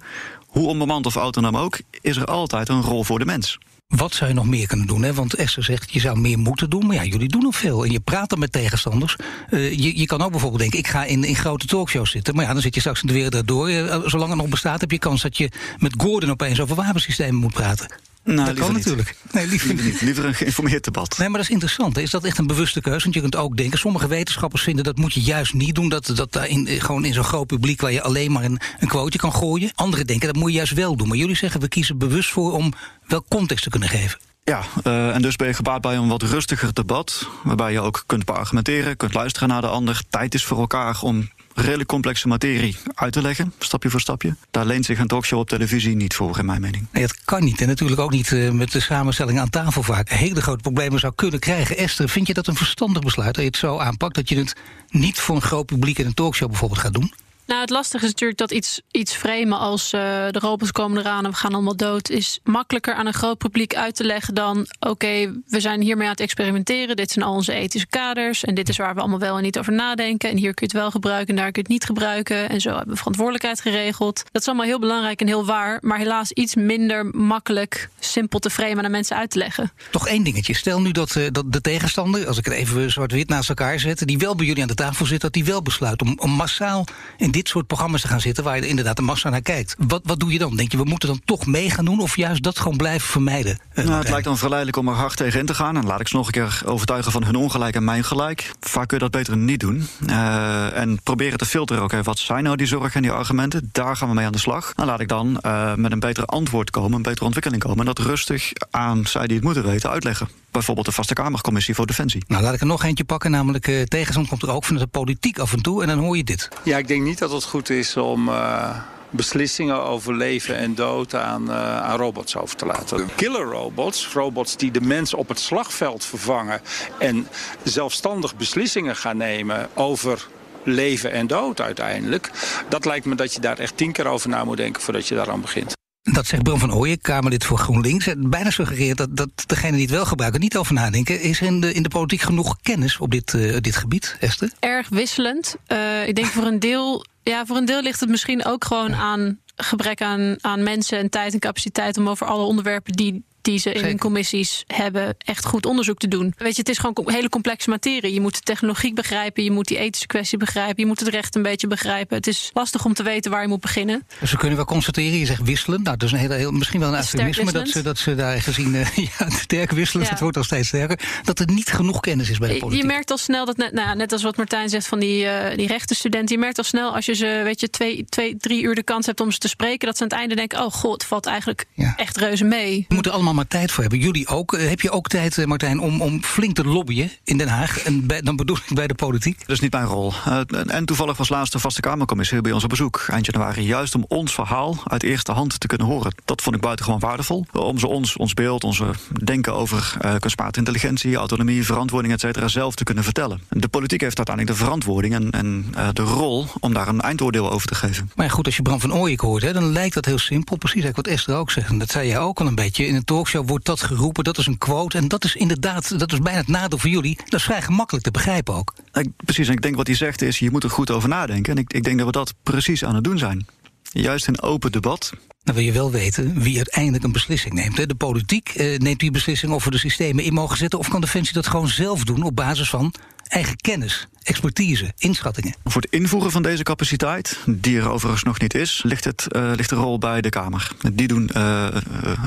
hoe 0.48 0.68
onbemand 0.68 1.06
of 1.06 1.16
autonoom 1.16 1.58
ook, 1.58 1.80
is 2.02 2.18
er 2.18 2.26
altijd 2.26 2.70
een 2.70 2.82
rol 2.82 3.04
voor 3.04 3.20
de 3.20 3.26
mens. 3.26 3.58
Wat 3.88 4.14
zou 4.14 4.30
je 4.30 4.36
nog 4.36 4.46
meer 4.46 4.68
kunnen 4.68 4.88
doen? 4.88 5.04
Hè? 5.04 5.14
Want 5.14 5.36
Esther 5.36 5.64
zegt, 5.64 5.94
je 5.94 6.00
zou 6.00 6.20
meer 6.20 6.40
moeten 6.40 6.70
doen. 6.70 6.86
Maar 6.86 6.96
ja, 6.96 7.04
jullie 7.04 7.28
doen 7.28 7.42
nog 7.42 7.56
veel. 7.56 7.86
En 7.86 7.92
je 7.92 8.00
praat 8.00 8.30
dan 8.30 8.40
met 8.40 8.52
tegenstanders. 8.52 9.16
Uh, 9.50 9.72
je, 9.72 10.00
je 10.00 10.06
kan 10.06 10.22
ook 10.22 10.32
bijvoorbeeld 10.32 10.62
denken, 10.62 10.80
ik 10.80 10.88
ga 10.88 11.04
in, 11.04 11.24
in 11.24 11.36
grote 11.36 11.66
talkshows 11.66 12.12
zitten. 12.12 12.36
Maar 12.36 12.46
ja, 12.46 12.54
dan 12.54 12.62
zit 12.62 12.74
je 12.74 12.80
straks 12.80 13.02
in 13.02 13.08
de 13.08 13.14
wereld 13.14 13.48
door. 13.48 13.70
Uh, 13.70 14.00
zolang 14.06 14.30
het 14.30 14.40
nog 14.40 14.50
bestaat, 14.50 14.82
heb 14.82 14.92
je 14.92 15.00
kans 15.00 15.22
dat 15.22 15.38
je 15.38 15.52
met 15.78 15.94
Gordon 15.98 16.30
opeens 16.30 16.60
over 16.60 16.76
wapensystemen 16.76 17.36
moet 17.36 17.54
praten. 17.54 17.92
Nou, 18.36 18.48
dat 18.48 18.60
kan 18.60 18.68
niet. 18.68 18.78
natuurlijk. 18.78 19.16
Nee, 19.32 19.48
liever, 19.48 19.68
liever, 19.68 19.86
niet. 19.86 20.02
liever 20.02 20.26
een 20.26 20.34
geïnformeerd 20.34 20.84
debat. 20.84 21.18
Nee, 21.18 21.28
maar 21.28 21.38
dat 21.38 21.48
is 21.48 21.54
interessant. 21.54 21.98
Is 21.98 22.10
dat 22.10 22.24
echt 22.24 22.38
een 22.38 22.48
bewuste 22.48 22.82
keuze? 22.82 23.04
Want 23.04 23.14
je 23.14 23.22
kunt 23.22 23.36
ook 23.36 23.58
denken, 23.58 23.80
sommige 23.80 24.08
wetenschappers 24.08 24.64
vinden 24.64 24.84
dat 24.84 24.98
moet 24.98 25.14
je 25.14 25.22
juist 25.22 25.54
niet 25.54 25.76
doen. 25.76 25.90
Dat, 25.90 26.12
dat 26.16 26.46
in, 26.46 26.68
gewoon 26.68 27.06
in 27.06 27.14
zo'n 27.14 27.24
groot 27.24 27.48
publiek 27.48 27.82
waar 27.82 27.92
je 27.92 28.02
alleen 28.02 28.32
maar 28.32 28.44
een, 28.44 28.60
een 28.80 28.88
quote 28.88 29.18
kan 29.18 29.34
gooien. 29.34 29.72
Anderen 29.76 30.08
denken 30.08 30.28
dat 30.28 30.36
moet 30.36 30.50
je 30.50 30.56
juist 30.56 30.74
wel 30.74 30.96
doen. 30.96 31.08
Maar 31.08 31.18
jullie 31.18 31.36
zeggen, 31.36 31.62
we 31.62 31.68
kiezen 31.68 31.98
bewust 31.98 32.30
voor 32.30 32.54
om 32.54 32.74
wel 33.08 33.26
context 33.28 33.64
te 33.64 33.70
kunnen 33.70 33.90
geven. 33.90 34.20
Ja, 34.44 34.64
uh, 34.84 35.16
en 35.16 35.22
dus 35.22 35.36
ben 35.36 35.48
je 35.48 35.54
gebaat 35.54 35.82
bij 35.82 35.96
een 35.96 36.08
wat 36.08 36.22
rustiger 36.22 36.74
debat. 36.74 37.28
Waarbij 37.44 37.72
je 37.72 37.82
ook 37.82 38.04
kunt 38.06 38.26
argumenteren, 38.26 38.98
kunt 38.98 39.14
luisteren 39.14 39.50
naar 39.50 39.62
de 39.62 39.68
ander. 39.68 40.02
Tijd 40.10 40.34
is 40.34 40.46
voor 40.46 40.60
elkaar 40.60 41.00
om 41.02 41.30
redelijk 41.62 41.90
complexe 41.90 42.28
materie 42.28 42.78
uit 42.94 43.14
te 43.14 43.22
leggen, 43.22 43.54
stapje 43.60 43.90
voor 43.90 44.00
stapje. 44.00 44.36
Daar 44.52 44.66
leent 44.66 44.86
zich 44.86 45.00
een 45.00 45.08
talkshow 45.08 45.40
op 45.40 45.50
televisie 45.50 45.96
niet 45.96 46.16
voor, 46.16 46.40
in 46.40 46.46
mijn 46.46 46.62
mening. 46.62 46.88
Nee, 46.92 47.02
dat 47.02 47.24
kan 47.26 47.44
niet. 47.44 47.62
En 47.62 47.68
natuurlijk 47.68 48.00
ook 48.00 48.12
niet 48.12 48.32
uh, 48.32 48.52
met 48.52 48.72
de 48.72 48.80
samenstelling 48.80 49.40
aan 49.40 49.50
tafel 49.50 49.84
vaak. 49.84 50.10
Hele 50.10 50.42
grote 50.42 50.62
problemen 50.62 51.00
zou 51.00 51.14
kunnen 51.16 51.40
krijgen. 51.40 51.78
Esther, 51.78 52.10
vind 52.10 52.28
je 52.28 52.34
dat 52.34 52.48
een 52.48 52.56
verstandig 52.56 53.04
besluit 53.04 53.34
dat 53.36 53.44
je 53.44 53.50
het 53.50 53.58
zo 53.58 53.78
aanpakt 53.78 54.16
dat 54.16 54.30
je 54.30 54.38
het 54.38 54.56
niet 54.90 55.20
voor 55.20 55.36
een 55.36 55.42
groot 55.42 55.66
publiek 55.66 56.00
in 56.00 56.06
een 56.06 56.14
talkshow 56.14 56.50
bijvoorbeeld 56.50 56.82
gaat 56.82 56.94
doen? 56.94 57.14
Nou, 57.50 57.62
het 57.62 57.70
lastige 57.70 58.04
is 58.04 58.12
natuurlijk 58.12 58.40
dat 58.40 58.52
iets, 58.52 58.82
iets 58.92 59.14
framen 59.14 59.58
als 59.58 59.94
uh, 59.94 60.02
de 60.30 60.40
robots 60.40 60.72
komen 60.72 61.00
eraan 61.00 61.26
en 61.26 61.32
we 61.32 61.38
gaan 61.38 61.54
allemaal 61.54 61.76
dood, 61.76 62.10
is 62.10 62.40
makkelijker 62.44 62.94
aan 62.94 63.06
een 63.06 63.14
groot 63.14 63.38
publiek 63.38 63.76
uit 63.76 63.96
te 63.96 64.04
leggen 64.04 64.34
dan: 64.34 64.68
oké, 64.80 65.34
we 65.48 65.60
zijn 65.60 65.82
hiermee 65.82 66.06
aan 66.06 66.12
het 66.12 66.20
experimenteren. 66.20 66.96
Dit 66.96 67.12
zijn 67.12 67.26
al 67.26 67.34
onze 67.34 67.54
ethische 67.54 67.88
kaders 67.88 68.44
en 68.44 68.56
dit 68.56 68.70
is 68.70 68.78
waar 68.78 68.94
we 68.94 69.00
allemaal 69.00 69.20
wel 69.20 69.38
en 69.38 69.44
niet 69.44 69.60
over 69.60 69.74
nadenken. 69.74 70.30
En 70.30 70.38
hier 70.38 70.54
kun 70.54 70.68
je 70.68 70.74
het 70.74 70.82
wel 70.82 70.92
gebruiken 70.92 71.28
en 71.30 71.36
daar 71.36 71.52
kun 71.52 71.62
je 71.62 71.68
het 71.68 71.78
niet 71.78 71.86
gebruiken. 71.86 72.50
En 72.50 72.62
zo 72.62 72.70
hebben 72.70 72.90
we 72.90 72.96
verantwoordelijkheid 72.96 73.62
geregeld. 73.62 74.24
Dat 74.32 74.42
is 74.42 74.48
allemaal 74.48 74.66
heel 74.66 74.80
belangrijk 74.80 75.22
en 75.22 75.28
heel 75.28 75.46
waar, 75.46 75.78
maar 75.82 75.98
helaas 75.98 76.32
iets 76.32 76.56
minder 76.56 77.06
makkelijk, 77.06 77.90
simpel 78.00 78.40
te 78.40 78.50
framen 78.50 78.86
aan 78.86 78.92
mensen 78.92 79.16
uit 79.16 79.32
te 79.32 79.38
leggen. 79.38 79.72
Toch 79.92 80.08
één 80.08 80.24
dingetje. 80.24 80.54
Stel 80.54 80.82
nu 80.82 80.92
dat, 80.92 81.16
uh, 81.16 81.28
dat 81.32 81.52
de 81.52 81.62
tegenstander, 81.62 82.28
als 82.28 82.38
ik 82.38 82.46
het 82.46 82.54
even 82.54 82.92
zwart-wit 82.92 83.30
naast 83.30 83.50
elkaar 83.50 83.80
zet, 83.80 84.08
die 84.08 84.18
wel 84.18 84.36
bij 84.36 84.46
jullie 84.46 84.62
aan 84.62 84.68
de 84.68 84.74
tafel 84.74 85.06
zit, 85.06 85.22
dat 85.22 85.34
die 85.34 85.46
wel 85.46 85.62
besluit 85.62 86.02
om, 86.02 86.14
om 86.20 86.32
massaal 86.32 86.86
in 87.18 87.32
soort 87.48 87.68
programma's 87.68 88.02
te 88.02 88.08
gaan 88.08 88.22
zitten 88.22 88.44
waar 88.44 88.56
je 88.56 88.68
inderdaad 88.68 88.96
de 88.96 89.02
massa 89.02 89.30
naar 89.30 89.42
kijkt. 89.42 89.76
Wat, 89.78 90.02
wat 90.04 90.20
doe 90.20 90.32
je 90.32 90.40
dan? 90.40 90.56
Denk 90.56 90.72
je, 90.72 90.78
we 90.78 90.84
moeten 90.84 91.10
dan 91.10 91.22
toch 91.26 91.46
mee 91.46 91.70
gaan 91.70 91.86
doen 91.86 92.00
of 92.00 92.16
juist 92.16 92.44
dat 92.44 92.60
gewoon 92.60 92.78
blijven 92.78 93.08
vermijden? 93.08 93.60
Uh, 93.74 93.86
nou, 93.86 94.00
het 94.00 94.10
lijkt 94.10 94.26
dan 94.26 94.38
verleidelijk 94.38 94.78
om 94.78 94.88
er 94.88 94.94
hard 94.94 95.18
tegen 95.18 95.40
in 95.40 95.46
te 95.46 95.54
gaan. 95.54 95.78
En 95.78 95.86
laat 95.86 96.00
ik 96.00 96.08
ze 96.08 96.16
nog 96.16 96.26
een 96.26 96.32
keer 96.32 96.62
overtuigen 96.66 97.12
van 97.12 97.24
hun 97.24 97.36
ongelijk 97.36 97.76
en 97.76 97.84
mijn 97.84 98.04
gelijk. 98.04 98.52
Vaak 98.60 98.88
kun 98.88 98.98
je 98.98 99.04
dat 99.04 99.12
beter 99.12 99.38
niet 99.38 99.60
doen. 99.60 99.88
Uh, 100.10 100.78
en 100.78 101.02
proberen 101.04 101.38
te 101.38 101.46
filteren. 101.46 101.84
Oké, 101.84 101.92
okay, 101.94 102.06
wat 102.06 102.20
zijn 102.20 102.44
nou 102.44 102.56
die 102.56 102.68
zorgen 102.68 102.94
en 102.94 103.02
die 103.02 103.12
argumenten? 103.12 103.70
Daar 103.72 103.98
gaan 103.98 104.08
we 104.08 104.16
mee 104.16 104.26
aan 104.26 104.32
de 104.32 104.38
slag. 104.38 104.74
Dan 104.76 104.86
laat 104.86 105.00
ik 105.00 105.08
dan 105.08 105.40
uh, 105.46 105.76
met 105.76 105.92
een 105.92 106.00
beter 106.00 106.26
antwoord 106.26 106.70
komen, 106.70 106.94
een 106.94 107.02
betere 107.02 107.26
ontwikkeling 107.26 107.64
komen. 107.64 107.80
En 107.80 107.86
dat 107.86 108.00
rustig 108.00 108.52
aan 108.72 109.06
zij 109.06 109.28
die 109.28 109.36
het 109.36 109.46
moeten 109.46 109.64
weten 109.64 109.90
uitleggen. 109.90 110.30
Bijvoorbeeld 110.52 110.86
de 110.86 110.92
Vaste 110.92 111.14
Kamercommissie 111.14 111.76
voor 111.76 111.86
Defensie. 111.86 112.24
Nou, 112.28 112.44
laat 112.44 112.54
ik 112.54 112.60
er 112.60 112.66
nog 112.66 112.84
eentje 112.84 113.04
pakken. 113.04 113.32
Namelijk 113.32 113.68
uh, 113.68 113.82
tegenstand 113.82 114.28
komt 114.28 114.42
er 114.42 114.52
ook 114.52 114.66
van 114.66 114.78
de 114.78 114.88
politiek 114.88 115.40
af 115.40 115.54
en 115.54 115.62
toe. 115.62 115.82
En 115.82 115.88
dan 115.88 115.98
hoor 115.98 116.18
je 116.18 116.24
dit. 116.24 116.50
Ja, 116.64 116.78
ik 116.78 116.88
denk 116.88 117.04
niet 117.04 117.18
dat 117.18 117.32
het 117.32 117.44
goed 117.44 117.70
is 117.70 117.98
om 117.98 118.28
uh, 118.28 118.78
beslissingen 119.10 119.84
over 119.84 120.16
leven 120.16 120.58
en 120.58 120.76
dood 120.76 121.16
aan, 121.16 121.44
uh, 121.50 121.82
aan 121.82 121.98
robots 121.98 122.36
over 122.36 122.56
te 122.56 122.66
laten. 122.66 123.10
Killer 123.16 123.46
robots, 123.46 124.08
robots 124.14 124.58
die 124.58 124.72
de 124.72 124.82
mens 124.82 125.14
op 125.14 125.28
het 125.28 125.40
slagveld 125.40 126.06
vervangen... 126.06 126.62
en 127.00 127.28
zelfstandig 127.64 128.36
beslissingen 128.36 128.96
gaan 128.96 129.18
nemen 129.18 129.70
over 129.74 130.28
leven 130.64 131.12
en 131.12 131.28
dood 131.28 131.62
uiteindelijk... 131.62 132.32
dat 132.70 132.86
lijkt 132.86 133.06
me 133.06 133.16
dat 133.16 133.34
je 133.34 133.40
daar 133.40 133.58
echt 133.58 133.78
tien 133.78 133.92
keer 133.92 134.08
over 134.08 134.30
na 134.30 134.44
moet 134.44 134.58
denken 134.58 134.82
voordat 134.82 135.08
je 135.08 135.16
daaraan 135.16 135.42
begint. 135.42 135.78
Dat 136.12 136.28
zegt 136.28 136.44
Bram 136.44 136.60
van 136.60 136.74
Ooyen, 136.74 137.02
Kamerlid 137.02 137.46
voor 137.46 137.58
GroenLinks. 137.58 138.08
Bijna 138.18 138.50
suggereert 138.50 138.98
dat, 138.98 139.18
dat 139.18 139.30
degene 139.46 139.72
die 139.72 139.82
het 139.82 139.92
wel 139.92 140.06
gebruiken 140.06 140.40
niet 140.40 140.58
over 140.58 140.74
nadenken. 140.74 141.22
Is 141.22 141.40
er 141.40 141.46
in 141.46 141.62
de, 141.62 141.74
in 141.74 141.84
de 141.84 141.90
politiek 141.90 142.22
genoeg 142.22 142.58
kennis 142.62 142.98
op 142.98 143.12
dit, 143.12 143.34
uh, 143.34 143.58
dit 143.60 143.76
gebied, 143.76 144.18
Esther? 144.20 144.52
Erg 144.60 144.90
wisselend. 144.90 145.56
Uh, 145.68 146.08
ik 146.08 146.16
denk 146.16 146.28
voor 146.28 146.44
een 146.44 146.60
deel. 146.60 147.06
Ja, 147.24 147.46
voor 147.46 147.58
een 147.58 147.66
deel 147.66 147.82
ligt 147.82 148.00
het 148.00 148.10
misschien 148.10 148.46
ook 148.46 148.66
gewoon 148.66 148.96
aan 148.96 149.40
gebrek 149.56 150.02
aan, 150.02 150.36
aan 150.42 150.64
mensen 150.64 150.98
en 150.98 151.10
tijd 151.10 151.34
en 151.34 151.40
capaciteit 151.40 151.98
om 151.98 152.10
over 152.10 152.28
alle 152.28 152.44
onderwerpen 152.44 152.94
die 152.94 153.24
die 153.50 153.60
ze 153.60 153.72
in 153.72 153.84
hun 153.84 153.98
commissies 153.98 154.64
hebben, 154.68 155.16
echt 155.18 155.46
goed 155.46 155.66
onderzoek 155.66 155.98
te 155.98 156.08
doen. 156.08 156.34
Weet 156.38 156.56
je, 156.56 156.60
het 156.60 156.70
is 156.70 156.78
gewoon 156.78 156.98
een 157.06 157.14
hele 157.14 157.30
complexe 157.30 157.70
materie. 157.70 158.14
Je 158.14 158.22
moet 158.22 158.36
de 158.36 158.42
technologie 158.42 158.94
begrijpen, 158.94 159.44
je 159.44 159.52
moet 159.52 159.68
die 159.68 159.78
ethische 159.78 160.08
kwestie 160.08 160.38
begrijpen, 160.38 160.76
je 160.78 160.86
moet 160.86 161.00
het 161.00 161.10
recht 161.10 161.36
een 161.36 161.42
beetje 161.42 161.68
begrijpen. 161.68 162.18
Het 162.18 162.28
is 162.28 162.50
lastig 162.54 162.86
om 162.86 162.94
te 162.94 163.04
weten 163.04 163.32
waar 163.32 163.42
je 163.42 163.48
moet 163.48 163.62
beginnen. 163.62 164.08
Dus 164.20 164.32
we 164.32 164.38
kunnen 164.38 164.56
wel 164.56 164.66
constateren, 164.66 165.20
je 165.20 165.26
zegt 165.26 165.44
wisselen. 165.44 165.84
Nou, 165.84 165.98
dat 165.98 166.08
is 166.08 166.14
een 166.14 166.20
hele, 166.20 166.34
heel, 166.34 166.52
misschien 166.52 166.80
wel 166.80 166.90
een 166.90 166.96
eufemisme 166.96 167.52
dat 167.52 167.70
ze, 167.70 167.82
dat 167.82 167.98
ze 167.98 168.16
daar 168.16 168.42
gezien, 168.42 168.74
uh, 168.74 168.98
ja, 169.18 169.30
sterk 169.30 169.72
wisselen, 169.72 170.06
ja. 170.06 170.12
het 170.12 170.20
wordt 170.20 170.38
al 170.38 170.44
steeds 170.44 170.68
sterker, 170.68 171.00
dat 171.24 171.40
er 171.40 171.52
niet 171.52 171.72
genoeg 171.72 172.00
kennis 172.00 172.30
is 172.30 172.38
bij 172.38 172.54
de 172.54 172.58
politiek. 172.58 172.82
Je 172.82 172.88
merkt 172.88 173.12
al 173.12 173.18
snel 173.18 173.46
dat, 173.46 173.58
net, 173.58 173.74
nou, 173.74 173.96
net 173.96 174.12
als 174.12 174.24
wat 174.24 174.38
Martijn 174.38 174.70
zegt 174.70 174.88
van 174.88 175.00
die, 175.00 175.24
uh, 175.24 175.56
die 175.56 175.68
rechtenstudenten, 175.68 176.36
je 176.36 176.42
merkt 176.42 176.58
al 176.58 176.64
snel 176.64 176.96
als 176.96 177.06
je 177.06 177.14
ze, 177.14 177.42
weet 177.44 177.60
je, 177.60 177.70
twee, 177.70 178.06
twee, 178.10 178.38
drie 178.38 178.64
uur 178.64 178.76
de 178.76 178.84
kans 178.84 179.06
hebt 179.06 179.22
om 179.22 179.32
ze 179.32 179.38
te 179.38 179.48
spreken, 179.48 179.88
dat 179.88 179.98
ze 179.98 180.04
aan 180.04 180.10
het 180.10 180.18
einde 180.18 180.36
denken, 180.36 180.66
oh 180.66 180.72
god, 180.72 180.94
het 180.94 181.06
valt 181.06 181.26
eigenlijk 181.26 181.66
ja. 181.74 181.94
echt 181.96 182.18
reuze 182.18 182.44
mee. 182.44 182.86
We 182.88 182.94
moeten 182.94 183.12
allemaal 183.12 183.34
maar 183.40 183.48
tijd 183.48 183.72
voor 183.72 183.82
hebben. 183.82 184.00
Jullie 184.00 184.28
ook. 184.28 184.54
Eh, 184.54 184.70
heb 184.70 184.82
je 184.82 184.92
ook 184.92 185.08
tijd, 185.08 185.38
eh, 185.38 185.46
Martijn, 185.46 185.80
om, 185.80 186.02
om 186.02 186.24
flink 186.24 186.56
te 186.56 186.64
lobbyen 186.64 187.12
in 187.24 187.38
Den 187.38 187.48
Haag? 187.48 187.80
En 187.80 188.08
bij, 188.08 188.22
dan 188.22 188.36
bedoel 188.36 188.58
ik 188.58 188.76
bij 188.76 188.88
de 188.88 188.94
politiek? 188.94 189.40
Dat 189.40 189.50
is 189.50 189.60
niet 189.60 189.72
mijn 189.72 189.86
rol. 189.86 190.14
Uh, 190.28 190.40
en 190.68 190.86
toevallig 190.86 191.18
was 191.18 191.30
laatst 191.30 191.54
de 191.54 191.60
Vaste 191.60 191.82
Kamercommissie 191.82 192.42
bij 192.42 192.52
ons 192.52 192.64
op 192.64 192.70
bezoek 192.70 193.06
eind 193.08 193.26
januari. 193.26 193.62
Juist 193.62 193.96
om 193.96 194.06
ons 194.08 194.34
verhaal 194.34 194.78
uit 194.84 195.04
eerste 195.04 195.32
hand 195.32 195.60
te 195.60 195.68
kunnen 195.68 195.88
horen. 195.88 196.14
Dat 196.26 196.42
vond 196.42 196.56
ik 196.56 196.62
buitengewoon 196.62 197.00
waardevol. 197.00 197.46
Om 197.52 197.80
ze 197.80 197.88
ons, 197.88 198.18
ons 198.18 198.34
beeld, 198.34 198.64
onze 198.64 198.86
denken 199.24 199.54
over 199.54 199.98
uh, 200.02 200.16
kunstmatige 200.20 200.60
intelligentie, 200.60 201.16
autonomie, 201.16 201.66
verantwoording, 201.66 202.14
et 202.14 202.20
cetera, 202.20 202.48
zelf 202.48 202.76
te 202.76 202.84
kunnen 202.84 203.04
vertellen. 203.04 203.42
De 203.50 203.68
politiek 203.68 204.02
heeft 204.02 204.18
uiteindelijk 204.18 204.58
de 204.58 204.64
verantwoording 204.64 205.14
en, 205.14 205.30
en 205.32 205.74
uh, 205.78 205.88
de 205.94 206.02
rol 206.02 206.48
om 206.60 206.74
daar 206.74 206.88
een 206.88 207.02
eindoordeel 207.02 207.52
over 207.52 207.68
te 207.68 207.76
geven. 207.76 208.12
Maar 208.16 208.30
goed, 208.30 208.46
als 208.46 208.56
je 208.56 208.62
Bram 208.62 208.80
van 208.80 208.94
Ooyek 208.94 209.20
hoort, 209.20 209.44
hè, 209.44 209.54
dan 209.54 209.72
lijkt 209.72 209.94
dat 209.94 210.06
heel 210.06 210.20
simpel. 210.20 210.56
Precies 210.58 210.84
eigenlijk 210.84 211.08
wat 211.08 211.18
Esther 211.18 211.36
ook 211.36 211.52
zegt. 211.52 211.70
En 211.70 211.78
dat 211.80 211.92
zei 211.92 212.08
jij 212.08 212.20
ook 212.20 212.40
al 212.40 212.48
een 212.48 212.56
beetje. 212.56 212.88
In 212.88 212.96
een 212.96 213.04
talkshow 213.30 213.50
wordt 213.50 213.66
dat 213.66 213.82
geroepen, 213.82 214.24
dat 214.24 214.38
is 214.38 214.46
een 214.46 214.58
quote. 214.58 214.98
En 214.98 215.08
dat 215.08 215.24
is 215.24 215.36
inderdaad, 215.36 216.00
dat 216.00 216.12
is 216.12 216.20
bijna 216.20 216.40
het 216.40 216.48
nadeel 216.48 216.78
voor 216.78 216.90
jullie. 216.90 217.16
Dat 217.16 217.40
is 217.40 217.46
vrij 217.46 217.62
gemakkelijk 217.62 218.06
te 218.06 218.12
begrijpen 218.12 218.54
ook. 218.54 218.74
Ik, 218.94 219.10
precies, 219.16 219.48
en 219.48 219.54
ik 219.54 219.62
denk 219.62 219.76
wat 219.76 219.88
hij 219.88 219.96
zegt 219.96 220.22
is, 220.22 220.40
je 220.40 220.52
moet 220.52 220.64
er 220.64 220.70
goed 220.70 220.92
over 220.92 221.10
nadenken. 221.10 221.56
En 221.56 221.62
ik, 221.62 221.74
ik 221.74 221.84
denk 221.84 221.98
dat 221.98 222.06
we 222.06 222.12
dat 222.12 222.34
precies 222.44 222.86
aan 222.86 222.96
het 222.96 223.04
doen 223.04 223.18
zijn. 223.18 223.48
Juist 223.92 224.28
in 224.28 224.42
open 224.42 224.72
debat. 224.72 225.14
Dan 225.44 225.56
wil 225.56 225.64
je 225.64 225.72
wel 225.72 225.92
weten 225.92 226.42
wie 226.42 226.56
uiteindelijk 226.56 227.04
een 227.04 227.12
beslissing 227.12 227.54
neemt. 227.54 227.78
Hè? 227.78 227.86
De 227.86 227.96
politiek 227.96 228.50
eh, 228.50 228.78
neemt 228.78 229.00
die 229.00 229.12
beslissing 229.12 229.52
of 229.52 229.64
we 229.64 229.72
de 229.72 229.78
systemen 229.78 230.24
in 230.24 230.34
mogen 230.34 230.58
zetten... 230.58 230.80
of 230.80 230.88
kan 230.88 231.02
Defensie 231.02 231.34
dat 231.34 231.48
gewoon 231.48 231.68
zelf 231.68 232.04
doen 232.04 232.24
op 232.24 232.36
basis 232.36 232.70
van 232.70 232.94
eigen 233.30 233.56
kennis, 233.56 234.08
expertise, 234.24 234.94
inschattingen. 234.98 235.56
Voor 235.64 235.82
het 235.82 235.92
invoeren 235.92 236.32
van 236.32 236.42
deze 236.42 236.64
capaciteit, 236.64 237.40
die 237.48 237.78
er 237.78 237.90
overigens 237.90 238.24
nog 238.24 238.40
niet 238.40 238.54
is, 238.54 238.82
ligt, 238.86 239.04
het, 239.04 239.26
uh, 239.32 239.52
ligt 239.56 239.70
de 239.70 239.76
rol 239.76 239.98
bij 239.98 240.22
de 240.22 240.30
Kamer. 240.30 240.72
Die 240.94 241.08
doen 241.08 241.30
uh, 241.36 241.68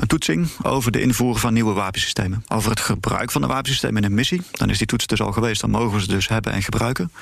een 0.00 0.06
toetsing 0.06 0.48
over 0.62 0.92
de 0.92 1.00
invoeren 1.00 1.40
van 1.40 1.52
nieuwe 1.52 1.72
wapensystemen. 1.72 2.44
Over 2.48 2.70
het 2.70 2.80
gebruik 2.80 3.30
van 3.30 3.40
de 3.40 3.46
wapensystemen 3.46 4.02
in 4.02 4.08
een 4.08 4.14
missie. 4.14 4.42
Dan 4.52 4.70
is 4.70 4.78
die 4.78 4.86
toets 4.86 5.06
dus 5.06 5.20
al 5.20 5.32
geweest, 5.32 5.60
dan 5.60 5.70
mogen 5.70 5.94
we 5.96 6.00
ze 6.00 6.08
dus 6.08 6.28
hebben 6.28 6.52
en 6.52 6.62
gebruiken. 6.62 7.12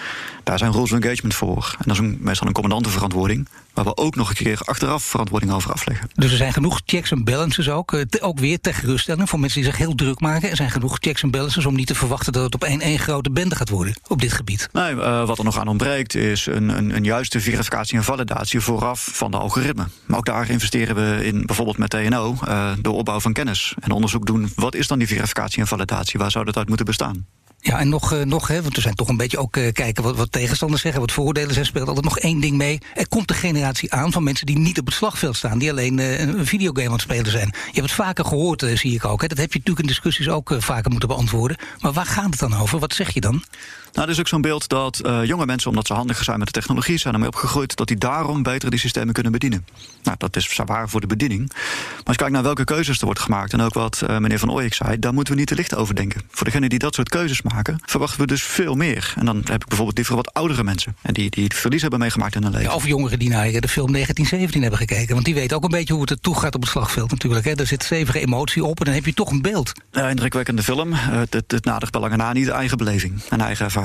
Daar 0.45 0.59
zijn 0.59 0.73
rules 0.73 0.93
of 0.93 0.99
engagement 0.99 1.35
voor. 1.35 1.75
En 1.79 1.85
dat 1.85 1.93
is 1.93 1.99
een, 1.99 2.19
meestal 2.21 2.47
een 2.47 2.53
commandantenverantwoording 2.53 3.49
waar 3.75 3.85
we 3.85 3.97
ook 3.97 4.17
nog 4.17 4.29
een 4.29 4.35
keer 4.35 4.61
achteraf 4.65 5.03
verantwoording 5.03 5.53
over 5.53 5.73
afleggen. 5.73 6.11
Dus 6.15 6.31
er 6.31 6.37
zijn 6.37 6.53
genoeg 6.53 6.81
checks 6.85 7.11
en 7.11 7.25
balances 7.25 7.69
ook, 7.69 8.05
te, 8.09 8.21
ook 8.21 8.39
weer 8.39 8.61
ter 8.61 8.75
geruststelling 8.75 9.29
voor 9.29 9.41
mensen 9.41 9.61
die 9.61 9.71
zich 9.71 9.79
heel 9.79 9.95
druk 9.95 10.21
maken. 10.21 10.51
Er 10.51 10.57
zijn 10.57 10.71
genoeg 10.71 10.97
checks 11.01 11.23
en 11.23 11.31
balances 11.31 11.67
om 11.67 11.75
niet 11.75 11.87
te 11.87 11.95
verwachten 11.95 12.33
dat 12.33 12.43
het 12.43 12.55
op 12.55 12.65
één 12.65 12.81
één 12.81 12.99
grote 12.99 13.31
bende 13.31 13.57
gaat 13.57 13.70
op 14.09 14.21
dit 14.21 14.33
gebied. 14.33 14.69
Nee, 14.73 14.95
uh, 14.95 15.27
wat 15.27 15.39
er 15.39 15.45
nog 15.45 15.59
aan 15.59 15.69
ontbreekt 15.69 16.15
is 16.15 16.47
een, 16.47 16.69
een, 16.69 16.97
een, 16.97 17.05
juiste 17.05 17.41
verificatie 17.41 17.99
en 17.99 18.05
validatie 18.05 18.61
vooraf 18.61 19.09
van 19.13 19.31
de 19.31 19.37
algoritme. 19.37 19.87
Maar 20.07 20.19
ook 20.19 20.25
daar 20.25 20.51
investeren 20.51 20.95
we 20.95 21.27
in 21.27 21.47
bijvoorbeeld 21.47 21.79
met 21.79 21.91
TNO 21.91 22.37
uh, 22.49 22.73
de 22.81 22.91
opbouw 22.91 23.21
van 23.21 23.33
kennis 23.33 23.75
en 23.81 23.91
onderzoek 23.91 24.27
doen. 24.27 24.53
Wat 24.55 24.75
is 24.75 24.87
dan 24.87 24.99
die 24.99 25.09
verificatie 25.09 25.61
en 25.61 25.67
validatie? 25.67 26.19
Waar 26.19 26.31
zou 26.31 26.45
dat 26.45 26.57
uit 26.57 26.69
moeten 26.69 26.87
bestaan? 26.87 27.27
Ja, 27.63 27.79
en 27.79 27.89
nog, 27.89 28.13
uh, 28.13 28.23
nog 28.23 28.49
hè, 28.49 28.63
want 28.63 28.77
er 28.77 28.83
zijn 28.83 28.95
toch 28.95 29.09
een 29.09 29.17
beetje 29.17 29.39
ook 29.39 29.57
uh, 29.57 29.73
kijken 29.73 30.03
wat, 30.03 30.17
wat 30.17 30.33
tegenstanders 30.33 30.83
zeggen, 30.83 31.01
wat 31.01 31.13
vooroordelen 31.13 31.55
zijn, 31.55 31.67
speelt 31.67 31.89
altijd 31.89 32.05
nog 32.05 32.19
één 32.19 32.41
ding 32.41 32.57
mee. 32.57 32.79
Er 32.95 33.09
komt 33.09 33.29
de 33.29 33.35
generatie 33.35 33.93
aan 33.93 34.13
van 34.13 34.23
mensen 34.23 34.47
die 34.47 34.59
niet 34.59 34.79
op 34.79 34.87
het 34.87 34.95
slagveld 34.95 35.37
staan, 35.37 35.59
die 35.59 35.71
alleen 35.71 35.99
uh, 35.99 36.21
een 36.21 36.47
videogame 36.47 36.87
aan 36.87 36.93
het 36.93 37.03
spelen 37.03 37.31
zijn. 37.31 37.47
Je 37.47 37.81
hebt 37.81 37.87
het 37.87 37.91
vaker 37.91 38.25
gehoord, 38.25 38.65
zie 38.75 38.95
ik 38.95 39.05
ook. 39.05 39.21
Hè. 39.21 39.29
Dat 39.29 39.39
heb 39.39 39.53
je 39.53 39.59
natuurlijk 39.59 39.87
in 39.87 39.93
discussies 39.93 40.29
ook 40.29 40.55
vaker 40.59 40.91
moeten 40.91 41.09
beantwoorden. 41.09 41.57
Maar 41.81 41.93
waar 41.93 42.07
gaat 42.07 42.31
het 42.31 42.39
dan 42.39 42.57
over? 42.57 42.79
Wat 42.79 42.95
zeg 42.95 43.15
je 43.15 43.21
dan? 43.21 43.45
Nou, 43.93 44.07
er 44.07 44.09
is 44.09 44.21
ook 44.21 44.29
zo'n 44.29 44.41
beeld 44.41 44.69
dat 44.69 45.01
uh, 45.07 45.25
jonge 45.25 45.47
mensen, 45.47 45.71
omdat 45.71 45.87
ze 45.87 45.93
handiger 45.93 46.25
zijn 46.25 46.39
met 46.39 46.47
de 46.47 46.53
technologie, 46.53 46.99
zijn 46.99 47.15
ermee 47.15 47.29
opgegroeid, 47.29 47.77
dat 47.77 47.89
die 47.89 47.97
daarom 47.97 48.43
beter 48.43 48.71
die 48.71 48.79
systemen 48.79 49.15
kunnen 49.15 49.33
bedienen. 49.33 49.67
Nou, 50.03 50.17
dat 50.19 50.37
is 50.37 50.61
waar 50.65 50.89
voor 50.89 51.01
de 51.01 51.07
bediening. 51.07 51.49
Maar 51.49 52.03
als 52.05 52.15
je 52.15 52.17
kijkt 52.17 52.33
naar 52.33 52.43
welke 52.43 52.65
keuzes 52.65 52.99
er 52.99 53.05
wordt 53.05 53.21
gemaakt, 53.21 53.53
en 53.53 53.61
ook 53.61 53.75
wat 53.75 54.03
uh, 54.03 54.19
meneer 54.19 54.39
Van 54.39 54.51
Ooyek 54.51 54.75
zei, 54.75 54.99
daar 54.99 55.15
moeten 55.15 55.33
we 55.33 55.39
niet 55.39 55.49
te 55.49 55.55
licht 55.55 55.75
over 55.75 55.95
denken. 55.95 56.23
Voor 56.31 56.45
degenen 56.47 56.69
die 56.69 56.79
dat 56.79 56.95
soort 56.95 57.09
keuzes 57.09 57.43
maken, 57.43 57.81
verwachten 57.85 58.21
we 58.21 58.27
dus 58.27 58.43
veel 58.43 58.75
meer. 58.75 59.15
En 59.17 59.25
dan 59.25 59.37
heb 59.37 59.63
ik 59.63 59.69
bijvoorbeeld 59.69 59.97
liever 59.97 60.17
wat 60.17 60.35
oudere 60.35 60.65
mensen, 60.65 60.97
en 61.03 61.13
die, 61.13 61.31
die 61.31 61.45
het 61.45 61.55
verlies 61.55 61.81
hebben 61.81 61.99
meegemaakt 62.01 62.35
in 62.35 62.43
hun 62.43 62.53
leven. 62.53 62.69
Ja, 62.69 62.75
of 62.75 62.87
jongeren 62.87 63.19
die 63.19 63.29
naar 63.29 63.45
de 63.45 63.69
film 63.69 63.93
1917 63.93 64.61
hebben 64.61 64.79
gekeken, 64.79 65.15
want 65.15 65.25
die 65.25 65.35
weten 65.35 65.57
ook 65.57 65.65
een 65.65 65.71
beetje 65.71 65.93
hoe 65.93 66.03
het 66.03 66.11
er 66.11 66.21
toe 66.21 66.39
gaat 66.39 66.55
op 66.55 66.61
het 66.61 66.71
slagveld 66.71 67.11
natuurlijk. 67.11 67.45
Hè. 67.45 67.53
Er 67.55 67.67
zit 67.67 67.83
stevige 67.83 68.21
emotie 68.21 68.65
op 68.65 68.79
en 68.79 68.85
dan 68.85 68.95
heb 68.95 69.05
je 69.05 69.15
toch 69.15 69.31
een 69.31 69.43
beeld. 69.43 69.73
Ja, 69.93 70.09
indrukwekkende 70.09 70.63
film. 70.63 70.93
Uh, 70.93 70.99
het, 71.31 71.45
het 71.47 71.65
nadert 71.65 71.93
bij 71.93 72.01
lange 72.01 72.17
na 72.17 72.33
niet 72.33 72.47
de 72.47 72.53
eigen 72.53 72.79
beleving 72.79 73.21
en 73.29 73.41
eigen 73.41 73.65
ervaring. 73.65 73.80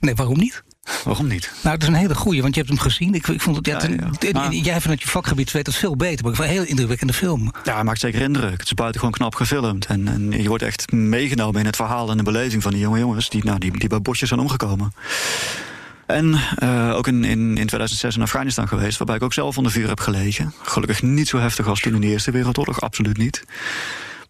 Nee, 0.00 0.14
waarom 0.14 0.38
niet? 0.38 0.62
Waarom 1.04 1.26
niet? 1.26 1.50
Nou, 1.62 1.74
het 1.74 1.82
is 1.82 1.88
een 1.88 1.94
hele 1.94 2.14
goeie, 2.14 2.42
want 2.42 2.54
je 2.54 2.60
hebt 2.60 2.72
hem 2.72 2.82
gezien. 2.82 3.14
Ik, 3.14 3.26
ik 3.26 3.40
vond 3.40 3.56
het, 3.56 3.66
ja, 3.66 3.82
ja, 3.82 4.10
ja. 4.20 4.32
Maar, 4.32 4.52
jij 4.52 4.80
vanuit 4.80 5.02
je 5.02 5.08
vakgebied 5.08 5.50
weet 5.50 5.66
het 5.66 5.76
veel 5.76 5.96
beter, 5.96 6.22
maar 6.22 6.30
ik 6.30 6.36
vond 6.36 6.48
een 6.48 6.54
heel 6.54 6.64
indrukwekkende 6.64 7.12
film. 7.12 7.52
Ja, 7.64 7.76
het 7.76 7.84
maakt 7.84 8.00
zeker 8.00 8.20
indruk. 8.20 8.58
Het 8.58 8.66
is 8.66 8.74
buitengewoon 8.74 9.14
knap 9.14 9.34
gefilmd. 9.34 9.86
En, 9.86 10.08
en 10.08 10.42
je 10.42 10.48
wordt 10.48 10.62
echt 10.62 10.92
meegenomen 10.92 11.60
in 11.60 11.66
het 11.66 11.76
verhaal 11.76 12.10
en 12.10 12.16
de 12.16 12.22
beleving 12.22 12.62
van 12.62 12.72
die 12.72 12.80
jonge 12.80 12.98
jongens 12.98 13.28
die, 13.28 13.44
nou, 13.44 13.58
die, 13.58 13.78
die 13.78 13.88
bij 13.88 14.00
bosjes 14.00 14.28
zijn 14.28 14.40
omgekomen. 14.40 14.92
En 16.06 16.40
uh, 16.62 16.94
ook 16.94 17.06
in, 17.06 17.24
in, 17.24 17.48
in 17.48 17.66
2006 17.66 18.16
in 18.16 18.22
Afghanistan 18.22 18.68
geweest, 18.68 18.98
waarbij 18.98 19.16
ik 19.16 19.22
ook 19.22 19.32
zelf 19.32 19.56
onder 19.56 19.72
vuur 19.72 19.88
heb 19.88 20.00
gelegen. 20.00 20.52
Gelukkig 20.62 21.02
niet 21.02 21.28
zo 21.28 21.38
heftig 21.38 21.66
als 21.66 21.80
toen 21.80 21.94
in 21.94 22.00
de 22.00 22.06
Eerste 22.06 22.30
Wereldoorlog, 22.30 22.80
absoluut 22.80 23.16
niet. 23.16 23.44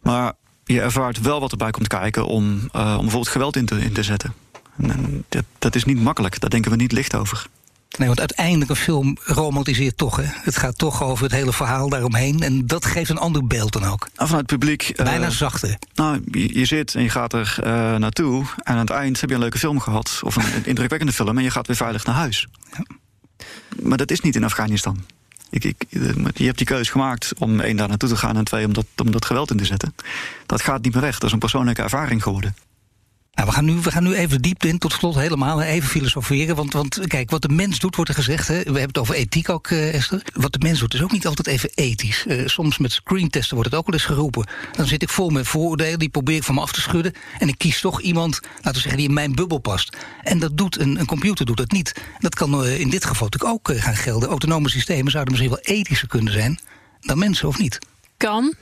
Maar 0.03 0.33
je 0.65 0.81
ervaart 0.81 1.21
wel 1.21 1.41
wat 1.41 1.51
erbij 1.51 1.71
komt 1.71 1.87
kijken 1.87 2.27
om, 2.27 2.45
uh, 2.77 2.91
om 2.91 3.01
bijvoorbeeld 3.01 3.29
geweld 3.29 3.57
in 3.57 3.67
te, 3.67 3.81
in 3.81 3.93
te 3.93 4.03
zetten. 4.03 4.33
En 4.81 5.25
dat, 5.29 5.45
dat 5.59 5.75
is 5.75 5.85
niet 5.85 6.03
makkelijk, 6.03 6.41
daar 6.41 6.51
denken 6.51 6.71
we 6.71 6.77
niet 6.77 6.93
licht 6.93 7.15
over. 7.15 7.47
Nee, 7.97 8.07
want 8.07 8.19
uiteindelijk 8.19 8.71
een 8.71 8.77
film 8.77 9.17
romantiseert 9.25 9.97
toch. 9.97 10.17
Hè? 10.17 10.25
Het 10.27 10.57
gaat 10.57 10.79
toch 10.79 11.03
over 11.03 11.25
het 11.25 11.33
hele 11.33 11.53
verhaal 11.53 11.89
daaromheen. 11.89 12.43
En 12.43 12.67
dat 12.67 12.85
geeft 12.85 13.11
een 13.11 13.19
ander 13.19 13.47
beeld 13.47 13.73
dan 13.73 13.85
ook. 13.85 14.09
En 14.17 14.27
vanuit 14.27 14.51
het 14.51 14.59
publiek. 14.59 14.93
Bijna 14.97 15.27
uh, 15.27 15.33
zachter. 15.33 15.79
Nou, 15.95 16.23
je, 16.31 16.59
je, 16.59 16.65
zit 16.65 16.95
en 16.95 17.03
je 17.03 17.09
gaat 17.09 17.33
er 17.33 17.57
uh, 17.61 17.67
naartoe. 17.97 18.45
En 18.57 18.73
aan 18.73 18.79
het 18.79 18.91
eind 18.91 19.21
heb 19.21 19.29
je 19.29 19.35
een 19.35 19.41
leuke 19.41 19.59
film 19.59 19.81
gehad. 19.81 20.21
Of 20.25 20.37
een 20.37 20.65
indrukwekkende 20.65 21.13
film. 21.13 21.39
En 21.39 21.45
je 21.45 21.51
gaat 21.51 21.67
weer 21.67 21.77
veilig 21.77 22.05
naar 22.05 22.15
huis. 22.15 22.47
Ja. 22.73 22.85
Maar 23.83 23.99
dat 23.99 24.11
is 24.11 24.21
niet 24.21 24.37
in 24.37 24.45
Afghanistan. 24.45 25.05
Ik, 25.51 25.65
ik, 25.65 25.85
je 26.35 26.45
hebt 26.45 26.59
die 26.59 26.67
keuze 26.67 26.91
gemaakt 26.91 27.33
om 27.39 27.61
één 27.61 27.77
daar 27.77 27.89
naartoe 27.89 28.09
te 28.09 28.17
gaan 28.17 28.37
en 28.37 28.45
twee 28.45 28.67
om 28.67 28.73
dat, 28.73 28.87
om 28.97 29.11
dat 29.11 29.25
geweld 29.25 29.51
in 29.51 29.57
te 29.57 29.65
zetten. 29.65 29.95
Dat 30.47 30.63
gaat 30.63 30.83
niet 30.83 30.93
meer 30.93 31.03
weg. 31.03 31.15
Dat 31.15 31.25
is 31.25 31.33
een 31.33 31.39
persoonlijke 31.39 31.83
ervaring 31.83 32.23
geworden. 32.23 32.55
Nou, 33.39 33.51
we, 33.51 33.57
gaan 33.57 33.65
nu, 33.65 33.75
we 33.75 33.91
gaan 33.91 34.03
nu 34.03 34.15
even 34.15 34.43
diep 34.43 34.65
in, 34.65 34.79
tot 34.79 34.93
slot 34.93 35.15
helemaal, 35.15 35.63
even 35.63 35.89
filosoferen. 35.89 36.57
Want, 36.57 36.73
want 36.73 37.07
kijk, 37.07 37.31
wat 37.31 37.43
de 37.43 37.49
mens 37.49 37.79
doet, 37.79 37.95
wordt 37.97 38.11
er 38.11 38.17
gezegd. 38.17 38.49
Hè? 38.49 38.55
We 38.55 38.63
hebben 38.63 38.83
het 38.83 38.99
over 38.99 39.15
ethiek 39.15 39.49
ook, 39.49 39.71
uh, 39.71 39.95
Esther. 39.95 40.23
Wat 40.33 40.53
de 40.53 40.59
mens 40.59 40.79
doet 40.79 40.95
is 40.95 41.03
ook 41.03 41.13
niet 41.13 41.27
altijd 41.27 41.47
even 41.47 41.71
ethisch. 41.75 42.25
Uh, 42.27 42.47
soms 42.47 42.79
met 42.79 42.93
screentesten 42.93 43.55
wordt 43.55 43.71
het 43.71 43.79
ook 43.79 43.87
wel 43.87 43.95
eens 43.95 44.05
geroepen. 44.05 44.47
Dan 44.73 44.87
zit 44.87 45.03
ik 45.03 45.09
vol 45.09 45.31
met 45.31 45.49
vooroordelen, 45.49 45.99
die 45.99 46.09
probeer 46.09 46.37
ik 46.37 46.43
van 46.43 46.55
me 46.55 46.61
af 46.61 46.73
te 46.73 46.81
schudden. 46.81 47.13
En 47.39 47.49
ik 47.49 47.59
kies 47.59 47.81
toch 47.81 48.01
iemand, 48.01 48.41
laten 48.55 48.73
we 48.73 48.79
zeggen, 48.79 48.97
die 48.97 49.09
in 49.09 49.15
mijn 49.15 49.35
bubbel 49.35 49.59
past. 49.59 49.97
En 50.23 50.39
dat 50.39 50.57
doet 50.57 50.79
een, 50.79 50.99
een 51.01 51.07
computer 51.07 51.47
doet 51.47 51.57
dat 51.57 51.71
niet. 51.71 51.95
Dat 52.19 52.35
kan 52.35 52.65
uh, 52.65 52.81
in 52.81 52.91
dit 52.91 53.05
geval 53.05 53.29
natuurlijk 53.31 53.53
ook 53.53 53.79
gaan 53.79 53.97
gelden. 53.97 54.29
Autonome 54.29 54.69
systemen 54.69 55.11
zouden 55.11 55.33
misschien 55.33 55.55
wel 55.65 55.77
ethischer 55.77 56.09
kunnen 56.09 56.33
zijn 56.33 56.59
dan 57.01 57.19
mensen, 57.19 57.49
of 57.49 57.59
niet? 57.59 57.79
Kan. 58.17 58.55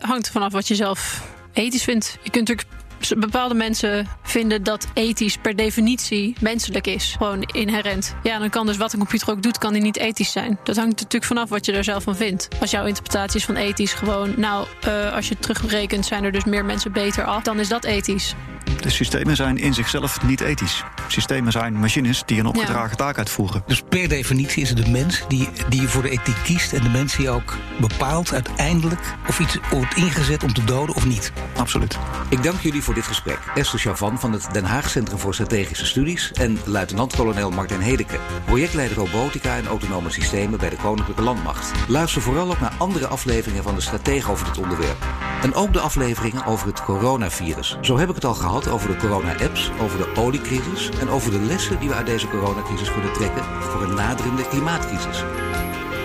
hangt 0.00 0.26
er 0.26 0.32
vanaf 0.32 0.52
wat 0.52 0.68
je 0.68 0.74
zelf 0.74 1.22
ethisch 1.52 1.84
vindt. 1.84 2.18
Je 2.22 2.30
kunt 2.30 2.48
natuurlijk 2.48 2.78
bepaalde 3.16 3.54
mensen 3.54 4.06
vinden 4.22 4.62
dat 4.62 4.86
ethisch 4.94 5.36
per 5.36 5.56
definitie 5.56 6.36
menselijk 6.40 6.86
is. 6.86 7.14
Gewoon 7.18 7.42
inherent. 7.42 8.14
Ja, 8.22 8.38
dan 8.38 8.50
kan 8.50 8.66
dus 8.66 8.76
wat 8.76 8.92
een 8.92 8.98
computer 8.98 9.30
ook 9.30 9.42
doet, 9.42 9.58
kan 9.58 9.72
die 9.72 9.82
niet 9.82 9.96
ethisch 9.96 10.32
zijn. 10.32 10.58
Dat 10.64 10.76
hangt 10.76 10.96
natuurlijk 10.96 11.24
vanaf 11.24 11.48
wat 11.48 11.66
je 11.66 11.72
er 11.72 11.84
zelf 11.84 12.02
van 12.02 12.16
vindt. 12.16 12.48
Als 12.60 12.70
jouw 12.70 12.86
interpretatie 12.86 13.38
is 13.38 13.44
van 13.44 13.56
ethisch 13.56 13.92
gewoon, 13.92 14.34
nou, 14.36 14.66
uh, 14.86 15.12
als 15.14 15.28
je 15.28 15.38
terugrekent, 15.38 16.06
zijn 16.06 16.24
er 16.24 16.32
dus 16.32 16.44
meer 16.44 16.64
mensen 16.64 16.92
beter 16.92 17.24
af, 17.24 17.42
dan 17.42 17.60
is 17.60 17.68
dat 17.68 17.84
ethisch. 17.84 18.34
De 18.76 18.90
systemen 18.90 19.36
zijn 19.36 19.56
in 19.56 19.74
zichzelf 19.74 20.22
niet 20.22 20.40
ethisch. 20.40 20.84
Systemen 21.08 21.52
zijn 21.52 21.74
machines 21.74 22.22
die 22.26 22.40
een 22.40 22.46
opgedragen 22.46 22.90
ja. 22.90 22.96
taak 22.96 23.18
uitvoeren. 23.18 23.62
Dus 23.66 23.82
per 23.88 24.08
definitie 24.08 24.62
is 24.62 24.68
het 24.68 24.84
de 24.84 24.90
mens 24.90 25.24
die, 25.28 25.48
die 25.68 25.88
voor 25.88 26.02
de 26.02 26.10
ethiek 26.10 26.36
kiest... 26.44 26.72
en 26.72 26.82
de 26.82 26.88
mens 26.88 27.16
die 27.16 27.30
ook 27.30 27.56
bepaalt 27.80 28.32
uiteindelijk 28.32 29.00
of 29.28 29.40
iets 29.40 29.58
wordt 29.70 29.96
ingezet 29.96 30.42
om 30.42 30.52
te 30.52 30.64
doden 30.64 30.94
of 30.94 31.06
niet. 31.06 31.32
Absoluut. 31.56 31.98
Ik 32.28 32.42
dank 32.42 32.60
jullie 32.60 32.82
voor 32.82 32.94
dit 32.94 33.06
gesprek. 33.06 33.38
Esther 33.54 33.78
Chavan 33.78 34.20
van 34.20 34.32
het 34.32 34.48
Den 34.52 34.64
Haag 34.64 34.90
Centrum 34.90 35.18
voor 35.18 35.34
Strategische 35.34 35.86
Studies... 35.86 36.32
en 36.32 36.58
luitenant-kolonel 36.64 37.50
Martin 37.50 37.80
Hedeke, 37.80 38.18
projectleider 38.44 38.96
robotica 38.96 39.56
en 39.56 39.66
autonome 39.66 40.10
systemen... 40.10 40.58
bij 40.58 40.70
de 40.70 40.76
Koninklijke 40.76 41.22
Landmacht. 41.22 41.72
Luister 41.88 42.22
vooral 42.22 42.50
ook 42.50 42.60
naar 42.60 42.74
andere 42.78 43.06
afleveringen 43.06 43.62
van 43.62 43.74
de 43.74 43.80
Stratege 43.80 44.30
over 44.30 44.46
dit 44.46 44.58
onderwerp. 44.58 45.06
En 45.42 45.54
ook 45.54 45.72
de 45.72 45.80
afleveringen 45.80 46.46
over 46.46 46.66
het 46.66 46.82
coronavirus. 46.84 47.76
Zo 47.80 47.98
heb 47.98 48.08
ik 48.08 48.14
het 48.14 48.24
al 48.24 48.34
over 48.66 48.88
de 48.88 48.96
corona-apps, 48.96 49.70
over 49.80 49.98
de 49.98 50.20
oliecrisis 50.20 50.90
en 51.00 51.08
over 51.08 51.30
de 51.30 51.40
lessen 51.40 51.78
die 51.80 51.88
we 51.88 51.94
uit 51.94 52.06
deze 52.06 52.28
coronacrisis 52.28 52.92
kunnen 52.92 53.12
trekken 53.12 53.44
voor 53.44 53.82
een 53.82 53.94
naderende 53.94 54.48
klimaatcrisis. 54.48 55.24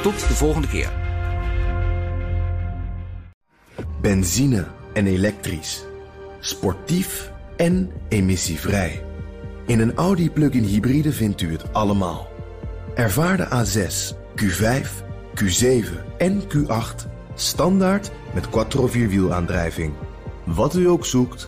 Tot 0.02 0.28
de 0.28 0.34
volgende 0.34 0.68
keer. 0.68 0.92
Benzine 4.02 4.68
en 4.94 5.08
elektrisch. 5.08 5.86
Sportief 6.40 7.32
en 7.58 7.92
emissievrij. 8.10 9.04
In 9.66 9.80
een 9.80 9.96
Audi 9.96 10.32
plug-in 10.32 10.64
hybride 10.64 11.12
vindt 11.12 11.42
u 11.42 11.52
het 11.52 11.74
allemaal. 11.74 12.28
Ervaar 12.96 13.38
de 13.38 13.48
A6, 13.48 14.16
Q5, 14.36 14.88
Q7 15.36 16.18
en 16.18 16.42
Q8 16.42 17.12
Standaard 17.36 18.12
met 18.34 18.50
quattro 18.50 18.88
vierwielaandrijving. 18.88 19.94
Wat 20.44 20.76
u 20.76 20.90
ook 20.90 21.06
zoekt, 21.06 21.48